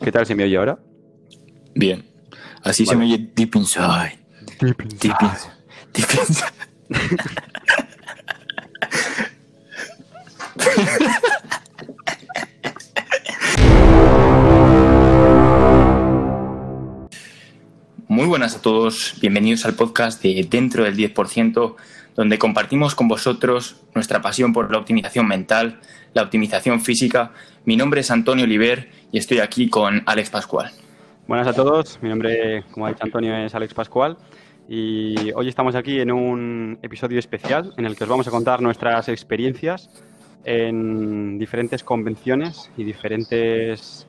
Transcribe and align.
¿Qué 0.00 0.12
tal 0.12 0.26
se 0.26 0.34
me 0.34 0.44
oye 0.44 0.56
ahora? 0.56 0.78
Bien. 1.74 2.08
Así 2.62 2.86
se 2.86 2.94
me 2.94 3.04
oye 3.04 3.30
deep 3.34 3.56
inside. 3.56 4.18
Deep 4.60 4.76
Deep 5.00 5.16
inside. 5.20 5.52
Deep 5.92 6.08
inside. 6.20 6.52
Muy 18.08 18.26
buenas 18.26 18.56
a 18.56 18.62
todos, 18.62 19.14
bienvenidos 19.20 19.64
al 19.64 19.74
podcast 19.74 20.22
de 20.22 20.46
Dentro 20.48 20.84
del 20.84 20.96
10%, 20.96 21.76
donde 22.18 22.36
compartimos 22.36 22.96
con 22.96 23.06
vosotros 23.06 23.80
nuestra 23.94 24.20
pasión 24.20 24.52
por 24.52 24.72
la 24.72 24.78
optimización 24.78 25.28
mental, 25.28 25.78
la 26.14 26.22
optimización 26.22 26.80
física. 26.80 27.30
Mi 27.64 27.76
nombre 27.76 28.00
es 28.00 28.10
Antonio 28.10 28.44
Oliver 28.44 28.88
y 29.12 29.18
estoy 29.18 29.38
aquí 29.38 29.70
con 29.70 30.02
Alex 30.04 30.28
Pascual. 30.28 30.72
Buenas 31.28 31.46
a 31.46 31.52
todos, 31.52 32.00
mi 32.02 32.08
nombre, 32.08 32.64
como 32.72 32.86
ha 32.86 32.88
dicho 32.88 33.04
Antonio, 33.04 33.36
es 33.36 33.54
Alex 33.54 33.72
Pascual 33.72 34.16
y 34.68 35.30
hoy 35.32 35.48
estamos 35.48 35.76
aquí 35.76 36.00
en 36.00 36.10
un 36.10 36.80
episodio 36.82 37.20
especial 37.20 37.72
en 37.76 37.84
el 37.84 37.94
que 37.94 38.02
os 38.02 38.10
vamos 38.10 38.26
a 38.26 38.32
contar 38.32 38.62
nuestras 38.62 39.08
experiencias 39.08 39.88
en 40.42 41.38
diferentes 41.38 41.84
convenciones 41.84 42.68
y 42.76 42.82
diferentes 42.82 44.08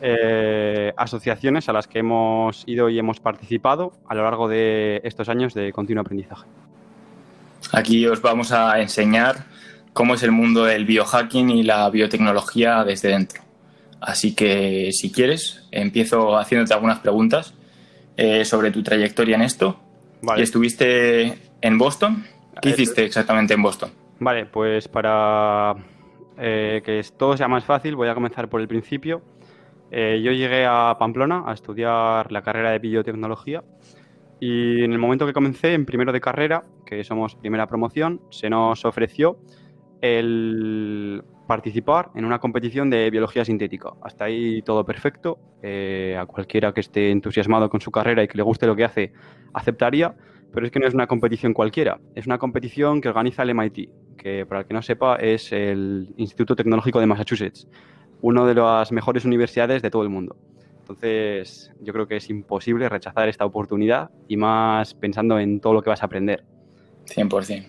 eh, 0.00 0.92
asociaciones 0.96 1.68
a 1.68 1.72
las 1.72 1.86
que 1.86 2.00
hemos 2.00 2.64
ido 2.66 2.88
y 2.88 2.98
hemos 2.98 3.20
participado 3.20 3.92
a 4.08 4.16
lo 4.16 4.24
largo 4.24 4.48
de 4.48 5.00
estos 5.04 5.28
años 5.28 5.54
de 5.54 5.70
continuo 5.70 6.00
aprendizaje. 6.00 6.48
Aquí 7.72 8.06
os 8.06 8.22
vamos 8.22 8.52
a 8.52 8.80
enseñar 8.80 9.46
cómo 9.92 10.14
es 10.14 10.22
el 10.22 10.32
mundo 10.32 10.64
del 10.64 10.84
biohacking 10.84 11.50
y 11.50 11.62
la 11.62 11.88
biotecnología 11.90 12.84
desde 12.84 13.08
dentro. 13.08 13.42
Así 14.00 14.34
que 14.34 14.90
si 14.92 15.10
quieres, 15.10 15.66
empiezo 15.70 16.38
haciéndote 16.38 16.72
algunas 16.72 17.00
preguntas 17.00 17.54
eh, 18.16 18.44
sobre 18.44 18.70
tu 18.70 18.82
trayectoria 18.82 19.36
en 19.36 19.42
esto. 19.42 19.78
Vale. 20.22 20.40
Y 20.40 20.44
estuviste 20.44 21.38
en 21.60 21.78
Boston. 21.78 22.24
¿Qué 22.60 22.70
Eso 22.70 22.82
hiciste 22.82 23.04
exactamente 23.04 23.54
en 23.54 23.62
Boston? 23.62 23.90
Vale, 24.20 24.46
pues 24.46 24.88
para 24.88 25.74
eh, 26.38 26.82
que 26.84 27.04
todo 27.16 27.36
sea 27.36 27.48
más 27.48 27.64
fácil, 27.64 27.96
voy 27.96 28.08
a 28.08 28.14
comenzar 28.14 28.48
por 28.48 28.60
el 28.60 28.68
principio. 28.68 29.22
Eh, 29.90 30.20
yo 30.22 30.32
llegué 30.32 30.66
a 30.66 30.96
Pamplona 30.98 31.44
a 31.46 31.54
estudiar 31.54 32.30
la 32.30 32.42
carrera 32.42 32.70
de 32.72 32.78
biotecnología 32.78 33.62
y 34.40 34.84
en 34.84 34.92
el 34.92 34.98
momento 34.98 35.26
que 35.26 35.32
comencé, 35.32 35.74
en 35.74 35.84
primero 35.84 36.12
de 36.12 36.20
carrera, 36.20 36.64
que 36.88 37.04
somos 37.04 37.36
primera 37.36 37.66
promoción, 37.66 38.22
se 38.30 38.48
nos 38.48 38.84
ofreció 38.86 39.38
el 40.00 41.22
participar 41.46 42.10
en 42.14 42.24
una 42.24 42.38
competición 42.38 42.88
de 42.88 43.10
biología 43.10 43.44
sintética. 43.44 43.90
Hasta 44.02 44.24
ahí 44.24 44.62
todo 44.62 44.84
perfecto. 44.86 45.38
Eh, 45.62 46.16
a 46.18 46.24
cualquiera 46.24 46.72
que 46.72 46.80
esté 46.80 47.10
entusiasmado 47.10 47.68
con 47.68 47.80
su 47.80 47.90
carrera 47.90 48.22
y 48.22 48.28
que 48.28 48.38
le 48.38 48.42
guste 48.42 48.66
lo 48.66 48.74
que 48.74 48.84
hace, 48.84 49.12
aceptaría. 49.52 50.14
Pero 50.52 50.64
es 50.64 50.72
que 50.72 50.78
no 50.78 50.86
es 50.86 50.94
una 50.94 51.06
competición 51.06 51.52
cualquiera, 51.52 52.00
es 52.14 52.26
una 52.26 52.38
competición 52.38 53.02
que 53.02 53.08
organiza 53.08 53.42
el 53.42 53.50
MIT, 53.50 53.90
que 54.16 54.46
para 54.46 54.60
el 54.62 54.66
que 54.66 54.72
no 54.72 54.80
sepa 54.80 55.16
es 55.16 55.52
el 55.52 56.14
Instituto 56.16 56.56
Tecnológico 56.56 57.00
de 57.00 57.06
Massachusetts, 57.06 57.68
una 58.22 58.46
de 58.46 58.54
las 58.54 58.90
mejores 58.90 59.26
universidades 59.26 59.82
de 59.82 59.90
todo 59.90 60.04
el 60.04 60.08
mundo. 60.08 60.38
Entonces, 60.80 61.70
yo 61.82 61.92
creo 61.92 62.08
que 62.08 62.16
es 62.16 62.30
imposible 62.30 62.88
rechazar 62.88 63.28
esta 63.28 63.44
oportunidad 63.44 64.10
y 64.26 64.38
más 64.38 64.94
pensando 64.94 65.38
en 65.38 65.60
todo 65.60 65.74
lo 65.74 65.82
que 65.82 65.90
vas 65.90 66.02
a 66.02 66.06
aprender. 66.06 66.42
100%. 67.08 67.66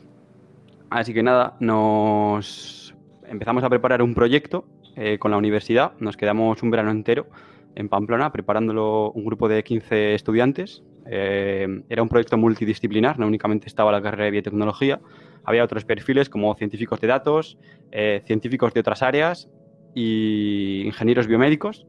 Así 0.89 1.13
que 1.13 1.23
nada, 1.23 1.55
nos 1.59 2.95
empezamos 3.27 3.63
a 3.63 3.69
preparar 3.69 4.01
un 4.01 4.15
proyecto 4.15 4.65
eh, 4.95 5.17
con 5.19 5.31
la 5.31 5.37
universidad. 5.37 5.93
Nos 5.99 6.17
quedamos 6.17 6.61
un 6.63 6.71
verano 6.71 6.91
entero 6.91 7.27
en 7.75 7.89
Pamplona 7.89 8.31
preparándolo 8.31 9.11
un 9.11 9.23
grupo 9.23 9.47
de 9.47 9.63
15 9.63 10.15
estudiantes. 10.15 10.83
Eh, 11.05 11.83
era 11.89 12.01
un 12.01 12.09
proyecto 12.09 12.37
multidisciplinar, 12.37 13.19
no 13.19 13.27
únicamente 13.27 13.67
estaba 13.67 13.91
la 13.91 14.01
carrera 14.01 14.25
de 14.25 14.31
biotecnología, 14.31 14.99
había 15.43 15.63
otros 15.63 15.85
perfiles 15.85 16.29
como 16.29 16.53
científicos 16.55 16.99
de 16.99 17.07
datos, 17.07 17.57
eh, 17.91 18.21
científicos 18.25 18.73
de 18.73 18.81
otras 18.81 19.01
áreas 19.01 19.49
y 19.95 20.83
ingenieros 20.85 21.27
biomédicos. 21.27 21.85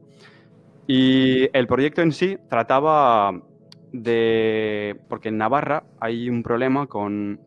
Y 0.87 1.49
el 1.53 1.67
proyecto 1.67 2.01
en 2.01 2.11
sí 2.11 2.37
trataba 2.49 3.43
de... 3.91 4.99
porque 5.07 5.29
en 5.29 5.37
Navarra 5.37 5.83
hay 5.99 6.29
un 6.29 6.43
problema 6.43 6.87
con 6.87 7.39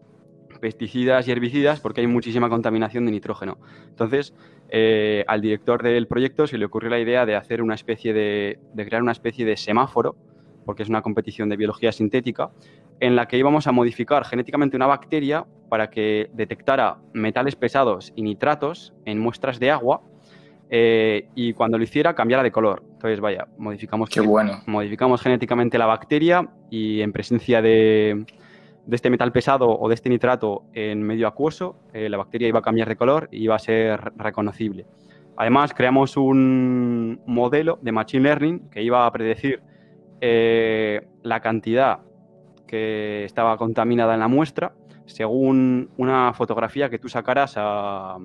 pesticidas 0.61 1.29
y 1.29 1.33
herbicidas 1.33 1.81
porque 1.81 2.01
hay 2.01 2.07
muchísima 2.07 2.49
contaminación 2.49 3.05
de 3.05 3.13
nitrógeno. 3.13 3.59
Entonces, 3.89 4.35
eh, 4.71 5.25
al 5.27 5.41
director 5.41 5.83
del 5.83 6.07
proyecto 6.07 6.47
se 6.47 6.59
le 6.59 6.65
ocurrió 6.65 6.91
la 6.91 7.01
idea 7.01 7.27
de 7.27 7.37
hacer 7.37 7.61
una 7.61 7.75
especie 7.75 8.13
de, 8.13 8.59
de 8.73 8.87
crear 8.87 9.03
una 9.03 9.13
especie 9.13 9.45
de 9.45 9.57
semáforo, 9.57 10.17
porque 10.65 10.83
es 10.83 10.89
una 10.89 11.03
competición 11.03 11.49
de 11.49 11.57
biología 11.57 11.93
sintética, 11.93 12.51
en 13.01 13.17
la 13.17 13.27
que 13.27 13.37
íbamos 13.37 13.67
a 13.67 13.73
modificar 13.73 14.25
genéticamente 14.25 14.77
una 14.77 14.87
bacteria 14.87 15.47
para 15.69 15.91
que 15.91 16.31
detectara 16.33 16.99
metales 17.13 17.57
pesados 17.57 18.13
y 18.17 18.23
nitratos 18.23 18.95
en 19.05 19.19
muestras 19.19 19.61
de 19.61 19.71
agua 19.71 20.03
eh, 20.71 21.29
y 21.35 21.53
cuando 21.53 21.79
lo 21.79 21.85
hiciera 21.85 22.15
cambiara 22.15 22.43
de 22.43 22.51
color. 22.51 22.83
Entonces, 22.93 23.21
vaya, 23.21 23.47
modificamos, 23.59 24.09
Qué 24.11 24.21
bueno. 24.21 24.63
modificamos 24.67 25.21
genéticamente 25.23 25.79
la 25.79 25.87
bacteria 25.87 26.49
y 26.71 27.01
en 27.01 27.13
presencia 27.13 27.61
de, 27.63 28.25
de 28.87 28.97
este 28.97 29.11
metal 29.11 29.33
pesado 29.33 29.69
o 29.69 29.89
de 29.89 29.95
este 29.95 30.09
nitrato 30.09 30.65
en 30.73 31.03
medio 31.03 31.27
acuoso, 31.27 31.77
eh, 31.93 32.09
la 32.09 32.17
bacteria 32.17 32.49
iba 32.49 32.59
a 32.59 32.63
cambiar 32.63 32.89
de 32.89 32.97
color 32.97 33.29
y 33.31 33.45
iba 33.45 33.55
a 33.55 33.59
ser 33.59 34.13
reconocible. 34.17 34.87
Además, 35.37 35.75
creamos 35.75 36.17
un 36.17 37.21
modelo 37.27 37.79
de 37.83 37.93
Machine 37.93 38.23
Learning 38.23 38.71
que 38.71 38.83
iba 38.83 39.07
a 39.07 39.13
predecir 39.13 39.63
eh, 40.21 41.07
la 41.23 41.41
cantidad 41.41 42.01
que 42.67 43.25
estaba 43.25 43.57
contaminada 43.57 44.15
en 44.15 44.21
la 44.21 44.29
muestra 44.29 44.75
según 45.07 45.91
una 45.99 46.33
fotografía 46.33 46.89
que 46.89 46.99
tú 46.99 47.09
sacaras 47.09 47.55
a, 47.57 48.17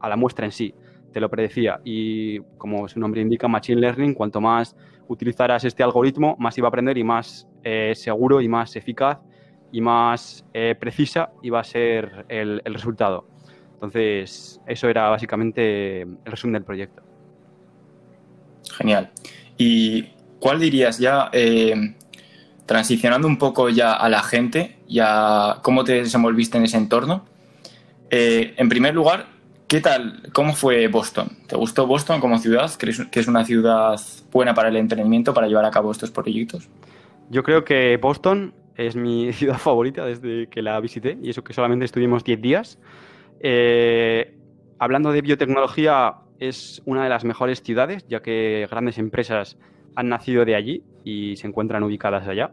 a 0.00 0.08
la 0.08 0.16
muestra 0.16 0.46
en 0.46 0.52
sí. 0.52 0.74
Te 1.12 1.20
lo 1.20 1.28
predecía. 1.28 1.80
Y 1.84 2.40
como 2.58 2.88
su 2.88 3.00
nombre 3.00 3.20
indica, 3.20 3.48
Machine 3.48 3.80
Learning, 3.80 4.14
cuanto 4.14 4.40
más 4.40 4.76
utilizaras 5.10 5.64
este 5.64 5.82
algoritmo, 5.82 6.36
más 6.38 6.56
iba 6.56 6.68
a 6.68 6.70
aprender 6.70 6.96
y 6.96 7.02
más 7.02 7.48
eh, 7.64 7.92
seguro 7.96 8.40
y 8.40 8.48
más 8.48 8.76
eficaz 8.76 9.18
y 9.72 9.80
más 9.80 10.44
eh, 10.54 10.76
precisa 10.78 11.30
iba 11.42 11.58
a 11.58 11.64
ser 11.64 12.26
el, 12.28 12.62
resultado. 12.64 13.26
Entonces, 13.74 14.60
eso 14.66 14.88
era 14.88 15.08
básicamente 15.08 16.02
el 16.02 16.18
resumen 16.24 16.54
del 16.54 16.64
proyecto. 16.64 17.02
Genial. 18.76 19.10
¿Y 19.58 20.10
cuál 20.38 20.60
dirías 20.60 20.98
ya, 20.98 21.28
eh, 21.32 21.96
transicionando 22.66 23.26
un 23.26 23.36
poco 23.36 23.68
ya 23.68 23.94
a 23.94 24.08
la 24.08 24.22
gente 24.22 24.78
y 24.86 25.00
a 25.00 25.58
cómo 25.62 25.82
te 25.82 25.94
desenvolviste 25.94 26.56
en 26.56 26.64
ese 26.64 26.76
entorno? 26.76 27.26
en 28.12 28.68
primer 28.68 28.92
lugar, 28.92 29.28
¿qué 29.70 29.80
tal? 29.80 30.20
¿Cómo 30.32 30.52
fue 30.52 30.88
Boston? 30.88 31.28
¿Te 31.46 31.54
gustó 31.56 31.86
Boston 31.86 32.20
como 32.20 32.38
ciudad? 32.38 32.68
¿Crees 32.76 33.06
que 33.06 33.20
es 33.20 33.28
una 33.28 33.44
ciudad 33.44 34.00
buena 34.32 34.52
para 34.52 34.68
el 34.68 34.76
entretenimiento, 34.76 35.32
para 35.32 35.46
llevar 35.46 35.64
a 35.64 35.70
cabo 35.70 35.92
estos 35.92 36.10
proyectos? 36.10 36.68
Yo 37.30 37.44
creo 37.44 37.64
que 37.64 37.96
Boston 37.96 38.52
es 38.74 38.96
mi 38.96 39.32
ciudad 39.32 39.58
favorita 39.58 40.04
desde 40.04 40.48
que 40.48 40.60
la 40.60 40.80
visité 40.80 41.16
y 41.22 41.30
eso 41.30 41.44
que 41.44 41.52
solamente 41.52 41.84
estuvimos 41.84 42.24
10 42.24 42.42
días. 42.42 42.80
Eh, 43.38 44.36
hablando 44.80 45.12
de 45.12 45.22
biotecnología, 45.22 46.16
es 46.40 46.82
una 46.84 47.04
de 47.04 47.08
las 47.08 47.24
mejores 47.24 47.62
ciudades, 47.62 48.04
ya 48.08 48.22
que 48.22 48.66
grandes 48.68 48.98
empresas 48.98 49.56
han 49.94 50.08
nacido 50.08 50.44
de 50.44 50.56
allí 50.56 50.82
y 51.04 51.36
se 51.36 51.46
encuentran 51.46 51.84
ubicadas 51.84 52.26
allá. 52.26 52.50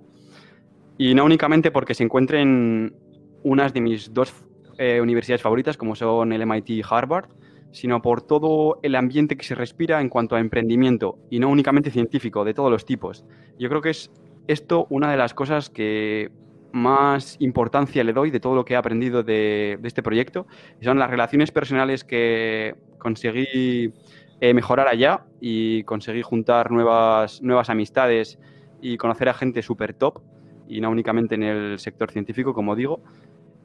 Y 0.99 1.15
no 1.15 1.25
únicamente 1.25 1.71
porque 1.71 1.95
se 1.95 2.03
encuentren 2.03 2.95
unas 3.41 3.73
de 3.73 3.81
mis 3.81 4.13
dos 4.13 4.31
eh, 4.77 5.01
universidades 5.01 5.41
favoritas, 5.41 5.77
como 5.77 5.95
son 5.95 6.33
el 6.33 6.41
MIT 6.41 6.69
y 6.69 6.81
Harvard, 6.87 7.29
sino 7.71 8.01
por 8.01 8.21
todo 8.21 8.79
el 8.81 8.95
ambiente 8.95 9.37
que 9.37 9.45
se 9.45 9.55
respira 9.55 10.01
en 10.01 10.09
cuanto 10.09 10.35
a 10.35 10.39
emprendimiento, 10.39 11.17
y 11.29 11.39
no 11.39 11.49
únicamente 11.49 11.91
científico, 11.91 12.43
de 12.43 12.53
todos 12.53 12.71
los 12.71 12.85
tipos. 12.85 13.25
Yo 13.59 13.69
creo 13.69 13.81
que 13.81 13.89
es 13.91 14.11
esto 14.47 14.87
una 14.89 15.11
de 15.11 15.17
las 15.17 15.33
cosas 15.33 15.69
que 15.69 16.31
más 16.71 17.37
importancia 17.39 18.03
le 18.03 18.13
doy 18.13 18.31
de 18.31 18.39
todo 18.39 18.55
lo 18.55 18.65
que 18.65 18.73
he 18.73 18.77
aprendido 18.77 19.23
de, 19.23 19.79
este 19.83 20.03
proyecto, 20.03 20.47
son 20.81 20.99
las 20.99 21.09
relaciones 21.09 21.51
personales 21.51 22.03
que 22.03 22.75
conseguí 22.99 23.93
eh, 24.39 24.53
mejorar 24.53 24.87
allá 24.87 25.25
y 25.41 25.83
conseguí 25.83 26.21
juntar 26.21 26.71
nuevas, 26.71 27.41
nuevas 27.41 27.69
amistades 27.69 28.39
y 28.81 28.97
conocer 28.97 29.29
a 29.29 29.33
gente 29.33 29.61
súper 29.61 29.93
top, 29.93 30.21
y 30.67 30.81
no 30.81 30.89
únicamente 30.89 31.35
en 31.35 31.43
el 31.43 31.79
sector 31.79 32.11
científico, 32.11 32.53
como 32.53 32.75
digo, 32.75 33.01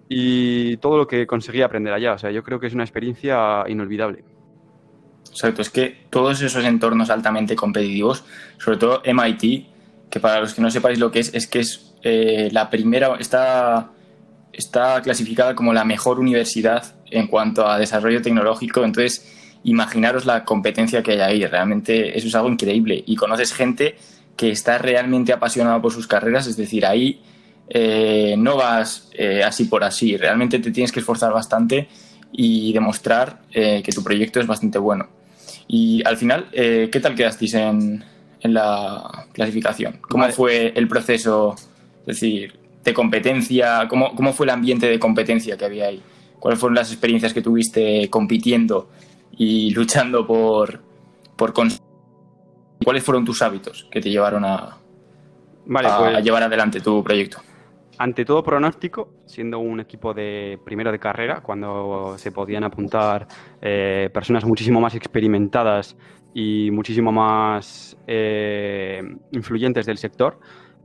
y 0.09 0.77
todo 0.79 0.99
lo 0.99 1.07
que 1.07 1.27
conseguí 1.27 1.63
aprender 1.63 1.93
allá. 1.93 2.15
O 2.15 2.19
sea, 2.19 2.31
yo 2.31 2.43
creo 2.43 2.61
que 2.61 2.67
es 2.67 2.75
una 2.75 2.85
experiencia 2.85 3.65
inolvidable. 3.69 4.25
Exacto, 5.31 5.63
es 5.63 5.71
que 5.71 6.07
todos 6.11 6.43
esos 6.43 6.65
entornos 6.65 7.09
altamente 7.09 7.57
competitivos, 7.57 8.25
sobre 8.59 8.77
todo 8.77 9.03
MIT, 9.05 9.67
que 10.11 10.21
para 10.21 10.41
los 10.41 10.53
que 10.53 10.61
no 10.61 10.71
sepáis 10.71 10.99
lo 10.99 11.11
que 11.11 11.21
es, 11.21 11.33
es 11.33 11.47
que 11.47 11.61
es 11.61 11.95
eh, 12.03 12.51
la 12.53 12.69
primera, 12.69 13.17
está, 13.19 13.93
está 14.53 15.01
clasificada 15.01 15.55
como 15.55 15.73
la 15.73 15.85
mejor 15.85 16.21
universidad 16.21 16.95
en 17.11 17.29
cuanto 17.29 17.67
a 17.67 17.79
desarrollo 17.79 18.21
tecnológico, 18.21 18.85
entonces 18.85 19.59
imaginaros 19.65 20.27
la 20.27 20.45
competencia 20.45 21.03
que 21.03 21.13
hay 21.13 21.21
ahí. 21.21 21.47
Realmente 21.47 22.17
eso 22.19 22.27
es 22.27 22.35
algo 22.35 22.51
increíble. 22.51 23.03
Y 23.07 23.17
conoces 23.17 23.55
gente 23.55 23.97
que 24.37 24.51
está 24.51 24.79
realmente 24.79 25.33
apasionada 25.33 25.81
por 25.81 25.93
sus 25.93 26.07
carreras, 26.07 26.47
es 26.47 26.57
decir, 26.57 26.85
ahí 26.85 27.23
eh, 27.75 28.35
no 28.37 28.57
vas 28.57 29.09
eh, 29.15 29.43
así 29.43 29.65
por 29.65 29.83
así, 29.83 30.19
realmente 30.19 30.59
te 30.59 30.71
tienes 30.71 30.93
que 30.93 31.01
esforzar 31.01 31.33
bastante 31.33 31.89
y 32.31 32.71
demostrar 32.75 33.41
eh, 33.51 33.83
que 33.83 33.93
tu 33.93 34.05
proyecto 34.05 34.41
es 34.41 34.47
bastante 34.47 34.77
bueno. 34.77 35.09
Y 35.69 36.07
al 36.07 36.19
final, 36.19 36.49
¿qué 36.53 37.01
tal 37.01 37.15
quedasteis 37.15 37.55
en, 37.55 38.05
en 38.43 38.53
la 38.53 39.27
clasificación? 39.33 40.01
¿Cómo 40.03 40.29
fue 40.29 40.75
el 40.77 40.87
proceso, 40.87 41.55
es 42.01 42.07
decir, 42.07 42.59
de 42.85 42.93
competencia? 42.93 43.87
¿Cómo, 43.89 44.15
¿Cómo 44.15 44.35
fue 44.35 44.45
el 44.45 44.51
ambiente 44.51 44.87
de 44.87 44.99
competencia 44.99 45.57
que 45.57 45.65
había 45.65 45.87
ahí? 45.87 46.03
¿Cuáles 46.39 46.61
fueron 46.61 46.75
las 46.75 46.91
experiencias 46.91 47.33
que 47.33 47.41
tuviste 47.41 48.11
compitiendo 48.11 48.91
y 49.39 49.71
luchando 49.71 50.27
por, 50.27 50.83
por 51.37 51.55
¿Cuáles 52.85 53.03
fueron 53.03 53.25
tus 53.25 53.41
hábitos 53.41 53.89
que 53.91 54.03
te 54.03 54.11
llevaron 54.11 54.45
a, 54.45 54.57
a 54.57 55.99
pues 55.99 56.23
llevar 56.23 56.43
adelante 56.43 56.81
tu 56.81 57.03
proyecto? 57.03 57.41
Ante 57.99 58.25
todo 58.25 58.43
pronóstico, 58.43 59.13
siendo 59.27 59.59
un 59.59 59.81
equipo 59.81 60.15
de 60.15 60.59
primero 60.65 60.91
de 60.93 60.99
carrera, 60.99 61.41
cuando 61.41 62.17
se 62.19 62.33
podían 62.33 62.65
apuntar 62.65 63.27
eh, 63.61 64.11
personas 64.13 64.45
muchísimo 64.45 64.81
más 64.81 64.95
experimentadas 64.95 65.97
y 66.35 66.71
muchísimo 66.71 67.13
más 67.13 67.97
eh, 68.07 69.03
influyentes 69.33 69.87
del 69.87 69.99
sector. 69.99 70.41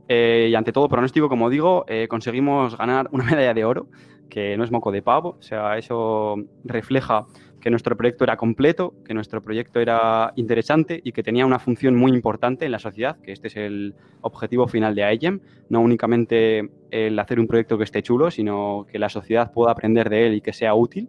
Eh, 0.08 0.48
y 0.50 0.54
ante 0.54 0.72
todo 0.72 0.88
pronóstico, 0.88 1.28
como 1.28 1.50
digo, 1.50 1.84
conseguimos 2.08 2.76
ganar 2.76 3.08
una 3.12 3.24
medalla 3.24 3.54
de 3.54 3.64
oro, 3.64 3.88
que 4.28 4.56
no 4.56 4.64
es 4.64 4.70
moco 4.70 4.92
de 4.92 5.02
pavo, 5.02 5.36
o 5.38 5.42
sea, 5.42 5.78
eso 5.78 6.36
refleja 6.64 7.26
que 7.60 7.70
nuestro 7.70 7.96
proyecto 7.96 8.24
era 8.24 8.36
completo, 8.36 8.94
que 9.04 9.14
nuestro 9.14 9.42
proyecto 9.42 9.80
era 9.80 10.32
interesante 10.36 11.00
y 11.02 11.12
que 11.12 11.22
tenía 11.22 11.46
una 11.46 11.58
función 11.58 11.96
muy 11.96 12.12
importante 12.12 12.64
en 12.64 12.72
la 12.72 12.78
sociedad, 12.78 13.18
que 13.20 13.32
este 13.32 13.48
es 13.48 13.56
el 13.56 13.94
objetivo 14.20 14.68
final 14.68 14.94
de 14.94 15.04
AEGEM, 15.04 15.40
no 15.68 15.80
únicamente 15.80 16.70
el 16.90 17.18
hacer 17.18 17.40
un 17.40 17.46
proyecto 17.46 17.76
que 17.78 17.84
esté 17.84 18.02
chulo, 18.02 18.30
sino 18.30 18.86
que 18.90 18.98
la 18.98 19.08
sociedad 19.08 19.52
pueda 19.52 19.72
aprender 19.72 20.08
de 20.08 20.26
él 20.26 20.34
y 20.34 20.40
que 20.40 20.52
sea 20.52 20.74
útil. 20.74 21.08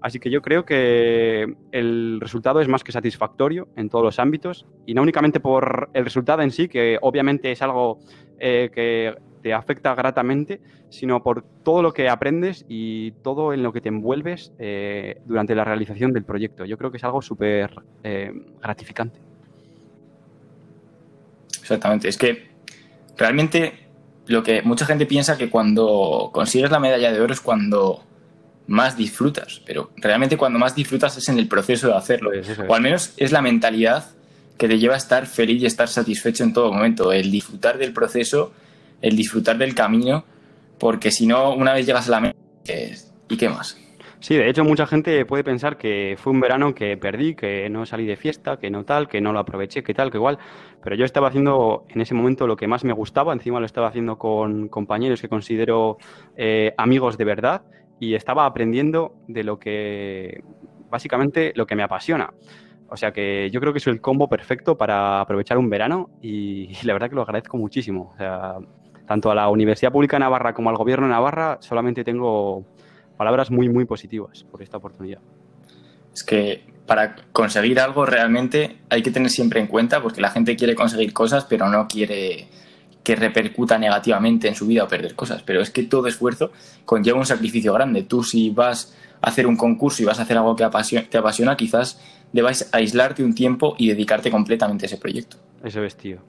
Así 0.00 0.20
que 0.20 0.30
yo 0.30 0.42
creo 0.42 0.64
que 0.64 1.54
el 1.72 2.20
resultado 2.20 2.60
es 2.60 2.68
más 2.68 2.84
que 2.84 2.92
satisfactorio 2.92 3.68
en 3.76 3.88
todos 3.88 4.04
los 4.04 4.18
ámbitos 4.18 4.66
y 4.84 4.94
no 4.94 5.02
únicamente 5.02 5.40
por 5.40 5.90
el 5.94 6.04
resultado 6.04 6.42
en 6.42 6.50
sí, 6.50 6.68
que 6.68 6.98
obviamente 7.00 7.50
es 7.50 7.62
algo 7.62 7.98
eh, 8.38 8.70
que 8.72 9.16
te 9.46 9.54
afecta 9.54 9.94
gratamente, 9.94 10.60
sino 10.90 11.22
por 11.22 11.44
todo 11.62 11.80
lo 11.80 11.92
que 11.92 12.08
aprendes 12.08 12.64
y 12.68 13.12
todo 13.22 13.52
en 13.52 13.62
lo 13.62 13.72
que 13.72 13.80
te 13.80 13.90
envuelves 13.90 14.50
eh, 14.58 15.20
durante 15.24 15.54
la 15.54 15.62
realización 15.62 16.12
del 16.12 16.24
proyecto. 16.24 16.64
Yo 16.64 16.76
creo 16.76 16.90
que 16.90 16.96
es 16.96 17.04
algo 17.04 17.22
súper 17.22 17.72
eh, 18.02 18.32
gratificante. 18.60 19.20
Exactamente, 21.60 22.08
es 22.08 22.18
que 22.18 22.48
realmente 23.16 23.86
lo 24.26 24.42
que 24.42 24.62
mucha 24.62 24.84
gente 24.84 25.06
piensa 25.06 25.38
que 25.38 25.48
cuando 25.48 26.30
consigues 26.32 26.72
la 26.72 26.80
medalla 26.80 27.12
de 27.12 27.20
oro 27.20 27.32
es 27.32 27.40
cuando 27.40 28.02
más 28.66 28.96
disfrutas, 28.96 29.62
pero 29.64 29.92
realmente 29.98 30.36
cuando 30.36 30.58
más 30.58 30.74
disfrutas 30.74 31.16
es 31.18 31.28
en 31.28 31.38
el 31.38 31.46
proceso 31.46 31.86
de 31.86 31.94
hacerlo, 31.94 32.32
o 32.66 32.74
al 32.74 32.82
menos 32.82 33.14
es 33.16 33.30
la 33.30 33.42
mentalidad 33.42 34.06
que 34.58 34.66
te 34.66 34.80
lleva 34.80 34.94
a 34.94 34.98
estar 34.98 35.24
feliz 35.24 35.62
y 35.62 35.66
estar 35.66 35.86
satisfecho 35.86 36.42
en 36.42 36.52
todo 36.52 36.72
momento, 36.72 37.12
el 37.12 37.30
disfrutar 37.30 37.78
del 37.78 37.92
proceso 37.92 38.52
el 39.00 39.16
disfrutar 39.16 39.58
del 39.58 39.74
camino, 39.74 40.24
porque 40.78 41.10
si 41.10 41.26
no, 41.26 41.54
una 41.54 41.72
vez 41.72 41.86
llegas 41.86 42.08
a 42.08 42.12
la 42.12 42.20
meta, 42.20 42.38
¿y 43.28 43.36
qué 43.36 43.48
más? 43.48 43.78
Sí, 44.20 44.34
de 44.34 44.48
hecho 44.48 44.64
mucha 44.64 44.86
gente 44.86 45.24
puede 45.26 45.44
pensar 45.44 45.76
que 45.76 46.16
fue 46.18 46.32
un 46.32 46.40
verano 46.40 46.74
que 46.74 46.96
perdí, 46.96 47.34
que 47.34 47.68
no 47.68 47.84
salí 47.84 48.06
de 48.06 48.16
fiesta, 48.16 48.58
que 48.58 48.70
no 48.70 48.84
tal, 48.84 49.08
que 49.08 49.20
no 49.20 49.32
lo 49.32 49.38
aproveché, 49.38 49.82
que 49.82 49.94
tal, 49.94 50.10
que 50.10 50.16
igual, 50.16 50.38
pero 50.82 50.96
yo 50.96 51.04
estaba 51.04 51.28
haciendo 51.28 51.84
en 51.90 52.00
ese 52.00 52.14
momento 52.14 52.46
lo 52.46 52.56
que 52.56 52.66
más 52.66 52.82
me 52.82 52.92
gustaba, 52.92 53.32
encima 53.32 53.60
lo 53.60 53.66
estaba 53.66 53.88
haciendo 53.88 54.18
con 54.18 54.68
compañeros 54.68 55.20
que 55.20 55.28
considero 55.28 55.98
eh, 56.36 56.72
amigos 56.78 57.18
de 57.18 57.24
verdad 57.24 57.62
y 58.00 58.14
estaba 58.14 58.46
aprendiendo 58.46 59.14
de 59.28 59.44
lo 59.44 59.58
que, 59.58 60.42
básicamente, 60.90 61.52
lo 61.54 61.66
que 61.66 61.76
me 61.76 61.82
apasiona. 61.82 62.32
O 62.88 62.96
sea 62.96 63.12
que 63.12 63.50
yo 63.50 63.60
creo 63.60 63.72
que 63.72 63.78
es 63.78 63.86
el 63.86 64.00
combo 64.00 64.28
perfecto 64.28 64.76
para 64.76 65.20
aprovechar 65.20 65.58
un 65.58 65.68
verano 65.68 66.10
y, 66.22 66.68
la 66.84 66.92
verdad 66.92 67.08
que 67.08 67.16
lo 67.16 67.22
agradezco 67.22 67.56
muchísimo. 67.56 68.14
Tanto 69.06 69.30
a 69.30 69.34
la 69.34 69.48
Universidad 69.48 69.92
Pública 69.92 70.16
de 70.16 70.20
Navarra 70.20 70.52
como 70.52 70.70
al 70.70 70.76
Gobierno 70.76 71.06
de 71.06 71.12
Navarra, 71.12 71.58
solamente 71.60 72.04
tengo 72.04 72.64
palabras 73.16 73.50
muy, 73.50 73.68
muy 73.68 73.84
positivas 73.84 74.44
por 74.44 74.62
esta 74.62 74.76
oportunidad. 74.76 75.20
Es 76.12 76.24
que 76.24 76.64
para 76.86 77.16
conseguir 77.32 77.80
algo 77.80 78.06
realmente 78.06 78.78
hay 78.90 79.02
que 79.02 79.10
tener 79.10 79.30
siempre 79.30 79.60
en 79.60 79.66
cuenta, 79.66 80.02
porque 80.02 80.20
la 80.20 80.30
gente 80.30 80.56
quiere 80.56 80.74
conseguir 80.74 81.12
cosas, 81.12 81.44
pero 81.44 81.68
no 81.68 81.86
quiere 81.86 82.48
que 83.02 83.14
repercuta 83.14 83.78
negativamente 83.78 84.48
en 84.48 84.56
su 84.56 84.66
vida 84.66 84.84
o 84.84 84.88
perder 84.88 85.14
cosas. 85.14 85.42
Pero 85.42 85.60
es 85.60 85.70
que 85.70 85.84
todo 85.84 86.08
esfuerzo 86.08 86.50
conlleva 86.84 87.18
un 87.18 87.26
sacrificio 87.26 87.72
grande. 87.72 88.02
Tú 88.02 88.24
si 88.24 88.50
vas 88.50 88.96
a 89.20 89.28
hacer 89.28 89.46
un 89.46 89.56
concurso 89.56 90.02
y 90.02 90.06
vas 90.06 90.18
a 90.18 90.22
hacer 90.22 90.36
algo 90.36 90.56
que 90.56 90.64
te 91.08 91.18
apasiona, 91.18 91.56
quizás 91.56 92.00
debas 92.32 92.68
aislarte 92.72 93.22
un 93.22 93.34
tiempo 93.34 93.76
y 93.78 93.88
dedicarte 93.88 94.30
completamente 94.30 94.86
a 94.86 94.88
ese 94.88 94.96
proyecto. 94.96 95.36
Ese 95.62 95.80
vestido. 95.80 96.20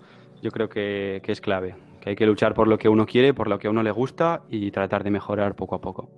Yo 0.44 0.52
creo 0.52 0.70
que 0.70 1.22
es 1.26 1.42
clave 1.42 1.87
hay 2.08 2.16
que 2.16 2.26
luchar 2.26 2.54
por 2.54 2.68
lo 2.68 2.78
que 2.78 2.90
uno 2.90 3.06
quiere, 3.06 3.34
por 3.34 3.48
lo 3.48 3.60
que 3.60 3.68
a 3.68 3.70
uno 3.70 3.84
le 3.84 3.92
gusta 3.92 4.42
y 4.50 4.72
tratar 4.72 5.04
de 5.04 5.12
mejorar 5.12 5.56
poco 5.56 5.76
a 5.76 5.82
poco. 5.82 6.10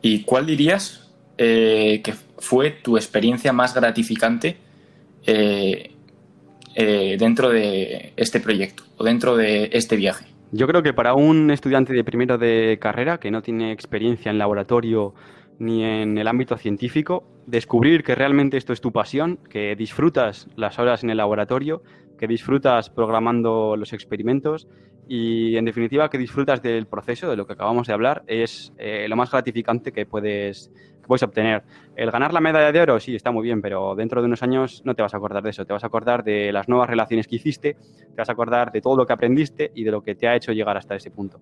¿Y 0.00 0.24
cuál 0.24 0.46
dirías 0.46 1.10
eh, 1.38 2.00
que 2.02 2.12
fue 2.38 2.70
tu 2.70 2.96
experiencia 2.96 3.52
más 3.52 3.74
gratificante 3.74 4.56
eh, 5.26 5.92
eh, 6.74 7.16
dentro 7.18 7.50
de 7.50 8.12
este 8.16 8.40
proyecto 8.40 8.82
o 8.96 9.04
dentro 9.04 9.36
de 9.36 9.70
este 9.72 9.96
viaje? 9.96 10.26
Yo 10.50 10.66
creo 10.66 10.82
que 10.82 10.92
para 10.92 11.14
un 11.14 11.50
estudiante 11.50 11.92
de 11.92 12.04
primero 12.04 12.36
de 12.36 12.78
carrera 12.80 13.18
que 13.18 13.30
no 13.30 13.40
tiene 13.40 13.72
experiencia 13.72 14.30
en 14.30 14.38
laboratorio 14.38 15.14
ni 15.58 15.84
en 15.84 16.18
el 16.18 16.26
ámbito 16.26 16.58
científico, 16.58 17.24
descubrir 17.46 18.02
que 18.02 18.14
realmente 18.14 18.56
esto 18.56 18.72
es 18.72 18.80
tu 18.80 18.90
pasión, 18.90 19.38
que 19.48 19.76
disfrutas 19.76 20.48
las 20.56 20.78
horas 20.78 21.04
en 21.04 21.10
el 21.10 21.18
laboratorio, 21.18 21.82
que 22.22 22.28
disfrutas 22.28 22.88
programando 22.88 23.74
los 23.76 23.92
experimentos 23.92 24.68
y, 25.08 25.56
en 25.56 25.64
definitiva, 25.64 26.08
que 26.08 26.18
disfrutas 26.18 26.62
del 26.62 26.86
proceso, 26.86 27.28
de 27.28 27.34
lo 27.34 27.48
que 27.48 27.54
acabamos 27.54 27.88
de 27.88 27.94
hablar, 27.94 28.22
es 28.28 28.72
eh, 28.78 29.08
lo 29.08 29.16
más 29.16 29.32
gratificante 29.32 29.90
que 29.90 30.06
puedes, 30.06 30.70
puedes 31.04 31.24
obtener. 31.24 31.64
El 31.96 32.12
ganar 32.12 32.32
la 32.32 32.38
medalla 32.38 32.70
de 32.70 32.80
oro, 32.80 33.00
sí, 33.00 33.16
está 33.16 33.32
muy 33.32 33.42
bien, 33.42 33.60
pero 33.60 33.96
dentro 33.96 34.20
de 34.20 34.26
unos 34.26 34.40
años 34.44 34.82
no 34.84 34.94
te 34.94 35.02
vas 35.02 35.12
a 35.14 35.16
acordar 35.16 35.42
de 35.42 35.50
eso, 35.50 35.64
te 35.64 35.72
vas 35.72 35.82
a 35.82 35.88
acordar 35.88 36.22
de 36.22 36.52
las 36.52 36.68
nuevas 36.68 36.88
relaciones 36.88 37.26
que 37.26 37.34
hiciste, 37.34 37.74
te 37.74 38.14
vas 38.16 38.28
a 38.28 38.32
acordar 38.34 38.70
de 38.70 38.80
todo 38.80 38.96
lo 38.96 39.04
que 39.04 39.14
aprendiste 39.14 39.72
y 39.74 39.82
de 39.82 39.90
lo 39.90 40.00
que 40.04 40.14
te 40.14 40.28
ha 40.28 40.36
hecho 40.36 40.52
llegar 40.52 40.76
hasta 40.76 40.94
ese 40.94 41.10
punto. 41.10 41.40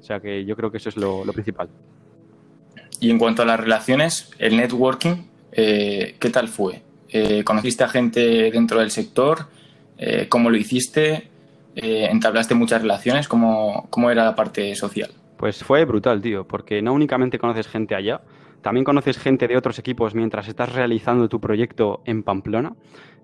O 0.00 0.02
sea 0.02 0.20
que 0.20 0.42
yo 0.46 0.56
creo 0.56 0.70
que 0.70 0.78
eso 0.78 0.88
es 0.88 0.96
lo, 0.96 1.22
principal. 1.34 1.68
Y 2.98 3.10
en 3.10 3.18
cuanto 3.18 3.42
a 3.42 3.44
las 3.44 3.60
relaciones, 3.60 4.30
el 4.38 4.56
networking, 4.56 5.16
eh, 5.52 6.16
¿qué 6.18 6.30
tal 6.30 6.48
fue? 6.48 6.80
Eh, 7.10 7.44
¿Conociste 7.44 7.84
a 7.84 7.88
gente 7.88 8.50
dentro 8.50 8.80
del 8.80 8.90
sector? 8.90 9.52
Eh, 9.98 10.28
¿Cómo 10.28 10.50
lo 10.50 10.56
hiciste? 10.56 11.28
Eh, 11.76 12.08
¿Entablaste 12.10 12.54
muchas 12.54 12.82
relaciones? 12.82 13.28
¿Cómo, 13.28 13.86
¿Cómo 13.90 14.10
era 14.10 14.24
la 14.24 14.34
parte 14.34 14.74
social? 14.74 15.10
Pues 15.36 15.62
fue 15.62 15.84
brutal, 15.84 16.20
tío, 16.20 16.46
porque 16.46 16.80
no 16.82 16.92
únicamente 16.92 17.38
conoces 17.38 17.66
gente 17.68 17.94
allá, 17.94 18.20
también 18.62 18.84
conoces 18.84 19.18
gente 19.18 19.48
de 19.48 19.56
otros 19.56 19.78
equipos 19.78 20.14
mientras 20.14 20.48
estás 20.48 20.72
realizando 20.72 21.28
tu 21.28 21.40
proyecto 21.40 22.00
en 22.04 22.22
Pamplona. 22.22 22.72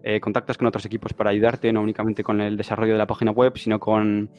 Eh, 0.02 0.18
contactas 0.18 0.56
con 0.56 0.66
otros 0.66 0.86
equipos 0.86 1.12
para 1.12 1.28
ayudarte, 1.28 1.70
no 1.72 1.82
únicamente 1.82 2.22
con 2.22 2.40
el 2.40 2.56
desarrollo 2.56 2.92
de 2.92 2.98
la 2.98 3.06
página 3.06 3.32
web, 3.32 3.52
sino 3.58 3.78
con 3.78 4.30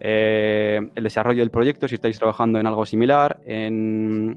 el 0.00 0.90
desarrollo 0.94 1.40
del 1.40 1.50
proyecto, 1.50 1.86
si 1.86 1.96
estáis 1.96 2.18
trabajando 2.18 2.58
en 2.58 2.66
algo 2.66 2.86
similar, 2.86 3.38
en 3.44 4.34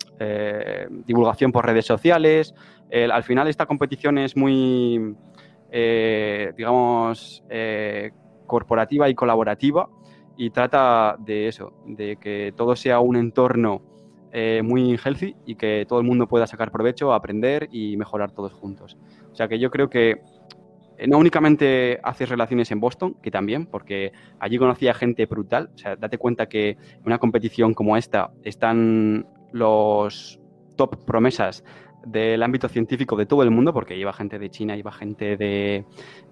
divulgación 1.05 1.53
por 1.53 1.65
redes 1.65 1.85
sociales. 1.85 2.53
al 2.91 3.23
final 3.23 3.47
esta 3.47 3.65
competición 3.65 4.17
es 4.17 4.35
muy 4.35 5.15
eh, 5.75 6.53
digamos, 6.55 7.43
eh, 7.49 8.11
corporativa 8.45 9.09
y 9.09 9.15
colaborativa 9.15 9.89
y 10.37 10.51
trata 10.51 11.15
de 11.17 11.47
eso, 11.47 11.73
de 11.87 12.17
que 12.17 12.53
todo 12.55 12.75
sea 12.75 12.99
un 12.99 13.15
entorno 13.15 13.81
eh, 14.31 14.61
muy 14.63 14.99
healthy 15.03 15.35
y 15.47 15.55
que 15.55 15.87
todo 15.89 15.99
el 15.99 16.05
mundo 16.05 16.27
pueda 16.27 16.45
sacar 16.45 16.71
provecho, 16.71 17.11
aprender 17.11 17.69
y 17.71 17.97
mejorar 17.97 18.31
todos 18.33 18.53
juntos. 18.53 18.97
O 19.31 19.35
sea 19.35 19.47
que 19.47 19.57
yo 19.57 19.71
creo 19.71 19.89
que 19.89 20.21
no 21.07 21.17
únicamente 21.17 21.99
haces 22.03 22.29
relaciones 22.29 22.69
en 22.69 22.79
Boston, 22.79 23.15
que 23.23 23.31
también, 23.31 23.65
porque 23.65 24.11
allí 24.39 24.59
conocía 24.59 24.93
gente 24.93 25.25
brutal. 25.25 25.71
O 25.73 25.77
sea, 25.79 25.95
date 25.95 26.19
cuenta 26.19 26.45
que 26.45 26.69
en 26.69 27.03
una 27.03 27.17
competición 27.17 27.73
como 27.73 27.97
esta 27.97 28.29
están 28.43 29.25
los 29.51 30.39
top 30.75 31.03
promesas 31.03 31.63
del 32.05 32.43
ámbito 32.43 32.67
científico 32.69 33.15
de 33.15 33.25
todo 33.25 33.43
el 33.43 33.51
mundo, 33.51 33.73
porque 33.73 33.97
iba 33.97 34.13
gente 34.13 34.39
de 34.39 34.49
China, 34.49 34.77
iba 34.77 34.91
gente 34.91 35.37
de, 35.37 35.85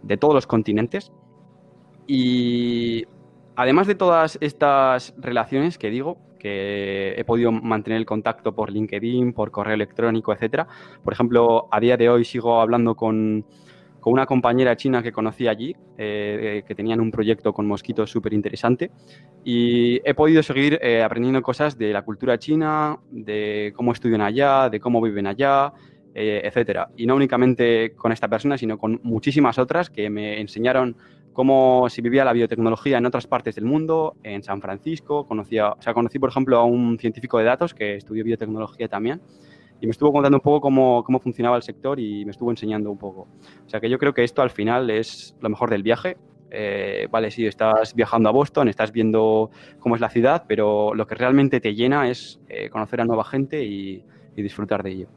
de 0.04 0.18
todos 0.18 0.34
los 0.34 0.48
continentes. 0.48 1.12
Y 2.08 3.06
además 3.56 3.88
de 3.88 3.96
todas 3.96 4.38
estas 4.42 5.13
relaciones 5.18 5.78
que 5.78 5.90
digo, 5.90 6.18
que 6.40 7.13
he 7.18 7.24
podido 7.24 7.51
mantener 7.51 8.00
el 8.00 8.06
contacto 8.06 8.56
por 8.56 8.72
LinkedIn, 8.72 9.34
por 9.34 9.51
correo 9.51 9.75
electrónico, 9.75 10.34
etcétera. 10.34 10.68
Por 11.04 11.13
ejemplo, 11.13 11.68
a 11.72 11.80
día 11.80 11.98
de 11.98 12.10
hoy 12.10 12.25
sigo 12.25 12.60
hablando 12.60 12.96
con, 12.96 13.46
con 14.01 14.13
una 14.13 14.25
compañera 14.25 14.75
china 14.75 15.01
que 15.03 15.12
conocí 15.12 15.48
allí, 15.48 15.75
eh, 15.98 16.63
que 16.67 16.75
tenían 16.75 17.00
un 17.00 17.12
proyecto 17.12 17.53
con 17.53 17.67
mosquitos 17.67 18.10
súper 18.10 18.34
interesante. 18.34 18.91
Y 19.46 20.01
he 20.03 20.15
podido 20.15 20.41
seguir 20.41 20.79
eh, 20.81 21.03
aprendiendo 21.03 21.41
cosas 21.43 21.77
de 21.77 21.93
la 21.93 22.01
cultura 22.01 22.39
china, 22.39 22.98
de 23.12 23.72
cómo 23.75 23.93
estudian 23.93 24.22
allá, 24.22 24.70
de 24.70 24.79
cómo 24.79 25.01
viven 25.01 25.27
allá, 25.27 25.72
eh, 26.15 26.41
etcétera. 26.43 26.89
Y 26.98 27.05
no 27.05 27.15
únicamente 27.15 27.93
con 27.96 28.12
esta 28.12 28.27
persona, 28.27 28.58
sino 28.58 28.79
con 28.79 29.00
muchísimas 29.03 29.60
otras 29.60 29.91
que 29.91 30.10
me 30.10 30.41
enseñaron 30.41 30.98
cómo 31.31 31.88
se 31.88 32.01
vivía 32.01 32.25
la 32.25 32.34
biotecnología 32.34 32.98
en 32.98 33.05
otras 33.05 33.27
partes 33.27 33.53
del 33.53 33.65
mundo, 33.65 34.15
en 34.24 34.41
San 34.41 34.62
Francisco. 34.62 35.27
Conocía, 35.27 35.74
o 35.74 35.81
sea, 35.81 35.93
conocí, 35.93 36.17
por 36.17 36.29
ejemplo, 36.29 36.58
a 36.58 36.65
un 36.65 36.98
científico 36.98 37.38
de 37.38 37.43
datos 37.46 37.75
que 37.75 37.98
estudió 37.98 38.24
biotecnología 38.24 38.88
también 38.88 39.22
y 39.81 39.88
me 39.88 39.91
estuvo 39.91 40.13
contando 40.13 40.38
un 40.38 40.41
poco 40.41 40.61
cómo, 40.61 41.03
cómo, 41.03 41.19
funcionaba 41.19 41.57
el 41.57 41.63
sector 41.63 42.00
y 42.00 42.23
me 42.23 42.31
estuvo 42.31 42.51
enseñando 42.51 42.91
un 42.91 43.00
poco. 43.00 43.27
O 43.65 43.69
sea 43.69 43.79
que 43.79 43.89
yo 43.89 43.97
creo 43.97 44.13
que 44.13 44.23
esto 44.23 44.43
al 44.43 44.51
final 44.51 44.91
es 44.91 45.35
lo 45.41 45.50
mejor 45.50 45.71
del 45.71 45.81
viaje. 45.81 46.17
Eh, 46.51 47.07
vale, 47.09 47.31
sí, 47.31 47.47
estás 47.47 47.95
viajando 47.95 48.29
a 48.29 48.31
Boston, 48.31 48.67
estás 48.67 48.91
viendo 48.91 49.50
cómo 49.79 49.95
es 49.95 50.01
la 50.01 50.09
ciudad, 50.09 50.43
pero 50.47 50.93
lo 50.93 51.07
que 51.07 51.15
realmente 51.15 51.59
te 51.59 51.73
llena 51.73 52.09
es 52.09 52.39
eh, 52.47 52.69
conocer 52.69 53.01
a 53.01 53.05
nueva 53.05 53.23
gente 53.23 53.63
y, 53.63 54.03
y, 54.35 54.41
disfrutar 54.43 54.83
de 54.83 54.91
ello. 54.91 55.07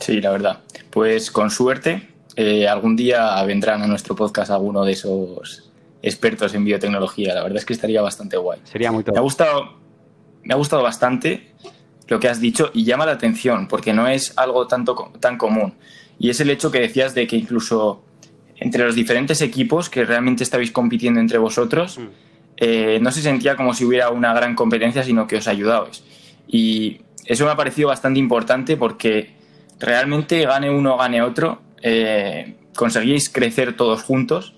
Sí, 0.00 0.20
la 0.22 0.30
verdad. 0.30 0.60
Pues 0.90 1.30
con 1.30 1.50
suerte, 1.50 2.08
eh, 2.36 2.66
algún 2.68 2.96
día 2.96 3.42
vendrán 3.44 3.82
a 3.82 3.86
nuestro 3.86 4.16
podcast 4.16 4.50
alguno 4.50 4.84
de 4.84 4.92
esos 4.92 5.72
expertos 6.00 6.54
en 6.54 6.64
biotecnología. 6.64 7.34
La 7.34 7.42
verdad 7.42 7.58
es 7.58 7.66
que 7.66 7.74
estaría 7.74 8.00
bastante 8.00 8.38
guay. 8.38 8.60
Sería 8.64 8.92
muy 8.92 9.04
top. 9.04 9.14
Me 9.14 9.18
ha 9.18 9.22
gustado, 9.22 9.74
me 10.42 10.54
ha 10.54 10.56
gustado 10.56 10.82
bastante 10.82 11.52
lo 12.08 12.18
que 12.18 12.28
has 12.28 12.40
dicho 12.40 12.70
y 12.74 12.84
llama 12.84 13.06
la 13.06 13.12
atención 13.12 13.68
porque 13.68 13.92
no 13.92 14.08
es 14.08 14.36
algo 14.36 14.66
tanto, 14.66 15.12
tan 15.20 15.38
común. 15.38 15.74
Y 16.18 16.30
es 16.30 16.40
el 16.40 16.50
hecho 16.50 16.70
que 16.70 16.80
decías 16.80 17.14
de 17.14 17.26
que 17.26 17.36
incluso 17.36 18.02
entre 18.56 18.84
los 18.84 18.94
diferentes 18.94 19.40
equipos 19.40 19.88
que 19.88 20.04
realmente 20.04 20.42
estabais 20.42 20.72
compitiendo 20.72 21.20
entre 21.20 21.38
vosotros, 21.38 21.98
mm. 21.98 22.06
eh, 22.56 22.98
no 23.00 23.12
se 23.12 23.22
sentía 23.22 23.54
como 23.56 23.72
si 23.74 23.84
hubiera 23.84 24.10
una 24.10 24.34
gran 24.34 24.54
competencia, 24.54 25.04
sino 25.04 25.26
que 25.26 25.36
os 25.36 25.46
ayudabais. 25.46 26.02
Y 26.48 27.02
eso 27.24 27.44
me 27.44 27.52
ha 27.52 27.56
parecido 27.56 27.88
bastante 27.88 28.18
importante 28.18 28.76
porque 28.76 29.30
realmente 29.78 30.44
gane 30.44 30.70
uno, 30.70 30.96
gane 30.96 31.22
otro, 31.22 31.60
eh, 31.82 32.56
conseguís 32.74 33.28
crecer 33.28 33.76
todos 33.76 34.02
juntos 34.02 34.54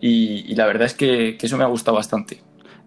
y, 0.00 0.54
la 0.54 0.66
verdad 0.66 0.86
es 0.86 0.94
que, 0.94 1.36
que, 1.38 1.46
eso 1.46 1.56
me 1.56 1.64
ha 1.64 1.66
gustado 1.66 1.96
bastante. 1.96 2.40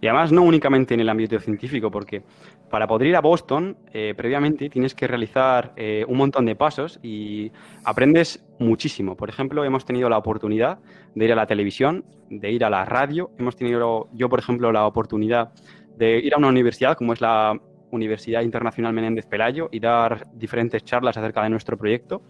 Y 0.04 0.08
además 0.08 0.34
no 0.34 0.42
únicamente 0.42 0.94
en 0.94 1.00
el 1.00 1.08
ámbito 1.08 1.40
científico, 1.40 1.90
porque 1.90 2.24
para 2.70 2.86
poder 2.86 3.08
ir 3.08 3.16
a 3.16 3.22
Boston, 3.22 3.78
eh, 3.94 4.14
previamente 4.18 4.70
tienes 4.70 4.94
que 4.94 5.08
realizar 5.08 5.72
eh, 5.78 6.04
un 6.10 6.18
montón 6.18 6.46
de 6.46 6.58
pasos 6.58 7.00
y 7.02 7.50
aprendes 7.86 8.44
muchísimo. 8.60 9.16
Por 9.16 9.30
ejemplo, 9.30 9.64
hemos 9.64 9.86
tenido 9.86 10.10
la 10.10 10.18
oportunidad 10.18 10.80
de 11.16 11.24
ir 11.24 11.32
a 11.32 11.38
la 11.38 11.48
televisión, 11.48 12.04
de 12.30 12.52
ir 12.52 12.66
a 12.66 12.70
la 12.70 12.84
radio. 12.84 13.32
Hemos 13.40 13.56
tenido 13.56 14.10
yo, 14.12 14.28
por 14.28 14.40
ejemplo, 14.40 14.74
la 14.74 14.86
oportunidad 14.88 15.54
de 15.96 16.20
ir 16.20 16.34
a 16.34 16.38
una 16.38 16.50
universidad 16.50 16.98
como 16.98 17.14
es 17.14 17.22
la 17.22 17.58
Universidad 17.92 18.42
Internacional 18.42 18.92
Menéndez 18.92 19.26
Pelayo 19.26 19.70
y 19.72 19.80
dar 19.80 20.28
diferentes 20.34 20.84
charlas 20.84 21.16
acerca 21.16 21.44
de 21.44 21.50
nuestro 21.50 21.78
proyecto. 21.78 22.24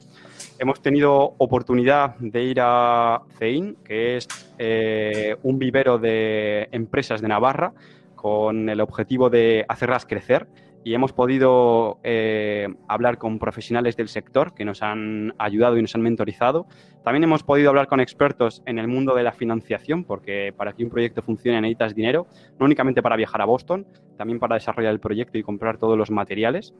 Hemos 0.63 0.81
tenido 0.81 1.35
oportunidad 1.39 2.15
de 2.19 2.41
ir 2.41 2.59
a 2.61 3.23
CEIN, 3.37 3.75
que 3.83 4.15
es 4.15 4.29
eh, 4.57 5.35
un 5.43 5.59
vivero 5.59 5.97
de 5.97 6.69
empresas 6.71 7.19
de 7.21 7.27
Navarra, 7.27 7.73
con 8.15 8.69
el 8.69 8.79
objetivo 8.79 9.29
de 9.29 9.65
hacerlas 9.67 10.05
crecer 10.05 10.47
y 10.85 10.93
hemos 10.93 11.11
podido 11.11 11.99
eh, 12.03 12.69
hablar 12.87 13.17
con 13.17 13.39
profesionales 13.39 13.97
del 13.97 14.07
sector 14.07 14.53
que 14.53 14.63
nos 14.63 14.81
han 14.81 15.33
ayudado 15.37 15.77
y 15.77 15.81
nos 15.81 15.95
han 15.95 16.01
mentorizado. 16.01 16.65
También 17.03 17.25
hemos 17.25 17.43
podido 17.43 17.67
hablar 17.67 17.87
con 17.87 17.99
expertos 17.99 18.63
en 18.65 18.79
el 18.79 18.87
mundo 18.87 19.15
de 19.15 19.23
la 19.23 19.33
financiación, 19.33 20.05
porque 20.05 20.53
para 20.55 20.71
que 20.71 20.85
un 20.85 20.89
proyecto 20.89 21.21
funcione 21.21 21.59
necesitas 21.59 21.93
dinero, 21.93 22.25
no 22.57 22.65
únicamente 22.65 23.01
para 23.01 23.17
viajar 23.17 23.41
a 23.41 23.45
Boston, 23.45 23.85
también 24.17 24.39
para 24.39 24.55
desarrollar 24.55 24.93
el 24.93 25.01
proyecto 25.01 25.37
y 25.37 25.43
comprar 25.43 25.77
todos 25.77 25.97
los 25.97 26.09
materiales, 26.09 26.73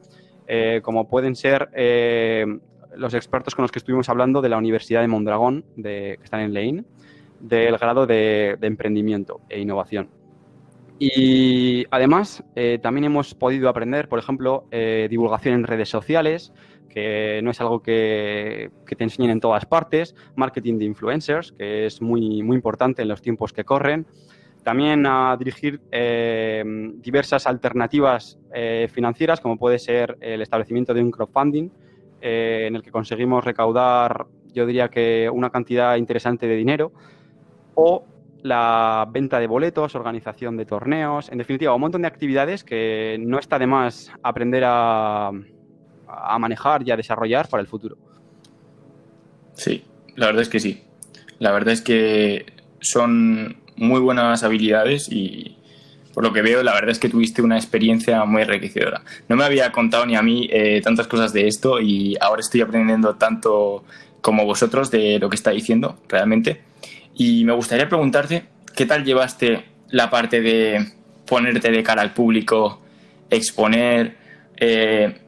eh, 0.46 0.80
como 0.82 1.06
pueden 1.06 1.36
ser 1.36 1.68
los 2.96 3.14
expertos 3.14 3.54
con 3.54 3.62
los 3.62 3.72
que 3.72 3.78
estuvimos 3.78 4.08
hablando 4.08 4.40
de 4.40 4.48
la 4.48 4.58
Universidad 4.58 5.00
de 5.00 5.08
Mondragón, 5.08 5.64
de, 5.76 6.16
que 6.18 6.24
están 6.24 6.40
en 6.40 6.54
Lane, 6.54 6.84
del 7.40 7.76
grado 7.78 8.06
de 8.06 8.58
emprendimiento 8.62 9.40
e 9.48 9.60
innovación. 9.60 10.08
Y 10.98 11.86
además, 11.90 12.44
eh, 12.54 12.78
también 12.80 13.04
hemos 13.04 13.34
podido 13.34 13.68
aprender, 13.68 14.08
por 14.08 14.18
ejemplo, 14.18 14.66
eh, 14.70 15.08
divulgación 15.10 15.54
en 15.54 15.64
redes 15.64 15.88
sociales, 15.88 16.52
que 16.88 17.40
no 17.42 17.50
es 17.50 17.60
algo 17.60 17.82
que, 17.82 18.70
te 18.86 19.04
enseñen 19.04 19.32
en 19.32 19.40
todas 19.40 19.66
partes, 19.66 20.14
marketing 20.36 20.78
de 20.78 20.84
influencers, 20.84 21.52
que 21.52 21.86
es 21.86 22.00
muy, 22.00 22.42
muy 22.42 22.54
importante 22.54 23.02
en 23.02 23.08
los 23.08 23.20
tiempos 23.20 23.52
que 23.52 23.64
corren. 23.64 24.06
También 24.62 25.04
a 25.04 25.36
dirigir 25.36 25.80
eh, 25.90 26.64
diversas 27.02 27.46
alternativas 27.46 28.38
financieras, 28.88 29.40
como 29.40 29.58
puede 29.58 29.80
ser 29.80 30.16
el 30.20 30.40
establecimiento 30.40 30.94
de 30.94 31.02
un 31.02 31.10
crowdfunding, 31.10 31.70
en 32.24 32.74
el 32.74 32.82
que 32.82 32.90
conseguimos 32.90 33.44
recaudar, 33.44 34.26
yo 34.54 34.64
diría 34.64 34.88
que 34.88 35.28
una 35.30 35.50
cantidad 35.50 35.96
interesante 35.96 36.46
de 36.46 36.56
dinero, 36.56 36.90
o 37.74 38.06
la 38.42 39.06
venta 39.10 39.38
de 39.38 39.46
boletos, 39.46 39.94
organización 39.94 40.56
de 40.56 40.64
torneos, 40.64 41.30
en 41.30 41.36
definitiva, 41.36 41.74
un 41.74 41.82
montón 41.82 42.00
de 42.02 42.08
actividades 42.08 42.64
que 42.64 43.18
no 43.20 43.38
está 43.38 43.58
de 43.58 43.66
más 43.66 44.10
aprender 44.22 44.64
a, 44.66 45.32
manejar 46.38 46.86
y 46.86 46.92
a 46.92 46.96
desarrollar 46.96 47.48
para 47.48 47.60
el 47.60 47.66
futuro. 47.66 47.96
Sí, 49.52 49.84
la 50.16 50.26
verdad 50.26 50.42
es 50.42 50.48
que 50.48 50.60
sí. 50.60 50.84
La 51.38 51.52
verdad 51.52 51.74
es 51.74 51.82
que 51.82 52.46
son 52.80 53.58
muy 53.76 54.00
buenas 54.00 54.44
habilidades 54.44 55.10
y 55.10 55.58
por 56.14 56.22
lo 56.22 56.32
que 56.32 56.42
veo, 56.42 56.62
la 56.62 56.72
verdad 56.72 56.90
es 56.90 57.00
que 57.00 57.08
tuviste 57.08 57.42
una 57.42 57.56
experiencia 57.56 58.24
muy 58.24 58.42
enriquecedora. 58.42 59.02
No 59.28 59.34
me 59.34 59.44
había 59.44 59.72
contado 59.72 60.06
ni 60.06 60.14
a 60.14 60.22
mí 60.22 60.48
eh, 60.50 60.80
tantas 60.82 61.08
cosas 61.08 61.32
de 61.32 61.48
esto 61.48 61.80
y 61.80 62.16
ahora 62.20 62.40
estoy 62.40 62.60
aprendiendo 62.60 63.16
tanto 63.16 63.84
como 64.20 64.44
vosotros 64.44 64.92
de 64.92 65.18
lo 65.18 65.28
que 65.28 65.34
está 65.34 65.50
diciendo 65.50 65.98
realmente. 66.08 66.62
Y 67.14 67.44
me 67.44 67.52
gustaría 67.52 67.88
preguntarte, 67.88 68.44
¿qué 68.76 68.86
tal 68.86 69.04
llevaste 69.04 69.64
la 69.88 70.08
parte 70.08 70.40
de 70.40 70.92
ponerte 71.26 71.70
de 71.70 71.82
cara 71.82 72.02
al 72.02 72.14
público, 72.14 72.80
exponer, 73.28 74.16
eh, 74.56 75.20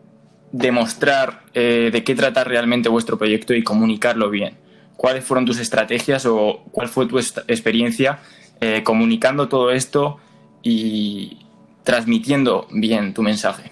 demostrar 0.53 1.43
eh, 1.53 1.91
de 1.93 2.05
qué 2.05 2.15
trata 2.15 2.45
realmente 2.45 2.89
vuestro 2.89 3.19
proyecto 3.19 3.55
y 3.55 3.65
comunicarlo 3.65 4.31
bien? 4.31 4.55
¿Cuáles 4.97 5.25
fueron 5.25 5.47
tus 5.47 5.59
estrategias 5.59 6.27
o 6.27 6.63
cuál 6.71 6.89
fue 6.89 7.07
tu 7.07 7.19
experiencia 7.19 8.21
eh, 8.61 8.83
comunicando 8.83 9.49
todo 9.49 9.73
esto 9.73 10.19
y 10.67 11.39
transmitiendo 11.85 12.67
bien 12.73 13.15
tu 13.15 13.23
mensaje? 13.23 13.71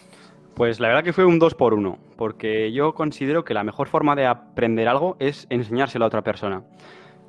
Pues 0.54 0.78
la 0.78 0.86
verdad 0.86 1.02
que 1.02 1.12
fue 1.12 1.24
un 1.24 1.40
dos 1.40 1.54
por 1.54 1.74
uno, 1.74 1.98
porque 2.16 2.72
yo 2.72 2.94
considero 2.94 3.44
que 3.44 3.54
la 3.54 3.64
mejor 3.64 3.88
forma 3.88 4.14
de 4.14 4.26
aprender 4.26 4.86
algo 4.86 5.16
es 5.18 5.48
enseñárselo 5.50 6.04
a 6.04 6.08
otra 6.08 6.22
persona. 6.22 6.62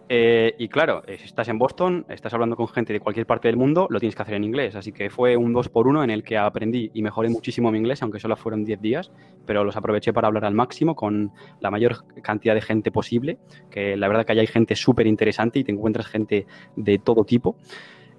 Eh, 0.07 0.53
y 0.59 0.67
claro, 0.67 1.01
eh, 1.07 1.17
si 1.17 1.25
estás 1.25 1.47
en 1.47 1.57
Boston, 1.57 2.05
estás 2.09 2.31
hablando 2.35 2.55
con 2.55 2.67
gente 2.67 2.93
de 2.93 2.99
cualquier 2.99 3.25
parte 3.25 3.47
del 3.47 3.57
mundo, 3.57 3.87
lo 3.89 3.99
tienes 3.99 4.15
que 4.15 4.21
hacer 4.21 4.35
en 4.35 4.43
inglés. 4.43 4.75
Así 4.75 4.91
que 4.91 5.09
fue 5.09 5.35
un 5.35 5.51
2 5.51 5.69
por 5.69 5.87
1 5.87 6.03
en 6.03 6.11
el 6.11 6.23
que 6.23 6.37
aprendí 6.37 6.91
y 6.93 7.01
mejoré 7.01 7.29
muchísimo 7.29 7.71
mi 7.71 7.79
inglés, 7.79 8.03
aunque 8.03 8.19
solo 8.19 8.35
fueron 8.35 8.63
10 8.63 8.79
días, 8.81 9.11
pero 9.47 9.63
los 9.63 9.75
aproveché 9.75 10.13
para 10.13 10.27
hablar 10.27 10.45
al 10.45 10.53
máximo 10.53 10.95
con 10.95 11.31
la 11.59 11.71
mayor 11.71 12.05
cantidad 12.21 12.53
de 12.53 12.61
gente 12.61 12.91
posible, 12.91 13.39
que 13.71 13.97
la 13.97 14.07
verdad 14.07 14.27
que 14.27 14.33
allá 14.33 14.41
hay 14.41 14.47
gente 14.47 14.75
súper 14.75 15.07
interesante 15.07 15.57
y 15.57 15.63
te 15.63 15.71
encuentras 15.71 16.05
gente 16.05 16.45
de 16.75 16.99
todo 16.99 17.23
tipo. 17.23 17.55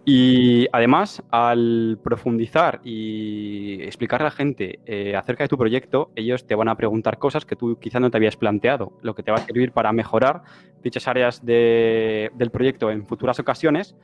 Y 0.08 0.68
además, 0.70 1.20
al 1.32 1.98
profundizar 2.00 2.80
y 2.84 3.82
explicar 3.82 4.20
a 4.20 4.26
la 4.26 4.30
gente 4.30 4.78
eh, 4.86 5.16
acerca 5.16 5.42
de 5.42 5.48
tu 5.48 5.58
proyecto, 5.58 6.12
ellos 6.14 6.46
te 6.46 6.54
van 6.54 6.68
a 6.68 6.76
preguntar 6.76 7.18
cosas 7.18 7.44
que 7.44 7.56
tú 7.56 7.76
quizá 7.80 7.98
no 7.98 8.08
te 8.08 8.16
habías 8.16 8.36
planteado, 8.36 8.92
lo 9.02 9.16
que 9.16 9.24
te 9.24 9.32
va 9.32 9.38
a 9.38 9.44
servir 9.44 9.72
para 9.72 9.92
mejorar 9.92 10.42
dichas 10.80 11.08
áreas 11.08 11.44
del 11.44 12.50
proyecto 12.52 12.88
en 12.92 13.04
futuras 13.04 13.40
ocasiones 13.40 13.96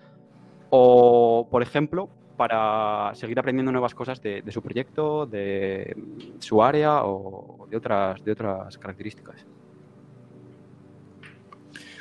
o, 0.70 1.46
por 1.48 1.62
ejemplo, 1.62 2.08
para 2.36 3.14
seguir 3.14 3.38
aprendiendo 3.38 3.70
nuevas 3.70 3.94
cosas 3.94 4.20
de, 4.20 4.42
su 4.50 4.60
proyecto, 4.60 5.26
de 5.26 5.96
su 6.40 6.64
área 6.64 7.04
o 7.04 7.68
de 7.70 7.76
otras, 7.76 8.24
de 8.24 8.32
otras 8.32 8.76
características. 8.76 9.46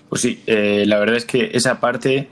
Pues 0.09 0.21
sí, 0.21 0.41
eh, 0.47 0.85
la 0.87 0.97
verdad 0.97 1.17
es 1.17 1.25
que 1.25 1.51
esa 1.53 1.79
parte... 1.79 2.29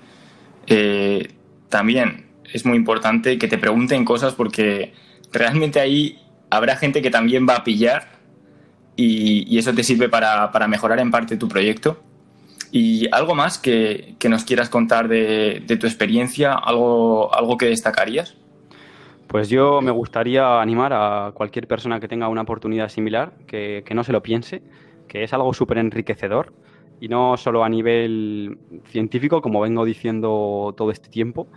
Eh, 0.66 1.36
también 1.70 2.28
es 2.52 2.66
muy 2.66 2.78
importante 2.78 3.38
que 3.38 3.48
te 3.48 3.58
pregunten 3.58 4.06
cosas 4.06 4.34
porque 4.34 4.94
realmente 5.32 5.80
ahí 5.80 6.20
habrá 6.50 6.76
gente 6.76 7.02
que 7.02 7.12
también 7.12 7.48
va 7.48 7.58
a 7.58 7.64
pillar 7.64 8.20
y, 8.96 9.58
eso 9.58 9.74
te 9.74 9.84
sirve 9.84 10.10
para, 10.10 10.68
mejorar 10.68 11.00
en 11.00 11.10
parte 11.10 11.38
tu 11.38 11.48
proyecto. 11.48 12.02
¿Y 12.72 13.08
algo 13.14 13.34
más 13.34 13.58
que, 13.58 14.16
nos 14.28 14.44
quieras 14.44 14.70
contar 14.70 15.08
de, 15.08 15.64
tu 15.80 15.88
experiencia? 15.88 16.54
¿Algo, 16.54 17.34
¿Algo 17.34 17.58
que 17.58 17.68
destacarías? 17.68 18.36
Pues 19.28 19.48
yo 19.48 19.82
me 19.82 19.92
gustaría 19.92 20.60
animar 20.60 20.92
a 20.94 21.32
cualquier 21.34 21.68
persona 21.68 22.00
que 22.00 22.08
tenga 22.08 22.28
una 22.28 22.42
oportunidad 22.42 22.90
similar, 22.90 23.32
que, 23.48 23.84
no 23.94 24.04
se 24.04 24.12
lo 24.12 24.22
piense, 24.22 24.62
que 25.08 25.24
es 25.24 25.32
algo 25.34 25.54
súper 25.54 25.78
enriquecedor 25.78 26.52
y 27.00 27.08
no 27.08 27.38
solo 27.38 27.64
a 27.64 27.70
nivel 27.70 28.58
científico, 28.86 29.42
como 29.42 29.62
vengo 29.62 29.86
diciendo 29.86 30.74
todo 30.78 30.92
este 30.92 31.10
tiempo, 31.10 31.48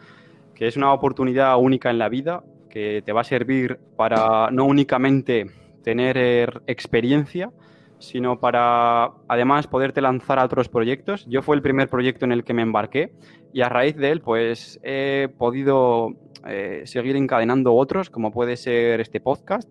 que 0.55 0.67
es 0.67 0.77
una 0.77 0.93
oportunidad 0.93 1.59
única 1.59 1.91
en 1.91 1.99
la 1.99 2.09
vida 2.09 2.45
que 2.71 3.03
te 3.05 3.13
va 3.13 3.21
a 3.21 3.25
servir 3.25 3.79
para 3.97 4.51
no 4.51 4.65
únicamente 4.65 5.51
tener 5.83 6.63
experiencia, 6.67 7.51
sino 7.99 8.41
para 8.41 9.13
además 9.29 9.67
poderte 9.67 10.01
lanzar 10.01 10.39
a 10.39 10.45
otros 10.45 10.69
proyectos. 10.69 11.27
Yo 11.27 11.43
fue 11.43 11.57
el 11.57 11.63
primer 11.63 11.89
proyecto 11.89 12.25
en 12.25 12.33
el 12.33 12.45
que 12.45 12.55
me 12.55 12.63
embarqué 12.63 13.13
y 13.53 13.61
a 13.61 13.69
raíz 13.69 13.97
de 13.97 14.11
él 14.11 14.21
pues 14.21 14.81
he 14.83 15.29
podido 15.39 16.15
eh, 16.47 16.83
seguir 16.85 17.17
encadenando 17.17 17.75
otros, 17.75 18.11
como 18.11 18.33
puede 18.33 18.57
ser 18.57 19.01
este 19.01 19.21
podcast, 19.21 19.69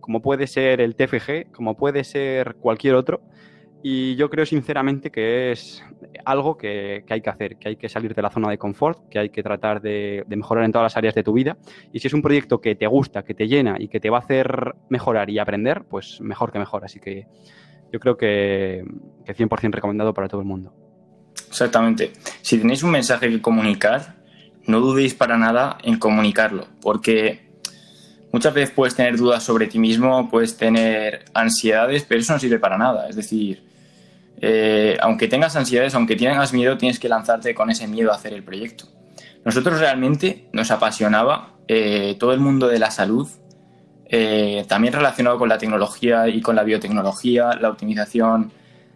como 0.00 0.22
puede 0.22 0.46
ser 0.46 0.80
el 0.80 0.94
TFG, 0.94 1.50
como 1.52 1.76
puede 1.76 2.04
ser 2.04 2.54
cualquier 2.56 2.94
otro. 2.94 3.22
Y 3.84 4.14
yo 4.14 4.30
creo 4.30 4.46
sinceramente 4.46 5.10
que 5.10 5.50
es 5.50 5.82
algo 6.24 6.56
que, 6.56 7.04
hay 7.08 7.20
que 7.20 7.30
hacer, 7.30 7.56
que 7.56 7.70
hay 7.70 7.76
que 7.76 7.88
salir 7.88 8.14
de 8.14 8.22
la 8.22 8.30
zona 8.30 8.48
de 8.48 8.56
confort, 8.56 9.08
que 9.08 9.18
hay 9.18 9.30
que 9.30 9.42
tratar 9.42 9.82
de, 9.82 10.24
mejorar 10.28 10.64
en 10.64 10.72
todas 10.72 10.84
las 10.84 10.96
áreas 10.96 11.14
de 11.14 11.24
tu 11.24 11.32
vida. 11.32 11.56
Y 11.92 11.98
si 11.98 12.06
es 12.06 12.14
un 12.14 12.22
proyecto 12.22 12.60
que 12.60 12.76
te 12.76 12.86
gusta, 12.86 13.24
que 13.24 13.34
te 13.34 13.48
llena 13.48 13.76
y 13.78 13.88
que 13.88 13.98
te 13.98 14.08
va 14.08 14.18
a 14.18 14.20
hacer 14.20 14.74
mejorar 14.88 15.30
y 15.30 15.40
aprender, 15.40 15.84
pues 15.84 16.20
mejor 16.20 16.52
que 16.52 16.60
mejor. 16.60 16.84
Así 16.84 17.00
que 17.00 17.26
yo 17.92 17.98
creo 17.98 18.16
que, 18.16 18.84
que 19.24 19.34
100% 19.34 19.72
recomendado 19.72 20.14
para 20.14 20.28
todo 20.28 20.40
el 20.40 20.46
mundo. 20.46 20.72
Exactamente. 21.48 22.12
Si 22.40 22.58
tenéis 22.58 22.84
un 22.84 22.92
mensaje 22.92 23.28
que 23.28 23.42
comunicar, 23.42 24.14
no 24.66 24.80
dudéis 24.80 25.14
para 25.14 25.36
nada 25.36 25.78
en 25.82 25.98
comunicarlo, 25.98 26.68
porque 26.80 27.50
muchas 28.32 28.54
veces 28.54 28.70
puedes 28.70 28.94
tener 28.94 29.16
dudas 29.16 29.42
sobre 29.42 29.66
ti 29.66 29.80
mismo, 29.80 30.30
puedes 30.30 30.56
tener 30.56 31.24
ansiedades, 31.34 32.04
pero 32.04 32.20
eso 32.20 32.32
no 32.32 32.38
sirve 32.38 32.60
para 32.60 32.78
nada. 32.78 33.08
Es 33.08 33.16
decir, 33.16 33.71
eh, 34.44 34.98
aunque 35.00 35.28
tengas 35.28 35.54
ansiedades, 35.54 35.94
aunque 35.94 36.16
tengas 36.16 36.52
miedo, 36.52 36.76
tienes 36.76 36.98
que 36.98 37.08
lanzarte 37.08 37.54
con 37.54 37.70
ese 37.70 37.86
miedo 37.86 38.10
a 38.10 38.16
hacer 38.16 38.34
el 38.34 38.42
proyecto. 38.42 38.86
Nosotros 39.44 39.78
realmente 39.78 40.48
nos 40.52 40.72
apasionaba 40.72 41.54
eh, 41.68 42.16
todo 42.18 42.32
el 42.32 42.40
mundo 42.40 42.66
de 42.66 42.80
la 42.80 42.90
salud, 42.90 43.28
eh, 44.06 44.64
también 44.68 44.94
relacionado 44.94 45.38
con 45.38 45.48
la 45.48 45.58
tecnología 45.58 46.26
y 46.28 46.40
con 46.40 46.56
la 46.56 46.64
biotecnología, 46.64 47.52
la 47.60 47.70
optimización 47.70 48.52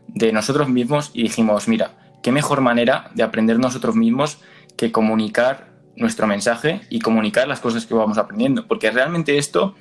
de 0.09 0.33
nosotros 0.33 0.69
mismos 0.69 1.13
y 1.15 1.23
dijimos, 1.23 1.69
mira, 1.69 1.93
qué 2.25 2.33
mejor 2.33 2.61
manera 2.61 3.11
de 3.15 3.23
aprender 3.23 3.61
nosotros 3.61 3.95
mismos 3.95 4.39
que 4.77 4.91
comunicar 4.91 5.69
nuestro 5.95 6.27
mensaje 6.27 6.81
y 6.91 6.99
comunicar 6.99 7.47
las 7.47 7.61
cosas 7.61 7.87
que 7.87 7.95
vamos 7.95 8.19
aprendiendo. 8.19 8.67
Porque 8.67 8.91
realmente 8.91 9.39
esto, 9.39 9.77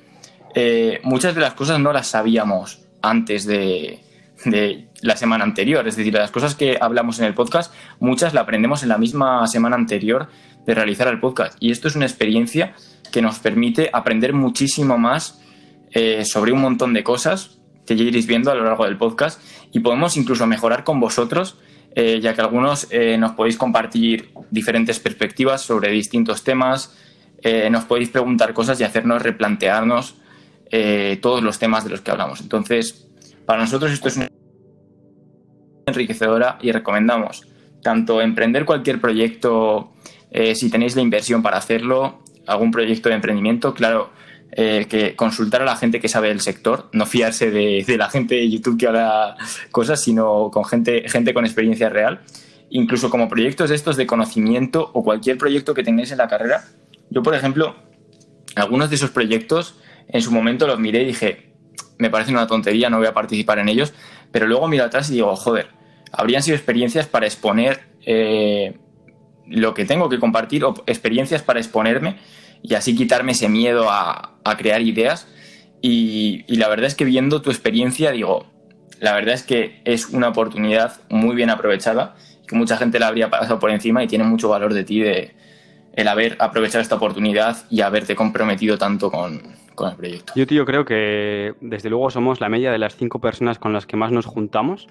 muchas 1.02 1.34
de 1.34 1.40
las 1.40 1.54
cosas 1.54 1.80
no 1.80 1.92
las 1.92 2.06
sabíamos 2.06 2.86
antes 3.02 3.46
de, 3.46 4.00
la 5.02 5.16
semana 5.16 5.44
anterior. 5.44 5.86
Es 5.88 5.96
decir, 5.96 6.14
las 6.14 6.30
cosas 6.30 6.54
que 6.54 6.78
hablamos 6.80 7.18
en 7.18 7.24
el 7.24 7.34
podcast, 7.34 7.72
muchas 8.00 8.34
las 8.34 8.42
aprendemos 8.42 8.82
en 8.82 8.90
la 8.90 8.98
misma 8.98 9.46
semana 9.46 9.76
anterior 9.76 10.28
de 10.66 10.74
realizar 10.74 11.08
el 11.08 11.20
podcast. 11.20 11.56
Y 11.60 11.70
esto 11.70 11.88
es 11.88 11.96
una 11.96 12.06
experiencia 12.06 12.74
que 13.12 13.22
nos 13.22 13.38
permite 13.38 13.88
aprender 13.92 14.32
muchísimo 14.32 14.98
más 14.98 15.40
eh, 15.92 16.24
sobre 16.24 16.52
un 16.52 16.60
montón 16.60 16.92
de 16.92 17.02
cosas 17.02 17.58
que 17.86 17.96
ya 17.96 18.02
iréis 18.02 18.26
viendo 18.26 18.50
a 18.50 18.54
lo 18.54 18.64
largo 18.64 18.84
del 18.84 18.98
podcast 18.98 19.40
y 19.72 19.80
podemos 19.80 20.16
incluso 20.16 20.46
mejorar 20.46 20.82
con 20.82 20.98
vosotros 20.98 21.58
eh, 21.94 22.20
ya 22.20 22.34
que 22.34 22.42
algunos 22.42 22.88
eh, 22.90 23.16
nos 23.16 23.32
podéis 23.32 23.56
compartir 23.56 24.32
diferentes 24.50 24.98
perspectivas 24.98 25.62
sobre 25.62 25.90
distintos 25.90 26.44
temas, 26.44 26.94
nos 27.70 27.84
podéis 27.84 28.08
preguntar 28.08 28.52
cosas 28.52 28.80
y 28.80 28.84
hacernos 28.84 29.22
replantearnos 29.22 30.16
todos 31.20 31.44
los 31.44 31.60
temas 31.60 31.84
de 31.84 31.90
los 31.90 32.00
que 32.00 32.10
hablamos. 32.10 32.40
Entonces, 32.40 33.06
para 33.46 33.62
nosotros 33.62 33.92
esto 33.92 34.08
es 34.08 34.16
una 34.16 34.28
enriquecedora 35.86 36.58
y 36.60 36.72
recomendamos 36.72 37.46
tanto 37.82 38.20
emprender 38.20 38.64
cualquier 38.64 39.00
proyecto 39.00 39.92
si 40.54 40.68
tenéis 40.68 40.94
la 40.96 41.02
inversión 41.02 41.42
para 41.42 41.56
hacerlo, 41.56 42.22
algún 42.46 42.70
proyecto 42.70 43.08
de 43.08 43.14
emprendimiento, 43.14 43.72
claro, 43.72 44.10
eh, 44.52 44.86
que 44.88 45.14
consultar 45.16 45.60
a 45.60 45.64
la 45.66 45.76
gente 45.76 46.00
que 46.00 46.08
sabe 46.08 46.28
del 46.28 46.40
sector, 46.40 46.88
no 46.92 47.04
fiarse 47.04 47.50
de, 47.50 47.84
la 47.98 48.08
gente 48.08 48.36
de 48.36 48.48
YouTube 48.48 48.78
que 48.78 48.86
habla 48.86 49.36
cosas, 49.70 50.02
sino 50.02 50.50
con 50.50 50.64
gente, 50.64 51.08
gente 51.08 51.34
con 51.34 51.44
experiencia 51.44 51.90
real. 51.90 52.22
Incluso 52.70 53.10
como 53.10 53.28
proyectos 53.28 53.70
estos 53.70 53.96
de 53.96 54.06
conocimiento 54.06 54.90
o 54.94 55.04
cualquier 55.04 55.36
proyecto 55.36 55.74
que 55.74 55.82
tengáis 55.82 56.10
en 56.10 56.18
la 56.18 56.28
carrera. 56.28 56.64
Yo, 57.10 57.22
por 57.22 57.34
ejemplo, 57.34 57.76
algunos 58.54 58.88
de 58.88 58.96
esos 58.96 59.10
proyectos 59.10 59.76
en 60.08 60.22
su 60.22 60.32
momento 60.32 60.66
los 60.66 60.78
miré 60.78 61.02
y 61.02 61.06
dije, 61.06 61.45
me 61.98 62.10
parece 62.10 62.30
una 62.30 62.46
tontería, 62.46 62.90
no 62.90 62.98
voy 62.98 63.06
a 63.06 63.14
participar 63.14 63.58
en 63.58 63.68
ellos, 63.68 63.94
pero 64.32 64.46
luego 64.46 64.68
miro 64.68 64.84
atrás 64.84 65.10
y 65.10 65.14
digo, 65.14 65.34
joder, 65.36 65.68
habrían 66.12 66.42
sido 66.42 66.56
experiencias 66.56 67.06
para 67.06 67.26
exponer 67.26 67.80
eh, 68.04 68.76
lo 69.46 69.74
que 69.74 69.84
tengo 69.84 70.08
que 70.08 70.18
compartir 70.18 70.64
o 70.64 70.74
experiencias 70.86 71.42
para 71.42 71.60
exponerme 71.60 72.16
y 72.62 72.74
así 72.74 72.96
quitarme 72.96 73.32
ese 73.32 73.48
miedo 73.48 73.86
a, 73.90 74.32
crear 74.58 74.80
ideas. 74.80 75.28
Y, 75.82 76.44
la 76.56 76.68
verdad 76.68 76.86
es 76.86 76.94
que 76.94 77.04
viendo 77.04 77.42
tu 77.42 77.50
experiencia, 77.50 78.10
digo, 78.10 78.46
la 79.00 79.12
verdad 79.12 79.34
es 79.34 79.42
que 79.42 79.82
es 79.84 80.06
una 80.06 80.28
oportunidad 80.28 81.00
muy 81.08 81.36
bien 81.36 81.50
aprovechada, 81.50 82.16
que 82.46 82.56
mucha 82.56 82.76
gente 82.76 82.98
la 82.98 83.08
habría 83.08 83.28
pasado 83.30 83.58
por 83.58 83.70
encima 83.70 84.02
y 84.02 84.06
tiene 84.06 84.24
mucho 84.24 84.48
valor 84.48 84.72
de 84.72 84.84
ti 84.84 85.02
el 85.96 86.08
haber 86.08 86.36
aprovechado 86.38 86.82
esta 86.82 86.94
oportunidad 86.94 87.56
y 87.70 87.80
haberte 87.80 88.14
comprometido 88.14 88.78
tanto 88.78 89.10
con, 89.10 89.40
con 89.74 89.90
el 89.90 89.96
proyecto. 89.96 90.32
Yo, 90.36 90.64
creo 90.66 90.84
que 90.84 91.54
desde 91.60 91.90
luego 91.90 92.10
somos 92.10 92.40
la 92.40 92.48
media 92.48 92.70
de 92.70 92.78
las 92.78 92.96
cinco 92.96 93.20
personas 93.20 93.58
con 93.58 93.72
las 93.72 93.86
que 93.86 93.96
más 93.96 94.12
nos 94.12 94.26
juntamos 94.26 94.88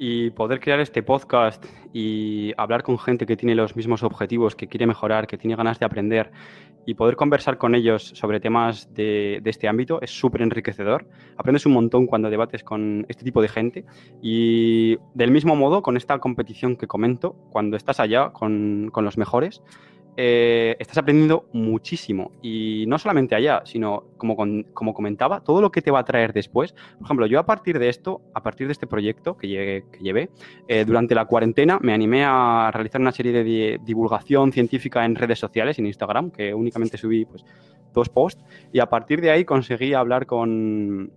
y 0.00 0.30
poder 0.30 0.60
crear 0.60 0.80
este 0.80 1.02
podcast 1.02 1.64
y 1.92 2.52
hablar 2.56 2.82
con 2.82 2.98
gente 2.98 3.26
que 3.26 3.36
tiene 3.36 3.54
los 3.54 3.76
mismos 3.76 4.02
objetivos, 4.02 4.54
que 4.54 4.68
quiere 4.68 4.86
mejorar, 4.86 5.26
que 5.26 5.38
tiene 5.38 5.56
ganas 5.56 5.78
de 5.78 5.86
aprender 5.86 6.30
y 6.86 6.94
poder 6.94 7.16
conversar 7.16 7.58
con 7.58 7.74
ellos 7.74 8.12
sobre 8.14 8.40
temas 8.40 8.92
de, 8.94 9.42
este 9.44 9.68
ámbito 9.68 10.00
es 10.00 10.10
súper 10.10 10.42
enriquecedor. 10.42 11.06
Aprendes 11.36 11.66
un 11.66 11.72
montón 11.72 12.06
cuando 12.06 12.30
debates 12.30 12.64
con 12.64 13.04
este 13.08 13.24
tipo 13.24 13.42
de 13.42 13.48
gente 13.48 13.84
y 14.22 14.96
del 15.14 15.30
mismo 15.30 15.54
modo 15.54 15.82
con 15.82 15.96
esta 15.96 16.18
competición 16.18 16.76
que 16.76 16.86
comento, 16.86 17.34
cuando 17.50 17.76
estás 17.76 18.00
allá 18.00 18.30
con, 18.30 18.90
con 18.90 19.04
los 19.04 19.18
mejores, 19.18 19.62
eh, 20.20 20.74
estás 20.80 20.98
aprendiendo 20.98 21.48
muchísimo. 21.52 22.32
Y 22.42 22.86
no 22.88 22.98
solamente 22.98 23.36
allá, 23.36 23.62
sino 23.64 24.02
como, 24.16 24.34
como 24.74 24.92
comentaba, 24.92 25.44
todo 25.44 25.60
lo 25.60 25.70
que 25.70 25.80
te 25.80 25.92
va 25.92 26.00
a 26.00 26.04
traer 26.04 26.32
después. 26.32 26.72
Por 26.72 27.04
ejemplo, 27.04 27.26
yo 27.26 27.38
a 27.38 27.46
partir 27.46 27.78
de 27.78 27.88
esto, 27.88 28.20
a 28.34 28.42
partir 28.42 28.66
de 28.66 28.72
este 28.72 28.88
proyecto 28.88 29.36
que, 29.36 29.84
llevé, 30.00 30.30
eh, 30.66 30.84
durante 30.84 31.14
la 31.14 31.26
cuarentena 31.26 31.78
me 31.80 31.92
animé 31.92 32.24
a 32.24 32.68
realizar 32.74 33.00
una 33.00 33.12
serie 33.12 33.30
de 33.30 33.78
divulgación 33.84 34.50
científica 34.50 35.04
en 35.04 35.14
redes 35.14 35.38
sociales, 35.38 35.78
en 35.78 35.86
Instagram, 35.86 36.32
que 36.32 36.52
únicamente 36.52 36.98
subí 36.98 37.24
pues, 37.24 37.44
dos 37.94 38.08
posts. 38.08 38.44
Y 38.72 38.80
a 38.80 38.86
partir 38.86 39.20
de 39.20 39.30
ahí 39.30 39.44
conseguí 39.44 39.94
hablar 39.94 40.26
con, 40.26 41.12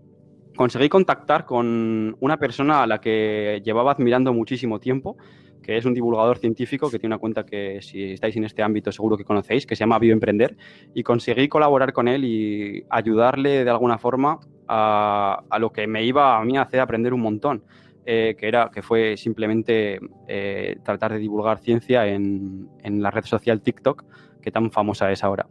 conseguí 0.55 0.89
contactar 0.89 1.45
con 1.45 2.15
una 2.19 2.37
persona 2.37 2.83
a 2.83 2.85
la 2.85 3.01
que 3.01 3.63
llevaba 3.65 3.93
admirando 3.93 4.31
muchísimo 4.31 4.79
tiempo 4.79 5.17
que 5.61 5.77
es 5.77 5.85
un 5.85 5.93
divulgador 5.93 6.37
científico 6.37 6.89
que 6.89 6.99
tiene 6.99 7.15
una 7.15 7.19
cuenta 7.19 7.45
que 7.45 7.81
si 7.81 8.13
estáis 8.13 8.35
en 8.35 8.45
este 8.45 8.63
ámbito 8.63 8.91
seguro 8.91 9.17
que 9.17 9.23
conocéis, 9.23 9.65
que 9.65 9.75
se 9.75 9.81
llama 9.81 9.99
Bioemprender, 9.99 10.57
y 10.93 11.03
conseguí 11.03 11.47
colaborar 11.47 11.93
con 11.93 12.07
él 12.07 12.25
y 12.25 12.83
ayudarle 12.89 13.63
de 13.63 13.69
alguna 13.69 13.97
forma 13.97 14.39
a, 14.67 15.57
lo 15.59 15.71
que 15.71 15.87
me 15.87 16.03
iba 16.03 16.37
a 16.37 16.43
mí 16.43 16.57
a 16.57 16.61
hacer 16.61 16.79
aprender 16.79 17.13
un 17.13 17.21
montón, 17.21 17.63
eh, 18.05 18.35
que, 18.37 18.47
era, 18.47 18.71
que 18.73 18.81
fue 18.81 19.17
simplemente 19.17 19.99
eh, 20.27 20.77
tratar 20.83 21.13
de 21.13 21.19
divulgar 21.19 21.59
ciencia 21.59 22.07
en, 22.07 22.69
la 22.83 23.11
red 23.11 23.25
social 23.25 23.61
TikTok, 23.61 24.03
que 24.41 24.51
tan 24.51 24.71
famosa 24.71 25.11
es 25.11 25.23
ahora. 25.23 25.47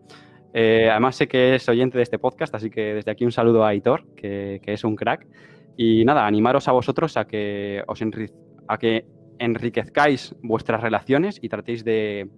Eh, 0.52 0.88
además 0.90 1.14
sé 1.14 1.28
que 1.28 1.54
es 1.54 1.68
oyente 1.68 1.96
de 1.96 2.02
este 2.02 2.18
podcast, 2.18 2.52
así 2.54 2.70
que 2.70 2.94
desde 2.94 3.12
aquí 3.12 3.24
un 3.24 3.30
saludo 3.30 3.64
a 3.64 3.68
Aitor, 3.68 4.04
que, 4.16 4.60
que 4.62 4.72
es 4.72 4.82
un 4.82 4.96
crack. 4.96 5.26
Y 5.76 6.04
nada, 6.04 6.26
animaros 6.26 6.66
a 6.66 6.72
vosotros 6.72 7.16
a 7.16 7.26
que 7.26 7.82
os 7.86 8.02
a 8.66 8.78
que 8.78 9.04
enriquezcáis 9.40 10.37
vuestras 10.42 10.81
relaciones 10.81 11.38
y 11.42 11.48
tratéis 11.48 11.83
de, 11.83 12.31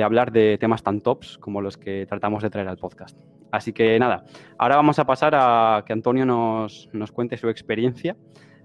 hablar 0.00 0.30
de 0.30 0.58
temas 0.58 0.82
tan 0.84 1.00
tops 1.00 1.38
como 1.38 1.60
los 1.60 1.76
que 1.76 2.06
tratamos 2.06 2.42
de 2.42 2.50
traer 2.50 2.68
al 2.68 2.76
podcast. 2.76 3.18
Así 3.50 3.72
que 3.72 3.98
nada, 3.98 4.24
ahora 4.58 4.76
vamos 4.76 4.98
a 4.98 5.06
pasar 5.06 5.32
a 5.34 5.82
que 5.84 5.92
Antonio 5.92 6.26
nos, 6.26 6.88
cuente 7.12 7.38
su 7.38 7.48
experiencia 7.48 8.14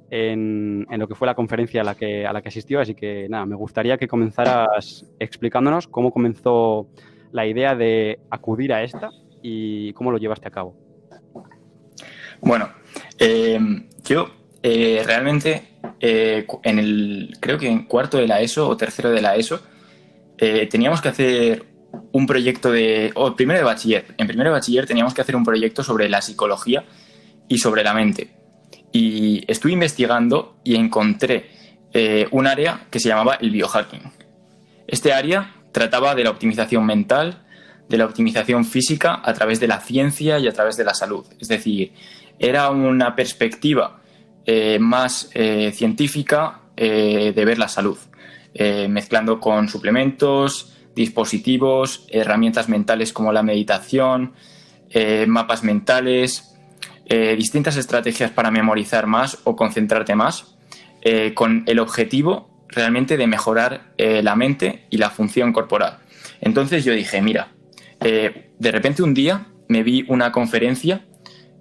en, 0.09 0.85
lo 0.89 1.07
que 1.07 1.15
fue 1.15 1.25
la 1.25 1.35
conferencia 1.35 1.81
a 1.81 1.83
la, 1.85 1.95
que, 1.95 2.27
a 2.27 2.33
la 2.33 2.41
que 2.41 2.49
asistió. 2.49 2.81
Así 2.81 2.93
que 2.93 3.27
nada, 3.29 3.45
me 3.45 3.55
gustaría 3.55 3.97
que 3.97 4.07
comenzaras 4.07 5.09
explicándonos 5.19 5.87
cómo 5.87 6.11
comenzó 6.11 6.89
la 7.31 7.47
idea 7.47 7.75
de 7.75 8.19
acudir 8.29 8.73
a 8.73 8.83
esta 8.83 9.09
y 9.41 9.93
cómo 9.93 10.11
lo 10.11 10.17
llevaste 10.17 10.49
a 10.49 10.51
cabo. 10.51 10.75
Bueno, 12.41 12.67
eh, 13.19 13.57
yo 14.03 14.42
eh, 14.63 15.03
realmente 15.05 15.73
eh, 15.99 16.45
en 16.63 16.79
el, 16.79 17.37
creo 17.39 17.57
que 17.57 17.69
en 17.69 17.85
cuarto 17.85 18.17
de 18.17 18.27
la 18.27 18.41
ESO 18.41 18.67
o 18.67 18.77
tercero 18.77 19.11
de 19.11 19.21
la 19.21 19.35
ESO, 19.35 19.61
eh, 20.37 20.67
teníamos 20.67 21.01
que 21.01 21.09
hacer 21.09 21.65
un 22.11 22.25
proyecto 22.25 22.71
de, 22.71 23.11
o 23.15 23.35
primero 23.35 23.59
de 23.59 23.65
bachiller. 23.65 24.05
En 24.17 24.27
primero 24.27 24.49
de 24.49 24.55
bachiller 24.55 24.85
teníamos 24.85 25.13
que 25.13 25.21
hacer 25.21 25.35
un 25.35 25.45
proyecto 25.45 25.83
sobre 25.83 26.09
la 26.09 26.21
psicología 26.21 26.83
y 27.47 27.57
sobre 27.57 27.83
la 27.83 27.93
mente. 27.93 28.31
Y 28.91 29.43
estuve 29.49 29.71
investigando 29.73 30.57
y 30.63 30.75
encontré 30.75 31.49
eh, 31.93 32.27
un 32.31 32.47
área 32.47 32.87
que 32.89 32.99
se 32.99 33.09
llamaba 33.09 33.35
el 33.35 33.51
biohacking. 33.51 34.11
Este 34.87 35.13
área 35.13 35.55
trataba 35.71 36.15
de 36.15 36.23
la 36.23 36.31
optimización 36.31 36.85
mental, 36.85 37.43
de 37.89 37.97
la 37.97 38.05
optimización 38.05 38.65
física 38.65 39.21
a 39.23 39.33
través 39.33 39.59
de 39.59 39.67
la 39.67 39.79
ciencia 39.79 40.39
y 40.39 40.47
a 40.47 40.53
través 40.53 40.77
de 40.77 40.83
la 40.83 40.93
salud. 40.93 41.25
Es 41.39 41.47
decir, 41.47 41.93
era 42.39 42.69
una 42.69 43.15
perspectiva 43.15 44.02
eh, 44.45 44.79
más 44.79 45.29
eh, 45.33 45.71
científica 45.73 46.59
de 46.75 47.45
ver 47.45 47.59
la 47.59 47.67
salud, 47.67 47.99
mezclando 48.89 49.39
con 49.39 49.69
suplementos, 49.69 50.73
dispositivos, 50.95 52.07
herramientas 52.09 52.67
mentales 52.67 53.13
como 53.13 53.31
la 53.31 53.43
meditación, 53.43 54.33
mapas 55.27 55.63
mentales, 55.63 56.55
distintas 57.37 57.77
estrategias 57.77 58.31
para 58.31 58.49
memorizar 58.49 59.05
más 59.05 59.37
o 59.43 59.55
concentrarte 59.55 60.15
más, 60.15 60.55
con 61.35 61.63
el 61.67 61.77
objetivo 61.77 62.53
realmente 62.75 63.17
de 63.17 63.27
mejorar 63.27 63.93
eh, 63.97 64.21
la 64.23 64.35
mente 64.35 64.85
y 64.89 64.97
la 64.97 65.09
función 65.09 65.53
corporal. 65.53 65.99
Entonces 66.41 66.83
yo 66.83 66.93
dije, 66.93 67.21
mira, 67.21 67.49
eh, 67.99 68.51
de 68.57 68.71
repente 68.71 69.03
un 69.03 69.13
día 69.13 69.47
me 69.67 69.83
vi 69.83 70.05
una 70.07 70.31
conferencia 70.31 71.05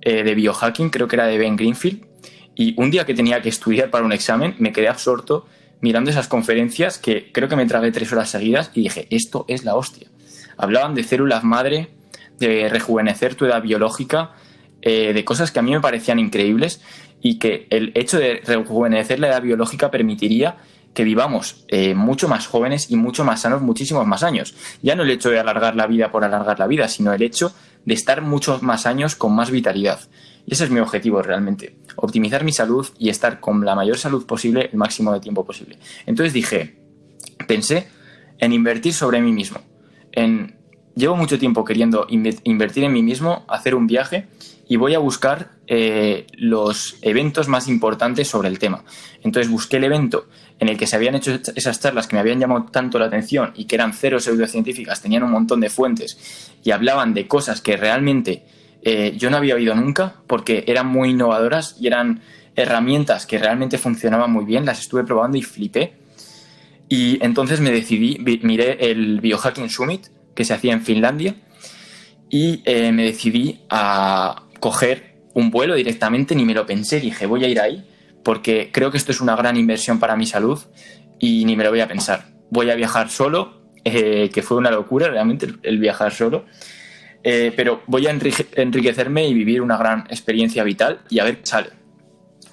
eh, 0.01 0.23
de 0.25 0.35
biohacking, 0.35 0.91
creo 0.91 1.07
que 1.07 1.17
era 1.17 1.27
de 1.27 1.39
Ben 1.39 1.57
Greenfield, 1.57 2.07
y 2.55 2.75
un 2.81 2.91
día 2.91 3.07
que 3.07 3.15
tenía 3.15 3.41
que 3.43 3.49
estudiar 3.49 3.91
para 3.91 4.05
un 4.05 4.13
examen 4.13 4.55
me 4.59 4.73
quedé 4.73 4.89
absorto 4.89 5.47
mirando 5.81 6.11
esas 6.11 6.29
conferencias 6.29 6.99
que 6.99 7.33
creo 7.33 7.49
que 7.49 7.57
me 7.57 7.67
tragué 7.67 7.91
tres 7.93 8.13
horas 8.13 8.31
seguidas 8.31 8.71
y 8.75 8.83
dije, 8.83 9.07
esto 9.11 9.45
es 9.49 9.65
la 9.65 9.75
hostia. 9.75 10.09
Hablaban 10.57 10.95
de 10.95 11.03
células 11.03 11.45
madre, 11.45 11.89
de 12.39 12.69
rejuvenecer 12.69 13.35
tu 13.35 13.47
edad 13.47 13.63
biológica, 13.63 14.33
de 14.81 15.25
cosas 15.25 15.51
que 15.51 15.61
a 15.61 15.63
mí 15.63 15.73
me 15.73 15.81
parecían 15.81 16.19
increíbles 16.19 16.81
y 17.21 17.39
que 17.39 17.67
el 17.71 17.93
hecho 17.95 18.19
de 18.19 18.43
rejuvenecer 18.45 19.21
la 19.21 19.29
edad 19.29 19.43
biológica 19.43 19.91
permitiría 19.91 20.57
que 20.93 21.05
vivamos 21.05 21.65
eh, 21.69 21.95
mucho 21.95 22.29
más 22.29 22.47
jóvenes 22.47 22.91
y 22.91 22.97
mucho 22.97 23.25
más 23.25 23.41
sanos 23.41 23.63
muchísimos 23.63 24.07
más 24.07 24.23
años. 24.23 24.55
Ya 24.83 24.95
no 24.95 25.05
el 25.05 25.11
hecho 25.11 25.31
de 25.31 25.39
alargar 25.39 25.75
la 25.77 25.87
vida 25.87 26.11
por 26.11 26.25
alargar 26.25 26.59
la 26.59 26.67
vida, 26.67 26.89
sino 26.89 27.13
el 27.13 27.23
hecho 27.23 27.55
de 27.85 27.95
estar 27.95 28.21
muchos 28.21 28.63
más 28.63 28.87
años 28.87 29.17
con 29.17 29.35
más 29.35 29.51
vitalidad. 29.51 30.01
Y 30.47 30.55
ese 30.55 30.65
es 30.65 30.71
mi 30.71 30.81
objetivo 30.81 31.23
realmente, 31.23 31.77
optimizar 31.97 32.45
mi 32.45 32.53
salud 32.53 32.87
y 32.99 33.09
estar 33.09 33.41
con 33.41 33.65
la 33.65 33.75
mayor 33.75 33.99
salud 33.99 34.27
posible 34.27 34.71
el 34.73 34.79
máximo 34.79 35.13
de 35.13 35.21
tiempo 35.21 35.45
posible. 35.45 35.79
Entonces 36.07 36.33
dije, 36.33 36.77
pensé 37.47 37.89
en 38.39 38.53
invertir 38.53 38.93
sobre 38.93 39.21
mí 39.21 39.33
mismo, 39.33 39.61
en 40.13 40.57
llevo 40.95 41.17
mucho 41.17 41.39
tiempo 41.39 41.65
queriendo 41.65 42.07
invertir 42.09 42.85
en 42.85 42.93
mí 42.93 43.03
mismo, 43.03 43.45
hacer 43.49 43.75
un 43.75 43.87
viaje 43.87 44.27
y 44.69 44.77
voy 44.77 44.95
a 44.95 44.99
buscar 44.99 45.51
eh, 45.67 46.27
los 46.35 46.97
eventos 47.03 47.49
más 47.49 47.69
importantes 47.69 48.29
sobre 48.29 48.49
el 48.49 48.59
tema. 48.59 48.85
Entonces 49.23 49.51
busqué 49.51 49.79
el 49.79 49.85
evento 49.85 50.29
en 50.59 50.69
el 50.69 50.79
que 50.79 50.87
se 50.87 50.97
habían 50.97 51.15
hecho 51.15 51.39
esas 51.55 51.81
charlas 51.81 52.07
que 52.07 52.17
me 52.17 52.21
habían 52.21 52.41
llamado 52.41 52.67
tanto 52.71 52.99
la 52.99 53.07
atención 53.07 53.53
y 53.57 53.65
que 53.65 53.75
eran 53.75 53.93
cero 53.93 54.21
pseudocientíficas, 54.21 55.03
tenían 55.03 55.25
un 55.25 55.31
montón 55.31 55.61
de 55.61 55.71
fuentes 55.71 56.51
y 56.63 56.71
hablaban 56.71 57.15
de 57.15 57.27
cosas 57.27 57.61
que 57.61 57.77
realmente 57.77 58.45
eh, 58.83 59.15
yo 59.17 59.31
no 59.31 59.37
había 59.37 59.55
oído 59.55 59.75
nunca 59.75 60.17
porque 60.27 60.65
eran 60.67 60.89
muy 60.89 61.11
innovadoras 61.11 61.77
y 61.81 61.87
eran 61.87 62.21
herramientas 62.57 63.27
que 63.27 63.39
realmente 63.39 63.79
funcionaban 63.79 64.31
muy 64.31 64.45
bien, 64.45 64.67
las 64.67 64.81
estuve 64.81 65.05
probando 65.05 65.37
y 65.39 65.43
flipé. 65.43 65.95
Y 66.89 67.25
entonces 67.25 67.61
me 67.61 67.71
decidí, 67.71 68.19
miré 68.43 68.91
el 68.91 69.21
Biohacking 69.21 69.71
Summit 69.71 70.09
que 70.35 70.45
se 70.45 70.53
hacía 70.53 70.73
en 70.73 70.83
Finlandia 70.83 71.37
y 72.29 72.63
eh, 72.65 72.93
me 72.93 73.05
decidí 73.05 73.61
a 73.71 74.43
coger 74.61 75.17
un 75.35 75.51
vuelo 75.51 75.75
directamente, 75.75 76.35
ni 76.35 76.45
me 76.45 76.55
lo 76.55 76.67
pensé, 76.67 77.01
dije 77.01 77.25
voy 77.25 77.45
a 77.45 77.49
ir 77.49 77.61
ahí 77.61 77.87
porque 78.23 78.71
creo 78.73 78.91
que 78.91 78.99
esto 78.99 79.13
es 79.13 79.21
una 79.21 79.37
gran 79.37 79.57
inversión 79.57 79.99
para 79.99 80.17
mi 80.17 80.27
salud 80.27 80.59
y 81.19 81.45
ni 81.45 81.57
me 81.57 81.65
lo 81.65 81.71
voy 81.71 81.81
a 81.81 81.89
pensar. 81.89 82.27
Voy 82.51 82.71
a 82.71 82.75
viajar 82.75 83.09
solo, 83.09 83.63
eh, 83.85 84.31
que 84.33 84.43
fue 84.43 84.57
una 84.59 84.71
locura 84.71 85.09
realmente 85.09 85.47
el 85.63 85.79
viajar 85.79 86.13
solo, 86.13 86.45
eh, 87.25 87.53
pero 87.55 87.83
voy 87.87 88.07
a 88.07 88.11
enriquecerme 88.11 89.29
y 89.29 89.35
vivir 89.35 89.63
una 89.63 89.77
gran 89.77 90.01
experiencia 90.09 90.65
vital 90.65 91.01
y 91.09 91.19
a 91.21 91.25
ver 91.25 91.39
qué 91.39 91.47
sale. 91.47 91.71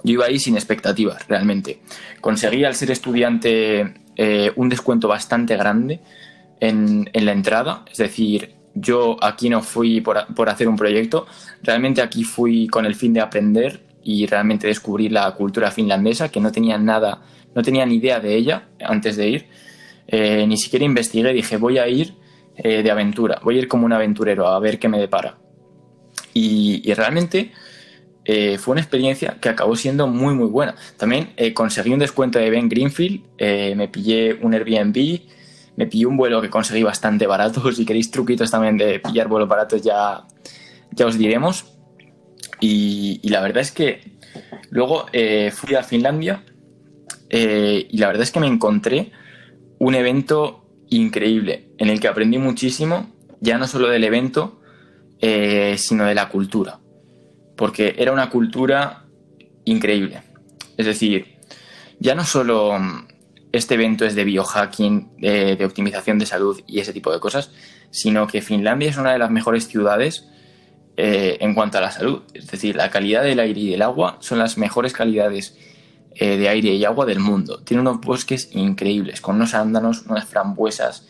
Yo 0.04 0.14
iba 0.14 0.26
ahí 0.26 0.40
sin 0.40 0.56
expectativas, 0.56 1.28
realmente. 1.28 1.82
Conseguí 2.22 2.64
al 2.64 2.76
ser 2.76 2.92
estudiante 2.92 3.94
eh, 4.16 4.52
un 4.56 4.70
descuento 4.70 5.08
bastante 5.08 5.58
grande 5.58 6.00
en, 6.60 7.10
en, 7.12 7.26
la 7.26 7.32
entrada, 7.32 7.86
es 7.92 7.98
decir, 7.98 8.56
yo 8.76 9.18
aquí 9.22 9.50
no 9.50 9.62
fui 9.62 10.02
por, 10.02 10.34
por 10.36 10.50
hacer 10.50 10.68
un 10.68 10.76
proyecto, 10.76 11.26
realmente 11.64 12.02
aquí 12.02 12.24
fui 12.24 12.68
con 12.68 12.86
el 12.86 12.96
fin 12.96 13.14
de 13.14 13.22
aprender 13.22 13.82
y 14.04 14.26
realmente 14.26 14.68
descubrir 14.68 15.12
la 15.12 15.32
cultura 15.32 15.72
finlandesa, 15.72 16.30
que 16.30 16.40
no 16.40 16.52
tenía 16.52 16.78
nada, 16.78 17.22
no 17.56 17.62
tenía 17.62 17.86
ni 17.86 17.96
idea 17.96 18.20
de 18.20 18.36
ella 18.36 18.70
antes 18.82 19.18
de 19.18 19.28
ir. 19.28 19.48
Eh, 20.08 20.46
ni 20.48 20.58
siquiera 20.58 20.86
investigué, 20.86 21.34
dije, 21.34 21.58
voy 21.58 21.78
a 21.78 21.88
ir 21.88 22.16
eh, 22.64 22.84
de 22.84 22.92
aventura, 22.92 23.40
voy 23.44 23.56
a 23.56 23.60
ir 23.60 23.68
como 23.68 23.86
un 23.86 23.94
aventurero 23.94 24.48
a 24.48 24.60
ver 24.60 24.80
qué 24.80 24.88
me 24.88 25.00
depara. 25.00 25.38
Y, 26.34 26.94
realmente 26.94 27.52
eh, 28.24 28.58
fue 28.58 28.74
una 28.74 28.82
experiencia 28.82 29.38
que 29.42 29.50
acabó 29.50 29.76
siendo 29.76 30.08
muy, 30.08 30.36
muy 30.36 30.48
buena. 30.48 30.76
También 30.98 31.32
conseguí 31.54 31.92
un 31.92 32.00
descuento 32.00 32.40
de 32.40 32.50
Ben 32.50 32.70
Greenfield, 32.70 33.22
me 33.76 33.88
pillé 33.88 34.38
un 34.42 34.54
Airbnb, 34.54 35.22
me 35.80 35.88
pillé 35.88 36.06
un 36.06 36.18
vuelo 36.18 36.42
que 36.42 36.50
conseguí 36.50 36.84
bastante 36.84 37.26
barato. 37.26 37.72
Si 37.74 37.86
queréis 37.86 38.12
truquitos 38.12 38.52
también 38.52 38.78
de 38.78 39.00
pillar 39.00 39.28
vuelos 39.28 39.48
baratos, 39.48 39.82
ya, 39.82 40.26
ya 40.92 41.06
os 41.06 41.18
diremos. 41.18 41.66
Y, 42.60 43.28
la 43.30 43.42
verdad 43.42 43.62
es 43.62 43.72
que 43.72 44.02
luego 44.70 45.06
eh, 45.14 45.52
fui 45.52 45.76
a 45.76 45.84
Finlandia 45.84 46.44
eh, 47.30 47.88
y 47.90 47.98
la 47.98 48.08
verdad 48.08 48.24
es 48.24 48.32
que 48.32 48.42
me 48.42 48.48
encontré 48.48 49.12
un 49.80 49.96
evento 49.96 50.66
increíble 50.90 51.70
en 51.78 51.90
el 51.90 52.00
que 52.00 52.08
aprendí 52.08 52.38
muchísimo, 52.38 53.14
ya 53.40 53.58
no 53.58 53.68
solo 53.68 53.90
del 53.90 54.04
evento, 54.04 54.62
eh, 55.22 55.76
sino 55.78 56.06
de 56.06 56.16
la 56.16 56.30
cultura. 56.30 56.80
Porque 57.56 57.96
era 57.98 58.12
una 58.12 58.30
cultura 58.30 59.06
increíble. 59.66 60.22
Es 60.78 60.86
decir, 60.86 61.38
ya 62.00 62.16
no 62.16 62.24
solo 62.24 62.78
este 63.52 63.74
evento 63.76 64.06
es 64.06 64.16
de 64.16 64.24
biohacking, 64.24 65.18
de 65.18 65.66
optimización 65.66 66.20
de 66.20 66.26
salud 66.26 66.62
y 66.68 66.80
ese 66.80 66.94
tipo 66.94 67.12
de 67.12 67.20
cosas, 67.20 67.52
sino 67.92 68.28
que 68.28 68.42
Finlandia 68.42 68.90
es 68.90 68.98
una 68.98 69.12
de 69.12 69.20
las 69.20 69.32
mejores 69.32 69.68
ciudades 69.68 70.28
eh, 70.98 71.38
en 71.40 71.56
cuanto 71.56 71.78
a 71.78 71.82
la 71.82 71.92
salud. 71.92 72.24
Es 72.34 72.48
decir, 72.48 72.76
la 72.76 72.90
calidad 72.90 73.24
del 73.24 73.40
aire 73.40 73.60
y 73.60 73.70
del 73.72 73.82
agua 73.82 74.18
son 74.20 74.40
las 74.40 74.58
mejores 74.58 74.94
calidades 74.94 75.58
eh, 76.16 76.38
de 76.38 76.50
aire 76.50 76.74
y 76.74 76.86
agua 76.86 77.06
del 77.06 77.20
mundo. 77.20 77.62
Tiene 77.64 77.82
unos 77.82 78.02
bosques 78.02 78.50
increíbles, 78.54 79.22
con 79.22 79.36
unos 79.36 79.54
arándanos, 79.54 80.06
unas 80.08 80.26
frambuesas, 80.26 81.08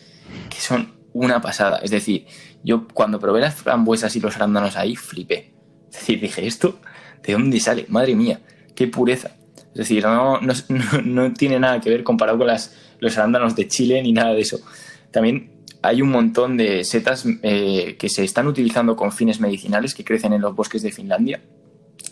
que 0.48 0.60
son 0.60 0.92
una 1.12 1.40
pasada. 1.40 1.78
Es 1.78 1.90
decir, 1.90 2.26
yo 2.62 2.86
cuando 2.88 3.18
probé 3.18 3.40
las 3.40 3.54
frambuesas 3.54 4.14
y 4.16 4.20
los 4.20 4.36
arándanos 4.36 4.76
ahí, 4.76 4.96
flipé. 4.96 5.54
Es 5.90 6.00
decir, 6.00 6.20
dije, 6.20 6.46
¿esto 6.46 6.80
de 7.22 7.32
dónde 7.32 7.58
sale? 7.60 7.86
Madre 7.88 8.14
mía, 8.14 8.40
qué 8.74 8.86
pureza. 8.86 9.32
Es 9.72 9.88
decir, 9.88 10.04
no, 10.04 10.40
no, 10.40 11.32
tiene 11.34 11.58
nada 11.58 11.80
que 11.80 11.90
ver 11.90 12.02
comparado 12.02 12.38
con 12.38 12.46
las, 12.46 12.74
los 12.98 13.16
arándanos 13.16 13.56
de 13.56 13.68
Chile 13.68 14.02
ni 14.02 14.12
nada 14.12 14.32
de 14.32 14.40
eso. 14.40 14.60
También 15.10 15.64
hay 15.82 16.02
un 16.02 16.10
montón 16.10 16.56
de 16.56 16.84
setas 16.84 17.24
eh, 17.42 17.96
que 17.98 18.08
se 18.08 18.24
están 18.24 18.46
utilizando 18.46 18.96
con 18.96 19.12
fines 19.12 19.40
medicinales 19.40 19.94
que 19.94 20.04
crecen 20.04 20.32
en 20.32 20.42
los 20.42 20.54
bosques 20.54 20.82
de 20.82 20.92
Finlandia. 20.92 21.40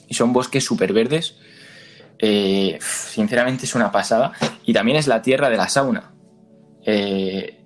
Y 0.08 0.14
son 0.14 0.32
bosques 0.32 0.64
súper 0.64 0.92
verdes. 0.92 1.36
Eh, 2.18 2.78
sinceramente 2.80 3.66
es 3.66 3.74
una 3.74 3.90
pasada. 3.92 4.32
Y 4.64 4.72
también 4.72 4.98
es 4.98 5.06
la 5.06 5.22
tierra 5.22 5.50
de 5.50 5.56
la 5.56 5.68
sauna. 5.68 6.12
Eh, 6.84 7.60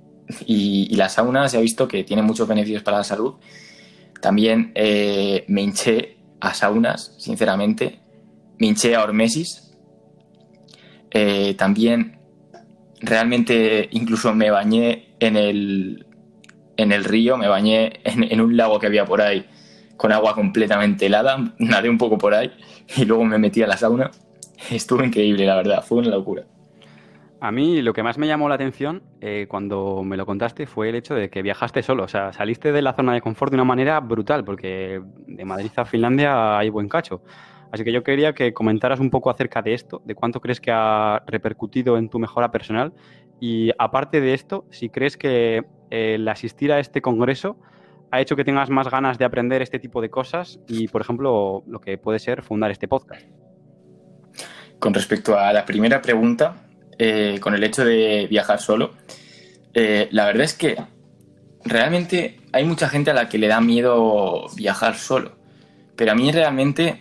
y, 0.47 0.95
la 0.97 1.09
sauna 1.09 1.49
se 1.49 1.57
ha 1.57 1.61
visto 1.61 1.89
que 1.89 2.05
tiene 2.05 2.23
muchos 2.23 2.49
beneficios 2.49 2.83
para 2.83 2.99
la 2.99 3.05
salud. 3.05 3.35
También 4.21 4.73
me 4.75 5.63
hinché 5.63 6.19
a 6.41 6.55
saunas, 6.55 7.15
sinceramente. 7.19 8.01
Me 8.59 8.69
hinché 8.69 8.95
a 8.95 9.03
hormesis. 9.03 9.75
también 11.57 12.23
realmente 13.03 13.89
incluso 13.93 14.35
me 14.35 14.51
bañé 14.51 15.17
en 15.21 15.37
el, 15.37 16.07
en 16.77 16.93
el 16.93 17.05
río, 17.05 17.37
me 17.37 17.49
bañé 17.49 18.01
en, 18.05 18.41
un 18.41 18.57
lago 18.57 18.79
que 18.79 18.87
había 18.87 19.05
por 19.05 19.21
ahí 19.21 19.45
con 19.97 20.13
agua 20.13 20.35
completamente 20.35 21.07
helada, 21.07 21.53
nadé 21.59 21.91
un 21.91 21.99
poco 21.99 22.17
por 22.17 22.35
ahí 22.35 22.51
y 22.97 23.05
luego 23.05 23.25
me 23.25 23.39
metí 23.39 23.63
a 23.63 23.67
la 23.67 23.77
sauna. 23.77 24.11
Estuvo 24.71 25.03
increíble, 25.03 25.47
la 25.47 25.57
verdad, 25.57 25.85
fue 25.85 25.99
una 25.99 26.11
locura. 26.11 26.45
A 27.41 27.51
mí 27.51 27.83
lo 27.83 27.93
que 27.93 28.05
más 28.05 28.19
me 28.19 28.29
llamó 28.29 28.49
la 28.49 28.55
atención 28.55 29.03
eh, 29.21 29.47
cuando 29.49 30.05
me 30.05 30.17
lo 30.17 30.25
contaste 30.25 30.67
fue 30.67 30.91
el 30.91 30.95
hecho 30.95 31.15
de 31.15 31.29
que 31.29 31.43
viajaste 31.43 31.83
solo, 31.83 32.05
o 32.05 32.09
sea, 32.09 32.33
saliste 32.33 32.71
de 32.71 32.83
la 32.83 32.93
zona 32.93 33.15
de 33.15 33.21
confort 33.21 33.51
de 33.51 33.57
una 33.57 33.65
manera 33.65 33.99
brutal, 33.99 34.45
porque 34.45 35.03
de 35.27 35.45
Madrid 35.45 35.73
a 35.75 35.85
Finlandia 35.85 36.57
hay 36.57 36.71
buen 36.71 36.89
cacho. 36.89 37.23
Así 37.73 37.83
que 37.83 37.91
yo 37.91 38.05
quería 38.05 38.33
que 38.35 38.53
comentaras 38.53 39.01
un 39.01 39.11
poco 39.11 39.29
acerca 39.29 39.61
de 39.61 39.75
esto, 39.75 40.03
de 40.05 40.15
cuánto 40.15 40.41
crees 40.41 40.61
que 40.61 40.71
ha 40.73 41.25
repercutido 41.27 41.97
en 41.97 42.11
tu 42.11 42.21
mejora 42.21 42.53
personal 42.53 42.93
y 43.41 43.73
aparte 43.77 44.21
de 44.21 44.35
esto, 44.35 44.67
si 44.71 44.89
crees 44.89 45.17
que 45.17 45.65
el 45.91 46.29
asistir 46.29 46.71
a 46.71 46.79
este 46.79 47.03
congreso 47.03 47.57
ha 48.13 48.21
hecho 48.21 48.37
que 48.37 48.45
tengas 48.45 48.71
más 48.71 48.89
ganas 48.89 49.19
de 49.19 49.25
aprender 49.25 49.63
este 49.63 49.81
tipo 49.81 50.01
de 50.01 50.11
cosas 50.11 50.61
y, 50.69 50.87
por 50.87 51.01
ejemplo, 51.01 51.65
lo 51.67 51.81
que 51.81 51.99
puede 51.99 52.21
ser 52.21 52.43
fundar 52.43 52.71
este 52.71 52.87
podcast? 52.87 53.27
Con 54.83 54.95
respecto 54.95 55.39
a 55.39 55.53
la 55.53 55.65
primera 55.65 56.03
pregunta, 56.03 56.57
eh, 56.99 57.39
con 57.41 57.55
el 57.55 57.63
hecho 57.63 57.85
de 57.85 58.27
viajar 58.29 58.61
solo, 58.61 58.95
eh, 59.75 60.09
la 60.11 60.27
verdad 60.27 60.43
es 60.43 60.55
que 60.55 60.77
realmente 61.65 62.41
hay 62.53 62.65
mucha 62.65 62.89
gente 62.89 63.13
a 63.13 63.15
la 63.15 63.29
que 63.29 63.39
le 63.39 63.47
da 63.47 63.61
miedo 63.61 64.49
viajar 64.57 64.97
solo, 64.97 65.37
pero 65.95 66.11
a 66.11 66.15
mí 66.17 66.33
realmente, 66.33 67.01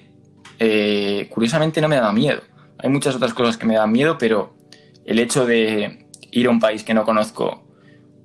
eh, 0.60 1.28
curiosamente, 1.32 1.82
no 1.82 1.88
me 1.88 1.96
da 1.96 2.14
miedo. 2.14 2.44
Hay 2.78 2.92
muchas 2.92 3.16
otras 3.16 3.34
cosas 3.34 3.58
que 3.58 3.66
me 3.66 3.74
dan 3.74 3.92
miedo, 3.92 4.16
pero 4.20 4.54
el 5.04 5.18
hecho 5.18 5.48
de 5.48 6.06
ir 6.30 6.46
a 6.46 6.52
un 6.52 6.60
país 6.60 6.84
que 6.84 6.94
no 6.94 7.04
conozco 7.04 7.64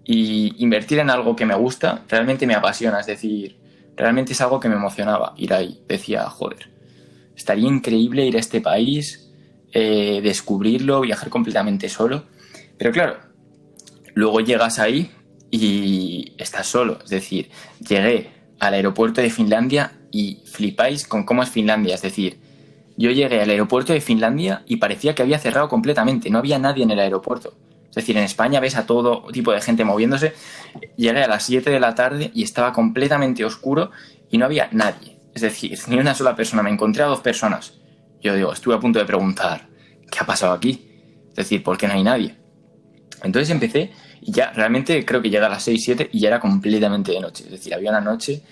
y 0.05 0.53
invertir 0.63 0.99
en 0.99 1.09
algo 1.09 1.35
que 1.35 1.47
me 1.47 1.55
gusta, 1.55 2.05
realmente 2.11 2.47
me 2.47 2.55
apasiona. 2.55 3.01
Es 3.01 3.07
decir, 3.07 3.57
realmente 3.97 4.35
es 4.35 4.41
algo 4.43 4.61
que 4.61 4.69
me 4.69 4.75
emocionaba 4.75 5.33
ir 5.39 5.55
ahí. 5.55 5.83
Decía, 5.89 6.29
joder, 6.29 6.71
estaría 7.35 7.69
increíble 7.69 8.27
ir 8.27 8.37
a 8.37 8.41
este 8.41 8.61
país, 8.61 9.26
eh, 9.73 10.21
descubrirlo, 10.23 11.01
viajar 11.01 11.29
completamente 11.29 11.89
solo. 11.89 12.25
Pero 12.79 12.93
claro, 12.93 13.19
luego 14.15 14.41
llegas 14.41 14.79
ahí 14.79 15.11
y 15.51 16.35
estás 16.39 16.67
solo. 16.67 16.99
Es 17.05 17.11
decir, 17.11 17.51
llegué 17.87 18.31
al 18.59 18.75
aeropuerto 18.75 19.21
de 19.21 19.31
Finlandia 19.31 19.93
y 20.11 20.43
flipáis 20.47 21.07
con 21.07 21.25
cómo 21.25 21.43
es 21.43 21.51
Finlandia. 21.51 21.95
Es 21.95 22.03
decir, 22.03 22.39
yo 22.97 23.11
llegué 23.11 23.41
al 23.41 23.51
aeropuerto 23.51 23.93
de 23.93 24.01
Finlandia 24.01 24.63
y 24.67 24.77
parecía 24.77 25.15
que 25.15 25.23
había 25.23 25.39
cerrado 25.39 25.69
completamente, 25.69 26.31
no 26.31 26.39
había 26.39 26.59
nadie 26.59 26.85
en 26.85 26.91
el 26.91 26.99
aeropuerto. 26.99 27.55
Es 27.91 27.95
decir, 27.97 28.17
en 28.19 28.25
España 28.25 28.61
ves 28.61 28.77
a 28.77 28.85
todo 28.85 29.27
tipo 29.33 29.53
de 29.53 29.61
gente 29.63 29.83
moviéndose. 29.83 30.35
Llegué 30.97 31.23
a 31.23 31.29
las 31.29 31.45
7 31.45 31.71
de 31.71 31.81
la 31.81 31.95
tarde 31.95 32.31
y 32.35 32.43
estaba 32.43 32.75
completamente 32.75 33.43
oscuro 33.43 33.91
y 34.31 34.37
no 34.37 34.45
había 34.45 34.69
nadie. 34.71 35.19
Es 35.35 35.41
decir, 35.41 35.79
ni 35.89 35.97
una 35.97 36.15
sola 36.15 36.37
persona. 36.37 36.63
Me 36.63 36.71
encontré 36.71 37.03
a 37.03 37.07
dos 37.07 37.21
personas. 37.21 37.75
Yo 38.27 38.35
digo, 38.35 38.53
estuve 38.53 38.75
a 38.75 38.81
punto 38.81 38.99
de 38.99 39.05
preguntar, 39.05 39.69
¿qué 40.11 40.19
ha 40.21 40.27
pasado 40.27 40.53
aquí? 40.53 40.89
Es 41.31 41.37
decir, 41.37 41.63
¿por 41.63 41.79
qué 41.79 41.87
no 41.87 41.95
hay 41.95 42.03
nadie? 42.03 42.35
Entonces 43.23 43.51
empecé 43.51 43.93
y 44.21 44.33
ya 44.33 44.53
realmente 44.53 45.05
creo 45.05 45.23
que 45.23 45.31
llega 45.31 45.47
a 45.47 45.51
las 45.51 45.63
6, 45.63 45.85
7 45.85 46.11
y 46.13 46.21
ya 46.21 46.29
era 46.29 46.41
completamente 46.41 47.13
de 47.13 47.21
noche. 47.21 47.45
Es 47.45 47.51
decir, 47.51 47.75
había 47.75 47.91
una 47.91 48.01
noche 48.01 48.43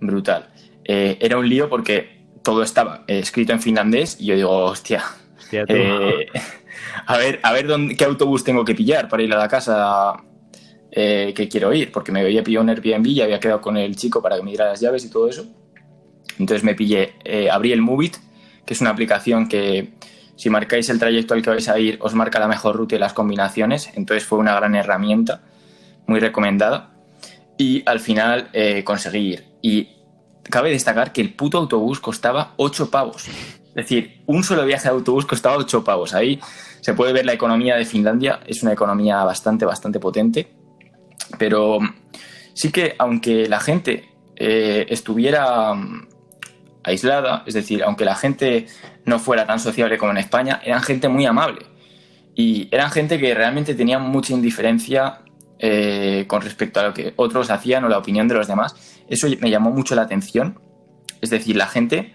brutal. 0.00 0.48
Eh, 0.84 1.18
era 1.20 1.36
un 1.38 1.48
lío 1.48 1.68
porque 1.68 2.18
todo 2.42 2.62
estaba 2.62 3.04
escrito 3.06 3.52
en 3.52 3.60
finlandés 3.60 4.16
y 4.18 4.26
yo 4.26 4.34
digo, 4.34 4.50
hostia. 4.50 5.04
hostia 5.36 5.64
eh, 5.68 6.26
a 7.06 7.18
ver, 7.18 7.40
a 7.42 7.52
ver 7.52 7.66
dónde, 7.66 7.96
qué 7.96 8.04
autobús 8.04 8.44
tengo 8.44 8.64
que 8.64 8.74
pillar 8.74 9.08
para 9.08 9.22
ir 9.22 9.32
a 9.32 9.38
la 9.38 9.48
casa 9.48 10.14
eh, 10.90 11.34
que 11.36 11.48
quiero 11.48 11.74
ir, 11.74 11.92
porque 11.92 12.10
me 12.10 12.20
había 12.20 12.42
pillado 12.42 12.64
un 12.64 12.70
Airbnb 12.70 13.06
y 13.06 13.20
había 13.20 13.38
quedado 13.38 13.60
con 13.60 13.76
el 13.76 13.94
chico 13.94 14.22
para 14.22 14.36
que 14.36 14.42
me 14.42 14.50
diera 14.50 14.66
las 14.66 14.80
llaves 14.80 15.04
y 15.04 15.10
todo 15.10 15.28
eso. 15.28 15.46
Entonces 16.38 16.64
me 16.64 16.74
pillé, 16.74 17.14
eh, 17.24 17.50
abrí 17.50 17.72
el 17.72 17.82
Movit, 17.82 18.16
que 18.68 18.74
es 18.74 18.82
una 18.82 18.90
aplicación 18.90 19.48
que 19.48 19.94
si 20.36 20.50
marcáis 20.50 20.90
el 20.90 20.98
trayecto 20.98 21.32
al 21.32 21.40
que 21.40 21.48
vais 21.48 21.70
a 21.70 21.78
ir 21.78 21.96
os 22.02 22.12
marca 22.12 22.38
la 22.38 22.48
mejor 22.48 22.76
ruta 22.76 22.96
y 22.96 22.98
las 22.98 23.14
combinaciones, 23.14 23.88
entonces 23.94 24.26
fue 24.26 24.38
una 24.38 24.54
gran 24.54 24.74
herramienta, 24.74 25.40
muy 26.06 26.20
recomendada. 26.20 26.90
Y 27.56 27.82
al 27.86 27.98
final 27.98 28.50
eh, 28.52 28.84
conseguí 28.84 29.32
ir. 29.32 29.44
Y 29.62 29.88
cabe 30.42 30.70
destacar 30.70 31.14
que 31.14 31.22
el 31.22 31.32
puto 31.32 31.56
autobús 31.56 31.98
costaba 31.98 32.52
8 32.58 32.90
pavos. 32.90 33.26
Es 33.28 33.74
decir, 33.74 34.20
un 34.26 34.44
solo 34.44 34.66
viaje 34.66 34.84
de 34.84 34.90
autobús 34.90 35.24
costaba 35.24 35.56
8 35.56 35.82
pavos. 35.82 36.12
Ahí 36.12 36.38
se 36.82 36.92
puede 36.92 37.14
ver 37.14 37.24
la 37.24 37.32
economía 37.32 37.76
de 37.76 37.86
Finlandia, 37.86 38.40
es 38.46 38.62
una 38.62 38.74
economía 38.74 39.24
bastante, 39.24 39.64
bastante 39.64 39.98
potente, 39.98 40.46
pero 41.38 41.78
sí 42.52 42.70
que 42.70 42.96
aunque 42.98 43.48
la 43.48 43.60
gente 43.60 44.10
eh, 44.36 44.84
estuviera 44.90 45.72
mm, 45.72 46.17
aislada, 46.88 47.44
es 47.46 47.54
decir, 47.54 47.82
aunque 47.82 48.04
la 48.04 48.14
gente 48.14 48.66
no 49.04 49.18
fuera 49.18 49.46
tan 49.46 49.60
sociable 49.60 49.98
como 49.98 50.12
en 50.12 50.18
España, 50.18 50.60
eran 50.64 50.82
gente 50.82 51.08
muy 51.08 51.26
amable 51.26 51.66
y 52.34 52.68
eran 52.70 52.90
gente 52.90 53.18
que 53.18 53.34
realmente 53.34 53.74
tenía 53.74 53.98
mucha 53.98 54.32
indiferencia 54.32 55.22
eh, 55.58 56.24
con 56.28 56.40
respecto 56.40 56.78
a 56.78 56.84
lo 56.84 56.94
que 56.94 57.12
otros 57.16 57.50
hacían 57.50 57.84
o 57.84 57.88
la 57.88 57.98
opinión 57.98 58.28
de 58.28 58.34
los 58.34 58.46
demás. 58.46 58.76
Eso 59.08 59.26
me 59.40 59.50
llamó 59.50 59.70
mucho 59.70 59.96
la 59.96 60.02
atención, 60.02 60.60
es 61.20 61.30
decir, 61.30 61.56
la 61.56 61.66
gente 61.66 62.14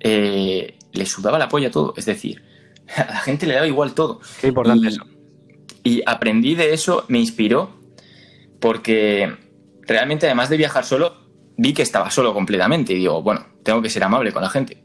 eh, 0.00 0.76
le 0.92 1.06
sudaba 1.06 1.38
la 1.38 1.48
polla 1.48 1.70
todo, 1.70 1.94
es 1.96 2.04
decir, 2.04 2.42
a 2.96 3.04
la 3.04 3.20
gente 3.20 3.46
le 3.46 3.54
daba 3.54 3.66
igual 3.68 3.94
todo. 3.94 4.20
Qué 4.40 4.48
importante 4.48 4.88
eso. 4.88 5.04
Y 5.84 6.02
aprendí 6.04 6.56
de 6.56 6.74
eso, 6.74 7.04
me 7.06 7.20
inspiró, 7.20 7.70
porque 8.58 9.36
realmente 9.82 10.26
además 10.26 10.48
de 10.48 10.56
viajar 10.56 10.84
solo, 10.84 11.14
vi 11.56 11.72
que 11.72 11.82
estaba 11.82 12.10
solo 12.10 12.34
completamente 12.34 12.92
y 12.92 12.96
digo, 12.96 13.22
bueno, 13.22 13.46
tengo 13.62 13.82
que 13.82 13.90
ser 13.90 14.04
amable 14.04 14.32
con 14.32 14.42
la 14.42 14.50
gente. 14.50 14.82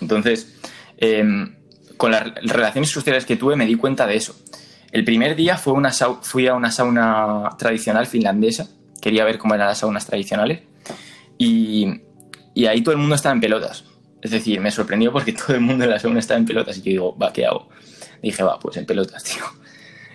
Entonces, 0.00 0.58
em, 0.96 1.56
con 1.96 2.10
las 2.10 2.34
relaciones 2.42 2.90
sociales 2.90 3.24
que 3.24 3.36
tuve 3.36 3.56
me 3.56 3.66
di 3.66 3.76
cuenta 3.76 4.06
de 4.06 4.16
eso. 4.16 4.36
El 4.90 5.04
primer 5.04 5.36
día 5.36 5.56
fue 5.56 5.72
una 5.72 5.90
fui 5.90 6.46
a 6.46 6.54
una 6.54 6.70
sauna 6.70 7.50
tradicional 7.58 8.06
finlandesa, 8.06 8.68
quería 9.00 9.24
ver 9.24 9.38
cómo 9.38 9.54
eran 9.54 9.68
las 9.68 9.78
saunas 9.78 10.04
tradicionales, 10.06 10.62
y, 11.38 12.00
y 12.54 12.66
ahí 12.66 12.82
todo 12.82 12.92
el 12.92 13.00
mundo 13.00 13.14
estaba 13.14 13.34
en 13.34 13.40
pelotas. 13.40 13.84
Es 14.20 14.30
decir, 14.30 14.60
me 14.60 14.70
sorprendió 14.70 15.12
porque 15.12 15.32
todo 15.32 15.54
el 15.54 15.60
mundo 15.60 15.84
en 15.84 15.90
la 15.90 15.98
sauna 15.98 16.20
estaba 16.20 16.38
en 16.38 16.46
pelotas 16.46 16.78
y 16.78 16.82
yo 16.82 16.90
digo, 16.90 17.18
va, 17.18 17.32
¿qué 17.32 17.46
hago? 17.46 17.68
dije, 18.22 18.42
va, 18.42 18.58
pues 18.58 18.76
en 18.76 18.86
pelotas, 18.86 19.24
tío. 19.24 19.42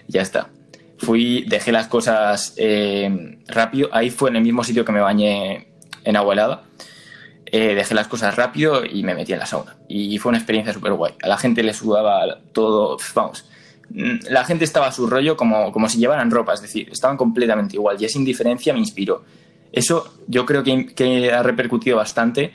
ya 0.08 0.22
está. 0.22 0.50
Fui, 0.98 1.46
dejé 1.48 1.72
las 1.72 1.88
cosas 1.88 2.54
eh, 2.58 3.40
rápido. 3.48 3.90
Ahí 3.92 4.10
fue 4.10 4.30
en 4.30 4.38
el 4.38 4.44
mismo 4.44 4.64
sitio 4.64 4.84
que 4.84 4.92
me 4.92 5.00
bañé 5.00 5.68
en 6.04 6.16
agua 6.16 6.34
helada. 6.34 6.64
Eh, 7.50 7.76
dejé 7.76 7.96
las 7.96 8.10
cosas 8.10 8.36
rápido 8.36 8.84
y 8.86 9.04
me 9.04 9.16
metí 9.16 9.32
en 9.32 9.40
la 9.40 9.46
sauna. 9.46 9.78
Y 9.88 10.18
fue 10.18 10.30
una 10.30 10.38
experiencia 10.38 10.74
súper 10.74 10.94
guay. 10.94 11.14
A 11.22 11.28
la 11.28 11.38
gente 11.38 11.64
le 11.64 11.74
sudaba 11.74 12.40
todo, 12.52 12.98
vamos. 13.16 13.46
Mm, 13.90 14.18
la 14.30 14.44
gente 14.44 14.66
estaba 14.66 14.88
a 14.88 14.92
su 14.92 15.08
rollo 15.08 15.38
como, 15.38 15.72
como 15.72 15.88
si 15.88 15.98
llevaran 15.98 16.30
ropa, 16.30 16.54
es 16.54 16.62
decir, 16.62 16.90
estaban 16.92 17.16
completamente 17.16 17.78
igual. 17.78 17.96
Y 18.00 18.06
esa 18.06 18.18
indiferencia 18.18 18.74
me 18.74 18.80
inspiró. 18.80 19.24
Eso 19.72 20.14
yo 20.28 20.46
creo 20.46 20.64
que, 20.64 21.32
ha 21.32 21.42
repercutido 21.42 21.98
bastante 21.98 22.54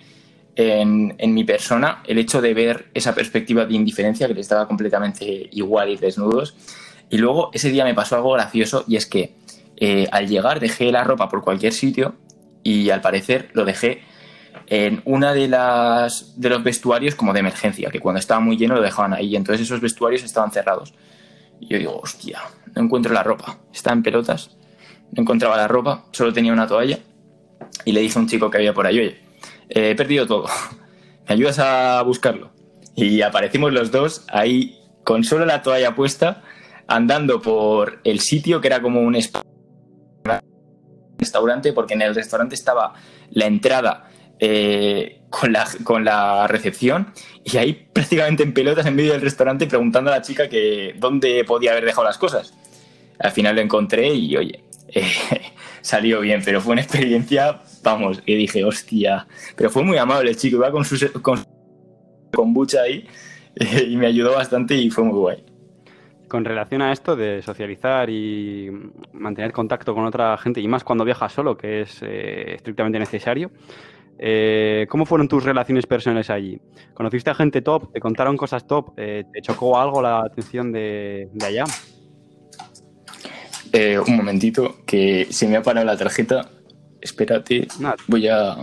en, 0.57 1.17
mi 1.33 1.45
persona 1.45 2.03
el 2.07 2.19
hecho 2.19 2.43
de 2.43 2.53
ver 2.53 2.91
esa 2.93 3.15
perspectiva 3.15 3.65
de 3.65 3.75
indiferencia 3.75 4.27
que 4.29 4.35
les 4.35 4.43
estaba 4.43 4.69
completamente 4.69 5.49
igual 5.53 5.89
y 5.89 5.97
desnudos. 5.97 6.55
Y 7.09 7.17
luego 7.17 7.51
ese 7.55 7.71
día 7.71 7.85
me 7.85 7.95
pasó 7.95 8.17
algo 8.17 8.33
gracioso 8.33 8.85
y 8.87 8.97
es 8.97 9.07
que 9.07 9.35
eh, 9.77 10.07
al 10.13 10.29
llegar 10.29 10.61
dejé 10.61 10.93
la 10.93 11.05
ropa 11.05 11.29
por 11.29 11.43
cualquier 11.43 11.73
sitio 11.73 12.15
y 12.63 12.91
al 12.91 13.01
parecer 13.01 13.51
lo 13.55 13.65
dejé 13.65 14.03
en 14.75 15.03
una 15.05 15.35
de 15.35 15.49
las 15.49 16.41
de 16.41 16.49
los 16.49 16.65
vestuarios 16.65 17.15
como 17.15 17.35
de 17.35 17.41
emergencia, 17.41 17.91
que 17.91 18.01
cuando 18.01 18.19
estaba 18.19 18.41
muy 18.41 18.57
lleno 18.57 18.75
lo 18.75 18.81
dejaban 18.81 19.13
ahí, 19.13 19.37
entonces 19.37 19.67
esos 19.67 19.83
vestuarios 19.83 20.23
estaban 20.23 20.51
cerrados. 20.51 20.95
Y 21.61 21.67
yo 21.67 21.77
digo, 21.77 22.01
hostia, 22.03 22.41
no 22.75 22.81
encuentro 22.81 23.13
la 23.13 23.23
ropa, 23.23 23.59
estaba 23.71 23.95
en 23.95 24.03
pelotas, 24.03 24.57
no 25.11 25.21
encontraba 25.21 25.59
la 25.59 25.69
ropa, 25.69 26.07
solo 26.13 26.33
tenía 26.33 26.55
una 26.55 26.67
toalla 26.67 27.01
y 27.85 27.93
le 27.93 28.01
dije 28.01 28.19
a 28.19 28.23
un 28.23 28.29
chico 28.29 28.51
que 28.51 28.57
había 28.57 28.73
por 28.73 28.87
ahí, 28.87 28.99
oye, 28.99 29.21
he 29.69 29.95
perdido 29.95 30.27
todo. 30.27 30.47
¿Me 31.29 31.35
ayudas 31.35 31.59
a 31.59 32.01
buscarlo? 32.01 32.51
Y 32.97 33.21
aparecimos 33.21 33.75
los 33.75 33.91
dos 33.91 34.25
ahí 34.29 34.79
con 35.05 35.23
solo 35.23 35.45
la 35.45 35.61
toalla 35.61 35.95
puesta, 35.95 36.45
andando 36.87 37.43
por 37.43 38.01
el 38.05 38.21
sitio 38.21 38.63
que 38.63 38.69
era 38.69 38.81
como 38.81 39.03
un 39.03 39.19
restaurante, 41.19 41.75
porque 41.75 41.93
en 41.93 42.01
el 42.01 42.15
restaurante 42.15 42.55
estaba 42.55 42.95
la 43.33 43.45
entrada 43.45 44.09
eh, 44.45 45.21
con, 45.31 45.53
la, 45.53 45.69
con 45.85 46.05
la 46.05 46.49
recepción 46.49 47.13
y 47.45 47.59
ahí 47.59 47.87
prácticamente 47.93 48.43
en 48.43 48.53
pelotas 48.53 48.85
en 48.87 48.97
medio 48.97 49.13
del 49.13 49.21
restaurante 49.21 49.69
preguntando 49.69 50.11
a 50.11 50.17
la 50.17 50.23
chica 50.23 50.49
que 50.49 50.97
dónde 50.99 51.45
podía 51.45 51.71
haber 51.71 51.85
dejado 51.85 52.09
las 52.09 52.19
cosas. 52.19 52.53
Al 53.21 53.31
final 53.31 53.55
lo 53.55 53.61
encontré 53.61 54.13
y 54.13 54.37
oye, 54.37 54.65
eh, 54.89 55.07
salió 55.81 56.21
bien, 56.23 56.43
pero 56.45 56.61
fue 56.61 56.73
una 56.73 56.83
experiencia, 56.83 57.63
vamos, 57.85 58.21
que 58.23 58.35
dije, 58.35 58.65
hostia, 58.65 59.29
pero 59.55 59.71
fue 59.71 59.85
muy 59.85 59.97
amable 59.97 60.31
el 60.31 60.37
chico, 60.37 60.57
iba 60.57 60.73
con 60.73 60.85
su, 60.85 60.99
con, 61.23 61.45
kombucha 62.35 62.83
ahí 62.83 63.07
eh, 63.55 63.87
y 63.91 63.97
me 63.97 64.09
ayudó 64.09 64.35
bastante 64.35 64.75
y 64.75 64.91
fue 64.91 65.05
muy 65.05 65.19
guay. 65.21 65.45
Con 66.27 66.45
relación 66.45 66.83
a 66.83 66.91
esto 66.91 67.15
de 67.15 67.43
socializar 67.43 68.11
y 68.11 68.73
mantener 69.13 69.53
contacto 69.53 69.95
con 69.95 70.05
otra 70.05 70.37
gente, 70.39 70.61
y 70.61 70.67
más 70.67 70.83
cuando 70.83 71.05
viajas 71.05 71.33
solo, 71.33 71.57
que 71.57 71.83
es 71.83 72.01
eh, 72.03 72.55
estrictamente 72.57 72.99
necesario, 72.99 73.53
¿cómo 74.89 75.07
fueron 75.07 75.29
tus 75.29 75.45
relaciones 75.45 75.87
personales 75.87 76.31
allí? 76.31 76.61
¿Conociste 76.95 77.31
a 77.31 77.35
gente 77.35 77.63
top? 77.63 77.93
¿Te 77.93 78.01
contaron 78.01 78.37
cosas 78.37 78.67
top? 78.67 78.95
¿Te 78.95 79.43
chocó 79.43 79.79
algo 79.79 80.01
la 80.01 80.21
atención 80.21 80.73
de, 80.73 81.29
de 81.33 81.47
allá? 81.47 81.65
Eh, 83.73 83.99
un 83.99 84.17
momentito, 84.17 84.85
que 84.85 85.27
se 85.31 85.49
me 85.49 85.57
ha 85.57 85.63
parado 85.63 85.87
la 85.87 85.97
tarjeta. 85.97 86.51
Espérate, 87.01 87.67
voy 88.07 88.29
a 88.29 88.57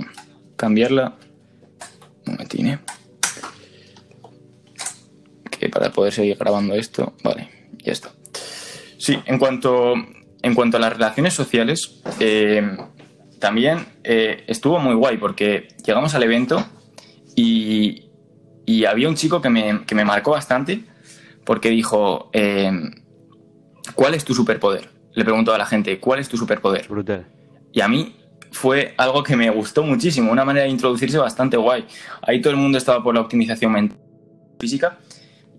cambiarla. 0.55 1.17
Un 2.27 2.33
momentín, 2.33 2.67
¿eh? 2.67 2.79
Que 5.49 5.67
para 5.67 5.91
poder 5.91 6.13
seguir 6.13 6.37
grabando 6.37 6.75
esto, 6.75 7.13
vale, 7.23 7.49
ya 7.83 7.91
está. 7.91 8.11
Sí, 8.97 9.17
en 9.25 9.39
cuanto 9.39 9.95
en 10.41 10.55
cuanto 10.55 10.77
a 10.77 10.79
las 10.79 10.93
relaciones 10.93 11.33
sociales, 11.33 12.01
eh, 12.19 12.77
también 13.39 13.85
eh, 14.03 14.43
estuvo 14.47 14.79
muy 14.79 14.95
guay 14.95 15.17
porque 15.17 15.69
llegamos 15.85 16.13
al 16.15 16.23
evento 16.23 16.65
y, 17.35 18.05
había 18.87 19.09
un 19.09 19.15
chico 19.15 19.41
que 19.41 19.49
me, 19.49 19.85
que 19.85 19.95
me, 19.95 20.05
marcó 20.05 20.31
bastante 20.31 20.83
porque 21.43 21.69
dijo, 21.69 22.29
¿cuál 23.95 24.13
es 24.13 24.23
tu 24.23 24.35
superpoder? 24.35 24.89
Le 25.13 25.25
preguntó 25.25 25.53
a 25.53 25.57
la 25.57 25.65
gente, 25.65 25.99
¿cuál 25.99 26.19
es 26.19 26.29
tu 26.29 26.37
superpoder? 26.37 26.87
Brutal. 26.87 27.25
Y 27.71 27.81
a 27.81 27.87
mí 27.87 28.15
fue 28.51 28.93
algo 28.97 29.23
que 29.23 29.35
me 29.35 29.49
gustó 29.49 29.83
muchísimo, 29.83 30.31
una 30.31 30.45
manera 30.45 30.65
de 30.65 30.71
introducirse 30.71 31.17
bastante 31.17 31.57
guay. 31.57 31.85
Ahí 32.21 32.41
todo 32.41 32.51
el 32.51 32.57
mundo 32.57 32.77
estaba 32.77 33.03
por 33.03 33.15
la 33.15 33.21
optimización 33.21 33.71
mental 33.71 33.97
física 34.59 34.97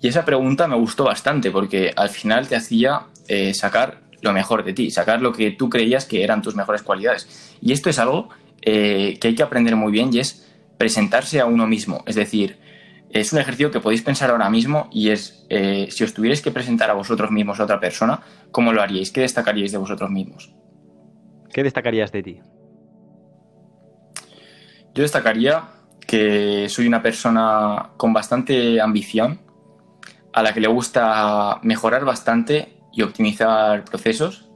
y 0.01 0.09
esa 0.09 0.25
pregunta 0.25 0.67
me 0.67 0.77
gustó 0.77 1.05
bastante 1.05 1.51
porque 1.51 1.93
al 1.97 2.09
final 2.09 2.49
te 2.49 2.57
hacía 2.57 3.07
eh, 3.29 3.55
sacar 3.55 4.03
lo 4.23 4.33
mejor 4.33 4.65
de 4.65 4.73
ti, 4.73 4.91
sacar 4.91 5.23
lo 5.23 5.33
que 5.33 5.51
tú 5.51 5.69
creías 5.69 6.05
que 6.05 6.25
eran 6.25 6.43
tus 6.43 6.55
mejores 6.55 6.83
cualidades. 6.83 7.57
Y 7.61 7.73
esto 7.73 7.91
es 7.91 7.99
algo 7.99 8.29
eh, 8.63 9.19
que 9.21 9.29
hay 9.29 9.35
que 9.35 9.43
aprender 9.43 9.77
muy 9.77 9.93
bien 9.93 10.11
y 10.13 10.21
es 10.21 10.47
presentarse 10.79 11.41
a 11.41 11.47
uno 11.47 11.67
mismo. 11.67 12.03
Es 12.07 12.15
decir, 12.15 12.59
es 13.11 13.33
un 13.33 13.39
ejercicio 13.39 13.71
que 13.71 13.81
podéis 13.81 14.03
pensar 14.03 14.31
ahora 14.31 14.49
mismo 14.51 14.89
y 14.93 15.11
es, 15.11 15.47
eh, 15.49 15.89
si 15.91 16.05
os 16.05 16.15
tuvierais 16.15 16.43
que 16.43 16.51
presentar 16.51 16.91
a 16.91 16.95
vosotros 16.95 17.31
mismos 17.31 17.61
a 17.61 17.65
otra 17.65 17.81
persona, 17.81 18.21
¿cómo 18.51 18.73
lo 18.73 18.83
haríais? 18.83 19.11
¿Qué 19.11 19.21
destacaríais 19.23 19.73
de 19.73 19.79
vosotros 19.79 20.11
mismos? 20.11 20.53
¿Qué 21.53 21.63
destacarías 21.63 22.13
de 22.13 22.23
ti? 22.23 22.41
Yo 24.95 25.03
destacaría 25.03 25.65
que 26.07 26.69
soy 26.69 26.87
una 26.87 27.03
persona 27.03 27.91
con 27.97 28.13
bastante 28.13 28.81
ambición, 28.81 29.41
a 30.33 30.43
la 30.43 30.53
que 30.53 30.61
le 30.61 30.69
gusta 30.69 31.59
mejorar 31.63 32.05
bastante 32.05 32.80
y 32.93 33.03
optimizar 33.03 33.85
procesos. 33.85 34.49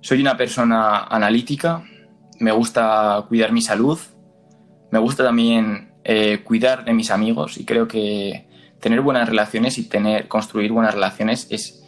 Soy 0.00 0.20
una 0.20 0.36
persona 0.36 1.04
analítica, 1.04 1.84
me 2.40 2.52
gusta 2.52 3.24
cuidar 3.28 3.52
mi 3.52 3.62
salud, 3.62 3.98
me 4.90 4.98
gusta 4.98 5.24
también 5.24 5.92
eh, 6.04 6.42
cuidar 6.44 6.84
de 6.84 6.92
mis 6.92 7.10
amigos 7.10 7.56
y 7.58 7.64
creo 7.64 7.88
que 7.88 8.46
tener 8.80 9.00
buenas 9.00 9.28
relaciones 9.28 9.78
y 9.78 9.88
tener, 9.88 10.28
construir 10.28 10.70
buenas 10.72 10.94
relaciones 10.94 11.46
es 11.50 11.82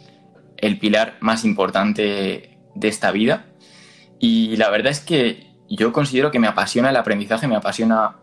el 0.57 0.79
pilar 0.79 1.17
más 1.19 1.45
importante 1.45 2.57
de 2.73 2.87
esta 2.87 3.11
vida. 3.11 3.45
Y 4.19 4.55
la 4.57 4.69
verdad 4.69 4.91
es 4.91 4.99
que 4.99 5.47
yo 5.69 5.93
considero 5.93 6.31
que 6.31 6.39
me 6.39 6.47
apasiona 6.47 6.89
el 6.89 6.95
aprendizaje, 6.95 7.47
me 7.47 7.55
apasiona 7.55 8.17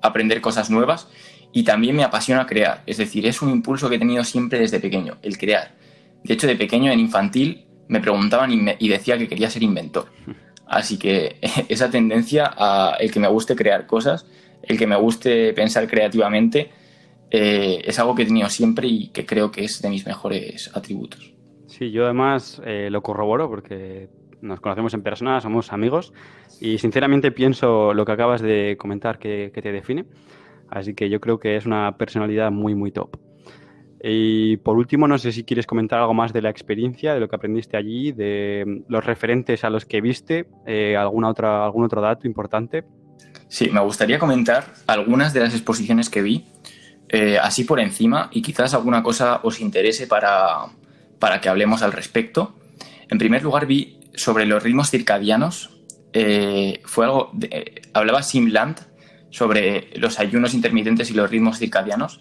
aprender 0.00 0.40
cosas 0.40 0.70
nuevas 0.70 1.08
y 1.52 1.64
también 1.64 1.96
me 1.96 2.04
apasiona 2.04 2.46
crear. 2.46 2.82
Es 2.86 2.98
decir, 2.98 3.26
es 3.26 3.42
un 3.42 3.50
impulso 3.50 3.88
que 3.88 3.96
he 3.96 3.98
tenido 3.98 4.24
siempre 4.24 4.58
desde 4.58 4.80
pequeño, 4.80 5.18
el 5.22 5.38
crear. 5.38 5.74
De 6.24 6.34
hecho, 6.34 6.46
de 6.46 6.56
pequeño 6.56 6.92
en 6.92 7.00
infantil 7.00 7.66
me 7.88 8.00
preguntaban 8.00 8.76
y, 8.78 8.88
decía 8.88 9.18
que 9.18 9.28
quería 9.28 9.50
ser 9.50 9.62
inventor. 9.62 10.06
Así 10.66 10.98
que 10.98 11.36
esa 11.68 11.90
tendencia 11.90 12.50
a 12.56 12.96
el 12.98 13.10
que 13.10 13.20
me 13.20 13.28
guste 13.28 13.56
crear 13.56 13.86
cosas, 13.86 14.26
el 14.62 14.78
que 14.78 14.86
me 14.86 14.96
guste 14.96 15.52
pensar 15.52 15.86
creativamente, 15.86 16.70
eh, 17.30 17.82
es 17.84 17.98
algo 17.98 18.14
que 18.14 18.22
he 18.22 18.26
tenido 18.26 18.48
siempre 18.48 18.86
y 18.88 19.08
que 19.08 19.24
creo 19.24 19.50
que 19.50 19.64
es 19.64 19.80
de 19.80 19.88
mis 19.88 20.06
mejores 20.06 20.70
atributos. 20.74 21.32
Sí, 21.66 21.90
yo 21.90 22.04
además 22.04 22.60
eh, 22.66 22.88
lo 22.90 23.02
corroboro 23.02 23.48
porque 23.48 24.08
nos 24.42 24.60
conocemos 24.60 24.92
en 24.92 25.02
persona, 25.02 25.40
somos 25.40 25.72
amigos 25.72 26.12
y 26.60 26.78
sinceramente 26.78 27.32
pienso 27.32 27.94
lo 27.94 28.04
que 28.04 28.12
acabas 28.12 28.42
de 28.42 28.76
comentar 28.78 29.18
que, 29.18 29.50
te 29.54 29.72
define. 29.72 30.04
Así 30.68 30.94
que 30.94 31.08
yo 31.08 31.20
creo 31.20 31.38
que 31.38 31.56
es 31.56 31.64
una 31.64 31.96
personalidad 31.96 32.50
muy, 32.50 32.74
muy 32.74 32.92
top. 32.92 33.16
Y 34.04 34.56
por 34.56 34.76
último, 34.76 35.06
no 35.06 35.16
sé 35.16 35.30
si 35.30 35.44
quieres 35.44 35.64
comentar 35.64 36.00
algo 36.00 36.12
más 36.12 36.32
de 36.32 36.42
la 36.42 36.50
experiencia, 36.50 37.14
de 37.14 37.20
lo 37.20 37.28
que 37.28 37.36
aprendiste 37.36 37.76
allí, 37.76 38.10
de 38.10 38.82
los 38.88 39.04
referentes 39.04 39.62
a 39.62 39.70
los 39.70 39.84
que 39.84 40.00
viste, 40.00 40.46
eh, 40.66 40.96
alguna 40.96 41.28
otra, 41.28 41.64
algún 41.64 41.84
otro 41.84 42.00
dato 42.00 42.26
importante. 42.26 42.84
Sí, 43.46 43.70
me 43.70 43.80
gustaría 43.80 44.18
comentar 44.18 44.64
algunas 44.88 45.32
de 45.32 45.40
las 45.40 45.54
exposiciones 45.54 46.10
que 46.10 46.22
vi, 46.22 46.46
eh, 47.08 47.38
así 47.40 47.62
por 47.62 47.78
encima, 47.78 48.28
y 48.32 48.42
quizás 48.42 48.74
alguna 48.74 49.04
cosa 49.04 49.40
os 49.44 49.60
interese 49.60 50.08
para, 50.08 50.66
para 51.20 51.40
que 51.40 51.48
hablemos 51.48 51.82
al 51.82 51.92
respecto. 51.92 52.56
En 53.08 53.18
primer 53.18 53.44
lugar, 53.44 53.66
vi 53.66 54.00
sobre 54.14 54.46
los 54.46 54.62
ritmos 54.62 54.90
circadianos. 54.90 55.70
Eh, 56.12 56.80
fue 56.84 57.04
algo. 57.04 57.30
De, 57.34 57.82
hablaba 57.92 58.22
Simland 58.22 58.80
sobre 59.30 59.90
los 59.94 60.18
ayunos 60.18 60.54
intermitentes 60.54 61.10
y 61.10 61.14
los 61.14 61.30
ritmos 61.30 61.58
circadianos. 61.58 62.20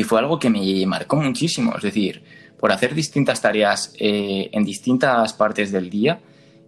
Y 0.00 0.02
fue 0.02 0.18
algo 0.18 0.38
que 0.38 0.48
me 0.48 0.86
marcó 0.86 1.16
muchísimo. 1.16 1.74
Es 1.76 1.82
decir, 1.82 2.22
por 2.58 2.72
hacer 2.72 2.94
distintas 2.94 3.42
tareas 3.42 3.92
eh, 3.98 4.48
en 4.50 4.64
distintas 4.64 5.34
partes 5.34 5.72
del 5.72 5.90
día, 5.90 6.20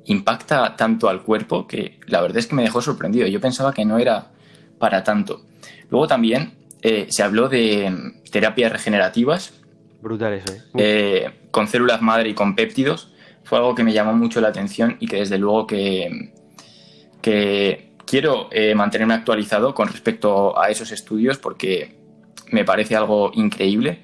impacta 0.04 0.76
tanto 0.76 1.08
al 1.08 1.22
cuerpo 1.22 1.66
que 1.66 1.98
la 2.08 2.20
verdad 2.20 2.36
es 2.36 2.46
que 2.46 2.54
me 2.54 2.62
dejó 2.62 2.82
sorprendido. 2.82 3.26
Yo 3.26 3.40
pensaba 3.40 3.72
que 3.72 3.86
no 3.86 3.96
era 3.96 4.32
para 4.78 5.02
tanto. 5.02 5.46
Luego 5.88 6.06
también 6.06 6.52
eh, 6.82 7.06
se 7.08 7.22
habló 7.22 7.48
de 7.48 8.12
terapias 8.30 8.70
regenerativas. 8.70 9.54
Brutal 10.02 10.34
eso. 10.34 10.52
con 11.50 11.68
células 11.68 12.02
madre 12.02 12.28
y 12.28 12.34
con 12.34 12.54
péptidos 12.54 13.14
fue 13.44 13.56
algo 13.56 13.74
que 13.74 13.82
me 13.82 13.94
llamó 13.94 14.12
mucho 14.12 14.42
la 14.42 14.48
atención 14.48 14.98
y 15.00 15.06
que 15.06 15.16
desde 15.16 15.38
luego 15.38 15.66
que, 15.66 16.32
que 17.22 17.92
quiero 18.04 18.48
eh, 18.50 18.74
mantenerme 18.74 19.14
actualizado 19.14 19.74
con 19.74 19.88
respecto 19.88 20.60
a 20.60 20.68
esos 20.68 20.92
estudios 20.92 21.38
porque 21.38 22.01
me 22.52 22.64
parece 22.64 22.96
algo 22.96 23.32
increíble. 23.34 24.00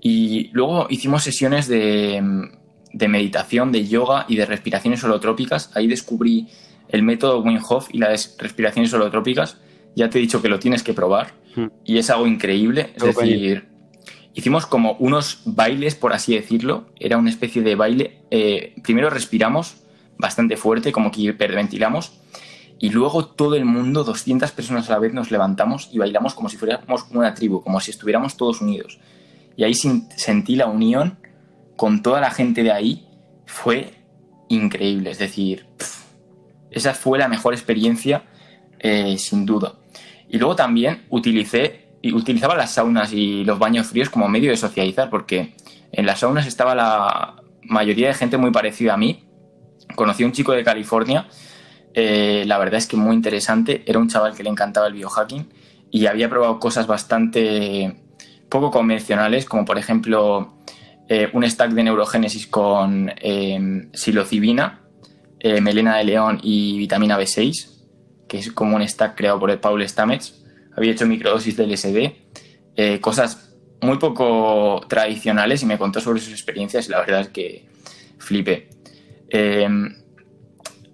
Y 0.00 0.48
luego 0.52 0.86
hicimos 0.90 1.22
sesiones 1.22 1.68
de, 1.68 2.50
de 2.92 3.08
meditación, 3.08 3.72
de 3.72 3.86
yoga 3.86 4.26
y 4.28 4.36
de 4.36 4.46
respiraciones 4.46 5.02
holotrópicas. 5.04 5.70
Ahí 5.74 5.86
descubrí 5.86 6.48
el 6.88 7.02
método 7.02 7.40
Wim 7.40 7.60
Hof 7.68 7.88
y 7.92 7.98
las 7.98 8.36
respiraciones 8.38 8.92
holotrópicas. 8.92 9.58
Ya 9.94 10.08
te 10.08 10.18
he 10.18 10.20
dicho 10.20 10.40
que 10.40 10.48
lo 10.48 10.58
tienes 10.58 10.82
que 10.82 10.94
probar 10.94 11.34
hmm. 11.56 11.66
y 11.84 11.98
es 11.98 12.10
algo 12.10 12.26
increíble. 12.26 12.92
Es 12.94 13.02
decir, 13.02 13.68
hicimos 14.34 14.66
como 14.66 14.92
unos 14.94 15.42
bailes, 15.44 15.94
por 15.94 16.12
así 16.12 16.34
decirlo. 16.34 16.86
Era 16.98 17.16
una 17.16 17.30
especie 17.30 17.62
de 17.62 17.74
baile. 17.74 18.22
Eh, 18.30 18.74
primero 18.82 19.10
respiramos 19.10 19.76
bastante 20.18 20.56
fuerte, 20.56 20.92
como 20.92 21.10
que 21.10 21.22
hiperventilamos. 21.22 22.12
Y 22.82 22.90
luego 22.90 23.26
todo 23.26 23.54
el 23.54 23.64
mundo, 23.64 24.02
200 24.02 24.50
personas 24.50 24.90
a 24.90 24.94
la 24.94 24.98
vez, 24.98 25.14
nos 25.14 25.30
levantamos 25.30 25.88
y 25.92 25.98
bailamos 25.98 26.34
como 26.34 26.48
si 26.48 26.56
fuéramos 26.56 27.06
una 27.12 27.32
tribu, 27.32 27.62
como 27.62 27.78
si 27.78 27.92
estuviéramos 27.92 28.36
todos 28.36 28.60
unidos. 28.60 28.98
Y 29.56 29.62
ahí 29.62 29.72
sentí 29.72 30.56
la 30.56 30.66
unión 30.66 31.16
con 31.76 32.02
toda 32.02 32.20
la 32.20 32.32
gente 32.32 32.64
de 32.64 32.72
ahí. 32.72 33.06
Fue 33.46 33.94
increíble. 34.48 35.12
Es 35.12 35.18
decir, 35.18 35.64
esa 36.72 36.92
fue 36.92 37.20
la 37.20 37.28
mejor 37.28 37.54
experiencia, 37.54 38.24
eh, 38.80 39.16
sin 39.16 39.46
duda. 39.46 39.74
Y 40.28 40.38
luego 40.38 40.56
también 40.56 41.04
utilicé 41.08 41.82
utilizaba 42.10 42.56
las 42.56 42.72
saunas 42.72 43.12
y 43.12 43.44
los 43.44 43.60
baños 43.60 43.86
fríos 43.86 44.10
como 44.10 44.28
medio 44.28 44.50
de 44.50 44.56
socializar, 44.56 45.08
porque 45.08 45.54
en 45.92 46.04
las 46.04 46.18
saunas 46.18 46.48
estaba 46.48 46.74
la 46.74 47.36
mayoría 47.62 48.08
de 48.08 48.14
gente 48.14 48.38
muy 48.38 48.50
parecida 48.50 48.94
a 48.94 48.96
mí. 48.96 49.22
Conocí 49.94 50.24
a 50.24 50.26
un 50.26 50.32
chico 50.32 50.50
de 50.50 50.64
California, 50.64 51.28
eh, 51.94 52.44
la 52.46 52.58
verdad 52.58 52.76
es 52.78 52.86
que 52.86 52.96
muy 52.96 53.14
interesante, 53.14 53.82
era 53.86 53.98
un 53.98 54.08
chaval 54.08 54.34
que 54.34 54.42
le 54.42 54.50
encantaba 54.50 54.86
el 54.86 54.94
biohacking 54.94 55.48
y 55.90 56.06
había 56.06 56.28
probado 56.28 56.58
cosas 56.58 56.86
bastante 56.86 57.96
poco 58.48 58.70
convencionales, 58.70 59.44
como 59.44 59.64
por 59.64 59.78
ejemplo 59.78 60.54
eh, 61.08 61.30
un 61.32 61.48
stack 61.48 61.72
de 61.72 61.84
neurogénesis 61.84 62.46
con 62.46 63.12
eh, 63.20 63.88
psilocibina, 63.92 64.80
melena 65.60 65.96
de 65.96 66.04
león 66.04 66.38
y 66.40 66.78
vitamina 66.78 67.18
B6, 67.18 67.68
que 68.28 68.38
es 68.38 68.52
como 68.52 68.76
un 68.76 68.86
stack 68.86 69.16
creado 69.16 69.40
por 69.40 69.50
el 69.50 69.58
Paul 69.58 69.86
Stamets 69.88 70.42
había 70.76 70.92
hecho 70.92 71.06
microdosis 71.06 71.56
de 71.56 71.66
LSD, 71.66 72.12
eh, 72.76 73.00
cosas 73.00 73.54
muy 73.80 73.98
poco 73.98 74.80
tradicionales 74.88 75.62
y 75.62 75.66
me 75.66 75.78
contó 75.78 76.00
sobre 76.00 76.20
sus 76.20 76.32
experiencias 76.32 76.86
y 76.88 76.90
la 76.90 77.00
verdad 77.00 77.22
es 77.22 77.28
que 77.28 77.66
flipé. 78.18 78.68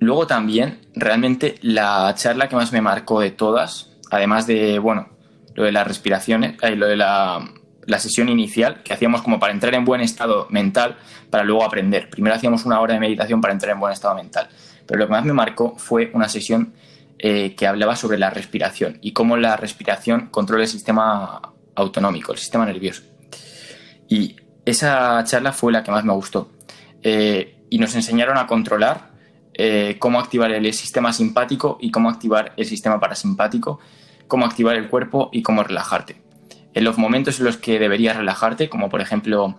Luego 0.00 0.26
también, 0.26 0.80
realmente 0.94 1.56
la 1.62 2.14
charla 2.16 2.48
que 2.48 2.56
más 2.56 2.72
me 2.72 2.80
marcó 2.80 3.20
de 3.20 3.30
todas, 3.30 3.90
además 4.10 4.46
de, 4.46 4.78
bueno, 4.78 5.08
lo 5.54 5.64
de 5.64 5.72
las 5.72 5.86
respiraciones, 5.86 6.56
eh, 6.62 6.76
lo 6.76 6.86
de 6.86 6.96
la, 6.96 7.44
la 7.86 7.98
sesión 7.98 8.28
inicial 8.28 8.82
que 8.84 8.92
hacíamos 8.92 9.22
como 9.22 9.40
para 9.40 9.52
entrar 9.52 9.74
en 9.74 9.84
buen 9.84 10.00
estado 10.00 10.46
mental 10.50 10.96
para 11.30 11.42
luego 11.42 11.64
aprender. 11.64 12.10
Primero 12.10 12.36
hacíamos 12.36 12.64
una 12.64 12.80
hora 12.80 12.94
de 12.94 13.00
meditación 13.00 13.40
para 13.40 13.52
entrar 13.52 13.72
en 13.72 13.80
buen 13.80 13.92
estado 13.92 14.14
mental. 14.14 14.48
Pero 14.86 15.00
lo 15.00 15.06
que 15.06 15.12
más 15.12 15.24
me 15.24 15.32
marcó 15.32 15.74
fue 15.76 16.10
una 16.14 16.28
sesión 16.28 16.74
eh, 17.18 17.54
que 17.56 17.66
hablaba 17.66 17.96
sobre 17.96 18.18
la 18.18 18.30
respiración 18.30 18.98
y 19.00 19.12
cómo 19.12 19.36
la 19.36 19.56
respiración 19.56 20.28
controla 20.30 20.62
el 20.62 20.68
sistema 20.68 21.40
autonómico, 21.74 22.32
el 22.32 22.38
sistema 22.38 22.64
nervioso. 22.64 23.02
Y 24.08 24.36
esa 24.64 25.22
charla 25.24 25.52
fue 25.52 25.72
la 25.72 25.82
que 25.82 25.90
más 25.90 26.04
me 26.04 26.12
gustó. 26.12 26.50
Eh, 27.02 27.64
y 27.70 27.78
nos 27.78 27.94
enseñaron 27.94 28.38
a 28.38 28.46
controlar 28.46 29.10
eh, 29.58 29.96
cómo 29.98 30.20
activar 30.20 30.52
el 30.52 30.72
sistema 30.72 31.12
simpático 31.12 31.78
y 31.80 31.90
cómo 31.90 32.08
activar 32.08 32.52
el 32.56 32.64
sistema 32.64 33.00
parasimpático, 33.00 33.80
cómo 34.28 34.46
activar 34.46 34.76
el 34.76 34.88
cuerpo 34.88 35.30
y 35.32 35.42
cómo 35.42 35.64
relajarte. 35.64 36.22
En 36.74 36.84
los 36.84 36.96
momentos 36.96 37.40
en 37.40 37.46
los 37.46 37.56
que 37.56 37.80
deberías 37.80 38.16
relajarte, 38.16 38.68
como 38.68 38.88
por 38.88 39.00
ejemplo 39.00 39.56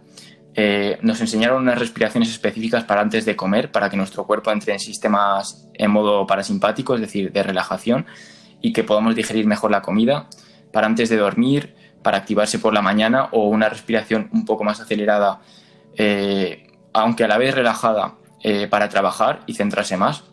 eh, 0.56 0.98
nos 1.02 1.22
enseñaron 1.22 1.62
unas 1.62 1.78
respiraciones 1.78 2.30
específicas 2.30 2.84
para 2.86 3.02
antes 3.02 3.26
de 3.26 3.36
comer, 3.36 3.72
para 3.72 3.90
que 3.90 3.98
nuestro 3.98 4.26
cuerpo 4.26 4.52
entre 4.52 4.74
en 4.74 4.80
sistemas 4.80 5.68
en 5.74 5.92
modo 5.92 6.26
parasimpático, 6.26 6.96
es 6.96 7.02
decir, 7.02 7.32
de 7.32 7.44
relajación, 7.44 8.06
y 8.62 8.74
que 8.74 8.84
podamos 8.84 9.16
digerir 9.16 9.46
mejor 9.46 9.72
la 9.72 9.82
comida, 9.82 10.28
para 10.72 10.88
antes 10.88 11.10
de 11.10 11.18
dormir, 11.18 11.76
para 12.04 12.18
activarse 12.18 12.60
por 12.60 12.74
la 12.74 12.82
mañana 12.82 13.30
o 13.32 13.48
una 13.48 13.70
respiración 13.70 14.30
un 14.32 14.46
poco 14.46 14.64
más 14.64 14.80
acelerada, 14.80 15.42
eh, 15.98 16.68
aunque 16.94 17.26
a 17.26 17.28
la 17.28 17.38
vez 17.38 17.54
relajada, 17.54 18.16
eh, 18.44 18.68
para 18.68 18.90
trabajar 18.90 19.42
y 19.46 19.54
centrarse 19.54 19.98
más. 19.98 20.24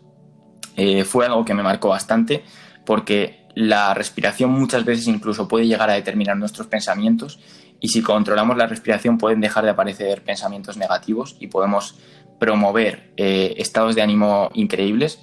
fue 1.05 1.25
algo 1.25 1.43
que 1.43 1.55
me 1.55 1.63
marcó 1.63 1.89
bastante 1.89 2.43
porque 2.85 3.47
la 3.55 3.95
respiración 3.95 4.51
muchas 4.51 4.85
veces 4.85 5.07
incluso 5.07 5.47
puede 5.47 5.65
llegar 5.65 5.89
a 5.89 5.93
determinar 5.93 6.37
nuestros 6.37 6.67
pensamientos 6.67 7.39
y 7.79 7.89
si 7.89 8.01
controlamos 8.01 8.57
la 8.57 8.67
respiración 8.67 9.17
pueden 9.17 9.41
dejar 9.41 9.63
de 9.63 9.71
aparecer 9.71 10.23
pensamientos 10.23 10.77
negativos 10.77 11.35
y 11.39 11.47
podemos 11.47 11.95
promover 12.39 13.13
eh, 13.17 13.55
estados 13.57 13.95
de 13.95 14.01
ánimo 14.01 14.49
increíbles. 14.53 15.19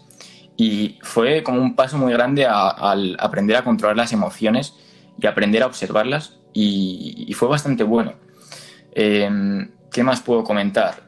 Y 0.56 0.98
fue 1.02 1.42
como 1.42 1.60
un 1.60 1.74
paso 1.74 1.98
muy 1.98 2.12
grande 2.12 2.46
al 2.46 3.16
aprender 3.18 3.56
a 3.56 3.64
controlar 3.64 3.96
las 3.96 4.12
emociones 4.12 4.74
y 5.20 5.26
aprender 5.26 5.62
a 5.64 5.66
observarlas 5.66 6.38
y, 6.52 7.32
fue 7.34 7.48
bastante 7.48 7.82
bueno. 7.82 8.14
Em, 8.92 9.72
¿Qué 9.90 10.04
más 10.04 10.20
puedo 10.20 10.44
comentar? 10.44 11.03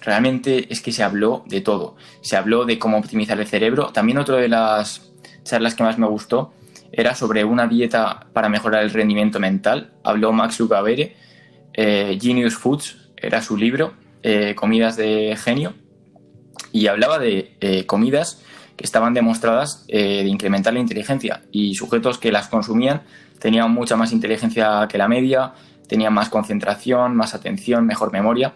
Realmente 0.00 0.72
es 0.72 0.80
que 0.80 0.92
se 0.92 1.02
habló 1.02 1.44
de 1.46 1.60
todo. 1.60 1.96
Se 2.22 2.36
habló 2.36 2.64
de 2.64 2.78
cómo 2.78 2.98
optimizar 2.98 3.38
el 3.38 3.46
cerebro. 3.46 3.88
También 3.92 4.18
otra 4.18 4.36
de 4.36 4.48
las 4.48 5.12
charlas 5.44 5.74
que 5.74 5.82
más 5.82 5.98
me 5.98 6.06
gustó 6.06 6.52
era 6.92 7.14
sobre 7.14 7.44
una 7.44 7.66
dieta 7.66 8.26
para 8.32 8.48
mejorar 8.48 8.82
el 8.82 8.90
rendimiento 8.90 9.38
mental. 9.38 9.92
Habló 10.02 10.32
Max 10.32 10.58
Lucavere, 10.58 11.16
eh, 11.72 12.18
Genius 12.20 12.56
Foods, 12.56 13.10
era 13.16 13.42
su 13.42 13.56
libro, 13.56 13.94
eh, 14.22 14.54
Comidas 14.54 14.96
de 14.96 15.36
Genio, 15.42 15.74
y 16.72 16.86
hablaba 16.88 17.18
de 17.18 17.56
eh, 17.60 17.86
comidas 17.86 18.42
que 18.76 18.84
estaban 18.84 19.12
demostradas 19.12 19.86
de 19.86 20.24
incrementar 20.26 20.72
la 20.72 20.80
inteligencia 20.80 21.42
y 21.52 21.74
sujetos 21.74 22.16
que 22.16 22.32
las 22.32 22.48
consumían 22.48 23.02
tenían 23.38 23.72
mucha 23.72 23.96
más 23.96 24.12
inteligencia 24.12 24.86
que 24.88 24.96
la 24.96 25.08
media, 25.08 25.52
tenían 25.88 26.14
más 26.14 26.28
concentración, 26.28 27.16
más 27.16 27.34
atención, 27.34 27.84
mejor 27.84 28.12
memoria. 28.12 28.54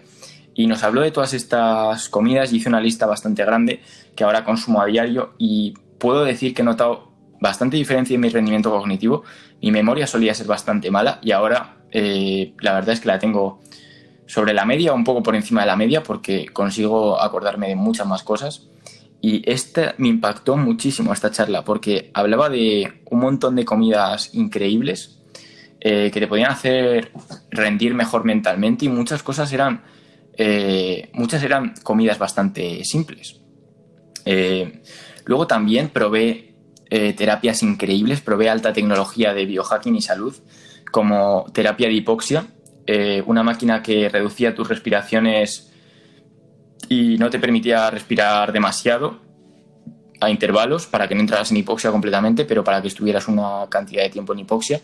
Y 0.54 0.66
nos 0.66 0.82
habló 0.84 1.00
de 1.00 1.10
todas 1.10 1.34
estas 1.34 2.08
comidas 2.08 2.52
y 2.52 2.56
hizo 2.56 2.68
una 2.68 2.80
lista 2.80 3.06
bastante 3.06 3.44
grande 3.44 3.80
que 4.14 4.24
ahora 4.24 4.44
consumo 4.44 4.80
a 4.80 4.86
diario 4.86 5.34
y 5.38 5.74
puedo 5.98 6.24
decir 6.24 6.54
que 6.54 6.62
he 6.62 6.64
notado 6.64 7.12
bastante 7.40 7.76
diferencia 7.76 8.14
en 8.14 8.20
mi 8.20 8.28
rendimiento 8.28 8.70
cognitivo. 8.70 9.24
Mi 9.60 9.70
memoria 9.70 10.06
solía 10.06 10.34
ser 10.34 10.46
bastante 10.46 10.90
mala 10.90 11.18
y 11.22 11.32
ahora 11.32 11.78
eh, 11.90 12.54
la 12.60 12.74
verdad 12.74 12.94
es 12.94 13.00
que 13.00 13.08
la 13.08 13.18
tengo 13.18 13.60
sobre 14.26 14.54
la 14.54 14.64
media 14.64 14.92
o 14.92 14.94
un 14.94 15.04
poco 15.04 15.22
por 15.22 15.36
encima 15.36 15.62
de 15.62 15.66
la 15.66 15.76
media 15.76 16.02
porque 16.02 16.46
consigo 16.46 17.20
acordarme 17.20 17.68
de 17.68 17.76
muchas 17.76 18.06
más 18.06 18.22
cosas. 18.22 18.68
Y 19.20 19.42
esta 19.50 19.94
me 19.96 20.08
impactó 20.08 20.56
muchísimo 20.56 21.12
esta 21.12 21.30
charla 21.30 21.64
porque 21.64 22.10
hablaba 22.14 22.50
de 22.50 23.00
un 23.10 23.20
montón 23.20 23.56
de 23.56 23.64
comidas 23.64 24.34
increíbles 24.34 25.18
eh, 25.80 26.10
que 26.12 26.20
te 26.20 26.26
podían 26.26 26.50
hacer 26.50 27.12
rendir 27.50 27.94
mejor 27.94 28.24
mentalmente 28.24 28.86
y 28.86 28.88
muchas 28.88 29.22
cosas 29.22 29.52
eran, 29.52 29.82
eh, 30.36 31.10
muchas 31.12 31.42
eran 31.42 31.74
comidas 31.82 32.18
bastante 32.18 32.84
simples. 32.84 33.40
luego 35.26 35.46
también 35.46 35.88
probé 35.88 36.54
eh, 36.96 37.12
terapias 37.14 37.62
increíbles, 37.62 38.20
probé 38.20 38.48
alta 38.48 38.72
tecnología 38.72 39.34
de 39.34 39.46
biohacking 39.46 39.96
y 39.96 40.02
salud, 40.02 40.34
como 40.92 41.46
terapia 41.52 41.88
de 41.88 41.94
hipoxia, 41.94 42.46
eh, 42.86 43.22
una 43.26 43.42
máquina 43.42 43.82
que 43.82 44.08
reducía 44.08 44.54
tus 44.54 44.68
respiraciones 44.68 45.72
y 46.88 47.16
no 47.18 47.30
te 47.30 47.40
permitía 47.40 47.90
respirar 47.90 48.52
demasiado 48.52 49.18
a 50.20 50.30
intervalos 50.30 50.86
para 50.86 51.08
que 51.08 51.14
no 51.14 51.22
entraras 51.22 51.50
en 51.50 51.56
hipoxia 51.56 51.90
completamente, 51.90 52.44
pero 52.44 52.62
para 52.62 52.80
que 52.80 52.88
estuvieras 52.88 53.26
una 53.26 53.66
cantidad 53.68 54.02
de 54.02 54.10
tiempo 54.10 54.32
en 54.32 54.40
hipoxia. 54.40 54.80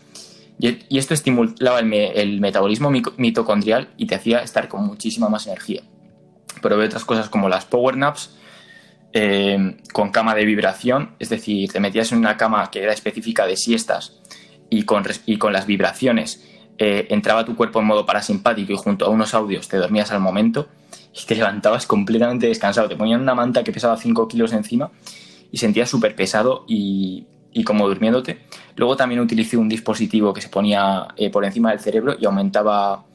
Y, 0.61 0.99
esto 0.99 1.15
estimulaba 1.15 1.79
el, 1.79 2.39
metabolismo 2.39 2.91
mitocondrial 2.91 3.89
y 3.97 4.05
te 4.05 4.13
hacía 4.13 4.39
estar 4.39 4.67
con 4.67 4.85
muchísima 4.85 5.27
más 5.27 5.47
energía. 5.47 5.81
Probé 6.61 6.85
otras 6.85 7.03
cosas 7.03 7.29
como 7.29 7.49
las 7.49 7.65
power 7.65 7.97
naps, 7.97 8.37
eh, 9.13 9.77
con 9.91 10.11
cama 10.11 10.35
de 10.35 10.45
vibración, 10.45 11.15
es 11.17 11.29
decir, 11.29 11.71
te 11.71 11.79
metías 11.79 12.11
en 12.11 12.19
una 12.19 12.37
cama 12.37 12.69
que 12.69 12.83
era 12.83 12.93
específica 12.93 13.47
de 13.47 13.57
siestas 13.57 14.21
y 14.69 14.83
con, 14.83 15.03
y 15.25 15.37
con 15.37 15.51
las 15.51 15.65
vibraciones 15.65 16.47
eh, 16.77 17.07
entraba 17.09 17.43
tu 17.43 17.55
cuerpo 17.55 17.79
en 17.79 17.87
modo 17.87 18.05
parasimpático 18.05 18.71
y 18.71 18.77
junto 18.77 19.05
a 19.05 19.09
unos 19.09 19.33
audios 19.33 19.67
te 19.67 19.77
dormías 19.77 20.11
al 20.11 20.19
momento 20.19 20.69
y 21.19 21.25
te 21.25 21.35
levantabas 21.35 21.87
completamente 21.87 22.47
descansado. 22.47 22.87
Te 22.87 22.95
ponían 22.95 23.21
una 23.21 23.33
manta 23.33 23.63
que 23.63 23.71
pesaba 23.71 23.97
5 23.97 24.27
kilos 24.27 24.53
encima 24.53 24.91
y 25.51 25.57
sentías 25.57 25.89
súper 25.89 26.15
pesado 26.15 26.65
y, 26.67 27.25
como 27.63 27.87
durmiéndote. 27.87 28.39
Luego 28.75 28.95
también 28.95 29.21
utilicé 29.21 29.57
un 29.57 29.69
dispositivo 29.69 30.33
que 30.33 30.41
se 30.41 30.49
ponía 30.49 31.07
eh, 31.17 31.29
por 31.29 31.43
encima 31.45 31.71
del 31.71 31.79
cerebro 31.79 32.15
y 32.19 32.25
aumentaba 32.25 33.05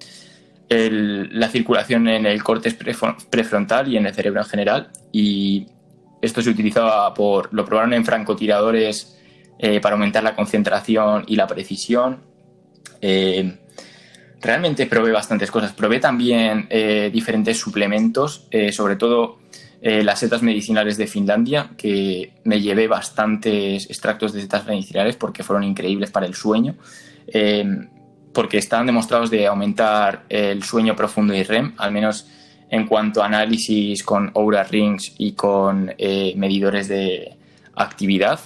la 0.68 1.48
circulación 1.48 2.08
en 2.08 2.26
el 2.26 2.42
córtex 2.42 2.74
prefrontal 3.30 3.86
y 3.86 3.96
en 3.96 4.06
el 4.06 4.14
cerebro 4.14 4.40
en 4.40 4.46
general. 4.46 4.90
Y 5.12 5.66
esto 6.20 6.42
se 6.42 6.50
utilizaba 6.50 7.14
por, 7.14 7.54
lo 7.54 7.64
probaron 7.64 7.92
en 7.92 8.04
francotiradores 8.04 9.16
eh, 9.60 9.80
para 9.80 9.94
aumentar 9.94 10.24
la 10.24 10.34
concentración 10.34 11.24
y 11.28 11.36
la 11.36 11.46
precisión. 11.46 12.18
Eh, 13.00 13.58
realmente 14.40 14.86
probé 14.86 15.12
bastantes 15.12 15.52
cosas. 15.52 15.72
Probé 15.72 16.00
también 16.00 16.68
diferentes 17.12 17.58
suplementos, 17.58 18.48
sobre 18.72 18.96
todo 18.96 19.38
las 19.82 20.20
setas 20.20 20.42
medicinales 20.42 20.96
de 20.96 21.06
Finlandia, 21.06 21.70
que 21.76 22.32
me 22.44 22.60
llevé 22.60 22.88
bastantes 22.88 23.88
extractos 23.88 24.32
de 24.32 24.40
setas 24.40 24.66
medicinales 24.66 25.16
porque 25.16 25.42
fueron 25.44 25.64
increíbles 25.64 26.10
para 26.10 26.26
el 26.26 26.34
sueño, 26.34 26.74
porque 28.32 28.58
estaban 28.58 28.86
demostrados 28.86 29.30
de 29.30 29.46
aumentar 29.46 30.24
el 30.28 30.62
sueño 30.62 30.96
profundo 30.96 31.34
y 31.34 31.42
REM, 31.42 31.74
al 31.78 31.92
menos 31.92 32.26
en 32.70 32.86
cuanto 32.86 33.22
a 33.22 33.26
análisis 33.26 34.02
con 34.02 34.32
Aura 34.34 34.64
Rings 34.64 35.14
y 35.18 35.32
con 35.32 35.94
eh, 35.98 36.34
medidores 36.36 36.88
de 36.88 37.36
actividad. 37.74 38.40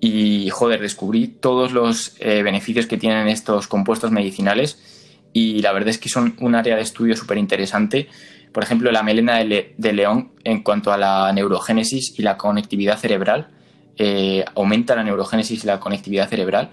Y, 0.00 0.50
joder, 0.50 0.80
descubrí 0.80 1.28
todos 1.28 1.72
los 1.72 2.16
eh, 2.18 2.42
beneficios 2.42 2.86
que 2.86 2.96
tienen 2.96 3.28
estos 3.28 3.68
compuestos 3.68 4.10
medicinales 4.10 5.01
y 5.32 5.62
la 5.62 5.72
verdad 5.72 5.90
es 5.90 5.98
que 5.98 6.08
son 6.08 6.36
un 6.40 6.54
área 6.54 6.76
de 6.76 6.82
estudio 6.82 7.16
súper 7.16 7.38
interesante. 7.38 8.08
Por 8.52 8.62
ejemplo, 8.62 8.90
la 8.92 9.02
melena 9.02 9.38
de, 9.38 9.92
león 9.92 10.32
en 10.44 10.62
cuanto 10.62 10.92
a 10.92 10.98
la 10.98 11.32
neurogénesis 11.32 12.18
y 12.18 12.22
la 12.22 12.36
conectividad 12.36 12.98
cerebral. 12.98 13.48
Eh, 13.96 14.44
aumenta 14.54 14.96
la 14.96 15.04
neurogénesis 15.04 15.64
y 15.64 15.66
la 15.66 15.78
conectividad 15.78 16.28
cerebral 16.28 16.70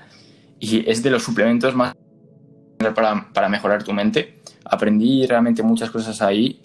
y 0.59 0.89
es 0.89 1.03
de 1.03 1.09
los 1.09 1.21
suplementos 1.21 1.75
más 1.75 1.93
para, 2.95 3.29
para 3.33 3.49
mejorar 3.49 3.83
tu 3.83 3.93
mente. 3.93 4.41
Aprendí 4.65 5.25
realmente 5.25 5.63
muchas 5.63 5.89
cosas 5.89 6.21
ahí 6.21 6.61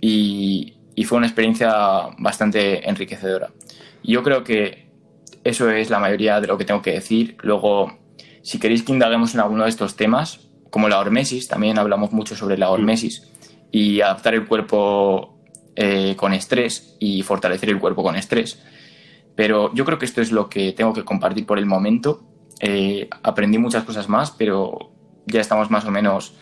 y, 0.00 0.74
fue 1.04 1.18
una 1.18 1.26
experiencia 1.26 1.72
bastante 2.18 2.88
enriquecedora. 2.88 3.50
Yo 4.02 4.22
creo 4.22 4.44
que 4.44 4.88
eso 5.44 5.70
es 5.70 5.90
la 5.90 6.00
mayoría 6.00 6.40
de 6.40 6.46
lo 6.48 6.58
que 6.58 6.64
tengo 6.64 6.82
que 6.82 6.92
decir. 6.92 7.36
Luego, 7.42 7.96
si 8.42 8.58
queréis 8.58 8.82
que 8.82 8.92
indaguemos 8.92 9.32
en 9.34 9.40
alguno 9.40 9.62
de 9.62 9.70
estos 9.70 9.96
temas, 9.96 10.47
como 10.70 10.88
la 10.88 10.98
hormesis, 10.98 11.48
también 11.48 11.78
hablamos 11.78 12.12
mucho 12.12 12.36
sobre 12.36 12.58
la 12.58 12.70
hormesis 12.70 13.28
y 13.70 14.00
adaptar 14.00 14.34
el 14.34 14.46
cuerpo 14.46 15.38
eh, 15.76 16.14
con 16.16 16.32
estrés 16.32 16.96
y 16.98 17.22
fortalecer 17.22 17.70
el 17.70 17.78
cuerpo 17.78 18.02
con 18.02 18.16
estrés. 18.16 18.62
Pero 19.34 19.72
yo 19.74 19.84
creo 19.84 19.98
que 19.98 20.06
esto 20.06 20.20
es 20.20 20.32
lo 20.32 20.48
que 20.48 20.72
tengo 20.72 20.92
que 20.92 21.04
compartir 21.04 21.46
por 21.46 21.58
el 21.58 21.66
momento. 21.66 22.24
Eh, 22.60 23.08
aprendí 23.22 23.58
muchas 23.58 23.84
cosas 23.84 24.08
más, 24.08 24.32
pero 24.32 24.90
ya 25.26 25.40
estamos 25.40 25.70
más 25.70 25.84
o 25.84 25.90
menos 25.90 26.34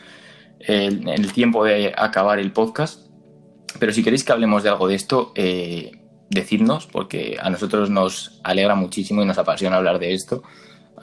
en 0.60 1.06
el 1.08 1.32
tiempo 1.32 1.64
de 1.64 1.92
acabar 1.96 2.38
el 2.38 2.52
podcast. 2.52 3.06
Pero 3.78 3.92
si 3.92 4.02
queréis 4.02 4.24
que 4.24 4.32
hablemos 4.32 4.62
de 4.62 4.70
algo 4.70 4.88
de 4.88 4.94
esto, 4.94 5.32
eh, 5.34 5.92
decidnos, 6.30 6.86
porque 6.86 7.36
a 7.40 7.50
nosotros 7.50 7.90
nos 7.90 8.40
alegra 8.42 8.74
muchísimo 8.74 9.22
y 9.22 9.26
nos 9.26 9.38
apasiona 9.38 9.76
hablar 9.76 9.98
de 9.98 10.14
esto. 10.14 10.42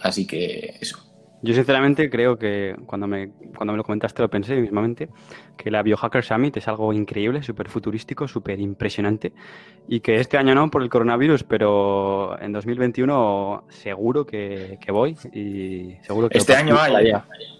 Así 0.01 0.25
que 0.25 0.77
eso. 0.81 1.12
Yo 1.43 1.53
sinceramente 1.53 2.09
creo 2.09 2.39
que 2.39 2.73
cuando 2.85 3.05
me, 3.05 3.29
cuando 3.55 3.73
me 3.73 3.77
lo 3.77 3.83
comentaste 3.83 4.21
lo 4.21 4.29
pensé 4.29 4.55
mismamente, 4.55 5.09
que 5.57 5.69
la 5.69 5.83
Biohacker 5.83 6.23
Summit 6.23 6.55
es 6.55 6.69
algo 6.69 6.93
increíble, 6.93 7.43
súper 7.43 7.67
futurístico, 7.67 8.29
súper 8.29 8.61
impresionante 8.61 9.33
y 9.89 9.99
que 9.99 10.15
este 10.15 10.37
año 10.37 10.55
no 10.55 10.71
por 10.71 10.81
el 10.81 10.89
coronavirus, 10.89 11.43
pero 11.43 12.39
en 12.41 12.53
2021 12.53 13.65
seguro 13.67 14.25
que, 14.25 14.79
voy 14.87 15.17
y 15.33 15.97
seguro 16.01 16.29
que... 16.29 16.37
Este 16.37 16.55
año 16.55 16.77
hay. 16.79 17.11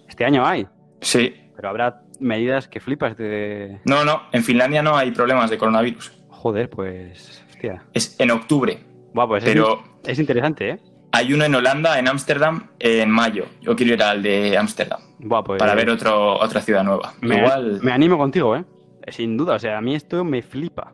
Este 0.08 0.24
año 0.24 0.46
hay. 0.46 0.66
Sí. 1.02 1.36
Pero 1.54 1.68
habrá 1.68 2.04
medidas 2.22 2.70
que 2.70 2.80
flipas 2.80 3.18
de... 3.18 3.82
No, 3.84 4.06
no, 4.06 4.24
en 4.32 4.44
Finlandia 4.46 4.82
no 4.82 4.96
hay 4.96 5.12
problemas 5.12 5.50
de 5.50 5.58
coronavirus. 5.58 6.14
Joder, 6.30 6.70
pues... 6.70 7.44
Hostia. 7.50 7.84
Es 7.94 8.18
en 8.18 8.32
octubre. 8.32 8.80
Va, 9.18 9.28
pues 9.28 9.44
pero... 9.44 9.84
es, 10.06 10.20
interesante, 10.20 10.70
¿eh? 10.70 10.80
Hay 11.14 11.32
uno 11.32 11.46
en 11.46 11.54
Holanda, 11.54 12.00
en 12.00 12.08
Ámsterdam, 12.08 12.72
en 12.80 13.12
mayo. 13.12 13.46
Yo 13.62 13.76
quiero 13.76 13.94
ir 13.94 14.02
al 14.02 14.24
de 14.24 14.58
Ámsterdam 14.58 15.00
pues, 15.20 15.60
para 15.60 15.76
ver 15.76 15.92
otro, 15.92 16.40
otra 16.40 16.60
ciudad 16.60 16.84
nueva. 16.84 17.14
me, 17.22 17.38
Igual, 17.38 17.80
me 17.84 17.92
animo 17.92 18.18
contigo, 18.18 18.56
¿eh? 18.56 18.66
Sin 19.10 19.38
duda, 19.38 19.56
o 19.56 19.60
sea, 19.60 19.78
a 19.78 19.82
mí 19.82 19.94
esto 19.94 20.24
me 20.24 20.42
flipa. 20.42 20.92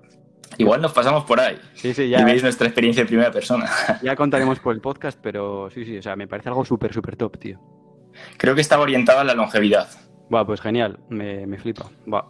igual 0.58 0.82
nos 0.82 0.92
pasamos 0.92 1.24
por 1.24 1.40
ahí 1.40 1.58
Sí, 1.74 1.94
sí, 1.94 2.04
y 2.04 2.10
ya, 2.10 2.26
veis 2.26 2.44
nuestra 2.44 2.68
experiencia 2.68 3.02
en 3.02 3.08
primera 3.08 3.32
persona. 3.32 3.70
ya 4.04 4.18
contaremos 4.18 4.60
por 4.64 4.76
el 4.76 4.82
podcast, 4.82 5.18
pero 5.24 5.70
sí, 5.70 5.86
sí, 5.86 5.98
o 5.98 6.02
sea, 6.02 6.18
me 6.18 6.28
parece 6.28 6.50
algo 6.50 6.66
súper, 6.66 6.94
súper 6.94 7.16
top, 7.16 7.38
tío. 7.38 7.60
Creo 8.36 8.56
que 8.56 8.62
estaba 8.62 8.84
orientado 8.84 9.22
a 9.22 9.24
la 9.24 9.34
longevidad. 9.34 9.88
Buah, 10.30 10.46
pues 10.46 10.60
genial, 10.60 11.00
me, 11.08 11.48
me 11.48 11.58
flipa. 11.58 11.86
Buah. 12.06 12.26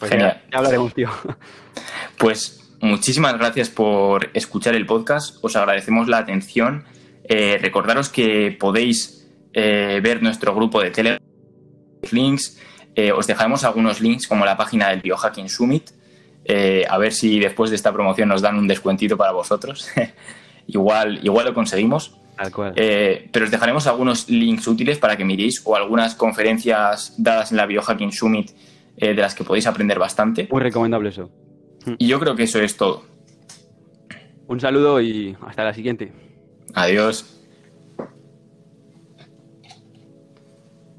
Pues 0.00 0.10
Genial. 0.10 0.40
Ya, 0.46 0.50
ya 0.50 0.58
hablaremos, 0.58 0.92
tío. 0.92 1.08
Pues 2.18 2.76
muchísimas 2.80 3.38
gracias 3.38 3.68
por 3.68 4.30
escuchar 4.34 4.74
el 4.74 4.86
podcast. 4.86 5.36
Os 5.42 5.54
agradecemos 5.54 6.08
la 6.08 6.18
atención. 6.18 6.84
Eh, 7.24 7.58
recordaros 7.60 8.08
que 8.08 8.56
podéis 8.58 9.28
eh, 9.52 10.00
ver 10.02 10.22
nuestro 10.22 10.54
grupo 10.54 10.80
de 10.80 10.90
Telegram. 10.90 11.20
Links. 12.10 12.58
Eh, 12.94 13.12
os 13.12 13.26
dejaremos 13.26 13.64
algunos 13.64 14.00
links 14.00 14.26
como 14.26 14.44
la 14.44 14.56
página 14.56 14.90
del 14.90 15.00
Biohacking 15.00 15.48
Summit. 15.48 15.90
A 16.88 16.98
ver 16.98 17.12
si 17.12 17.38
después 17.38 17.70
de 17.70 17.76
esta 17.76 17.92
promoción 17.92 18.28
nos 18.28 18.42
dan 18.42 18.58
un 18.58 18.66
descuentito 18.66 19.16
para 19.16 19.32
vosotros. 19.32 19.88
igual, 20.66 21.20
igual 21.22 21.46
lo 21.46 21.54
conseguimos. 21.54 22.18
Pero 22.74 23.44
os 23.44 23.50
dejaremos 23.50 23.86
algunos 23.86 24.28
links 24.28 24.66
útiles 24.66 24.98
para 24.98 25.16
que 25.16 25.24
miréis 25.24 25.62
o 25.64 25.76
algunas 25.76 26.16
conferencias 26.16 27.14
dadas 27.18 27.52
en 27.52 27.58
la 27.58 27.66
Biohacking 27.66 28.10
Summit 28.10 28.50
de 28.96 29.14
las 29.14 29.34
que 29.34 29.44
podéis 29.44 29.66
aprender 29.66 29.98
bastante. 29.98 30.48
Muy 30.50 30.60
recomendable 30.60 31.10
eso. 31.10 31.30
Y 31.98 32.08
yo 32.08 32.18
creo 32.18 32.34
que 32.34 32.42
eso 32.44 32.60
es 32.60 32.76
todo. 32.76 33.04
Un 34.48 34.60
saludo 34.60 35.00
y 35.00 35.36
hasta 35.46 35.64
la 35.64 35.72
siguiente. 35.72 36.12
Adiós. 36.74 37.24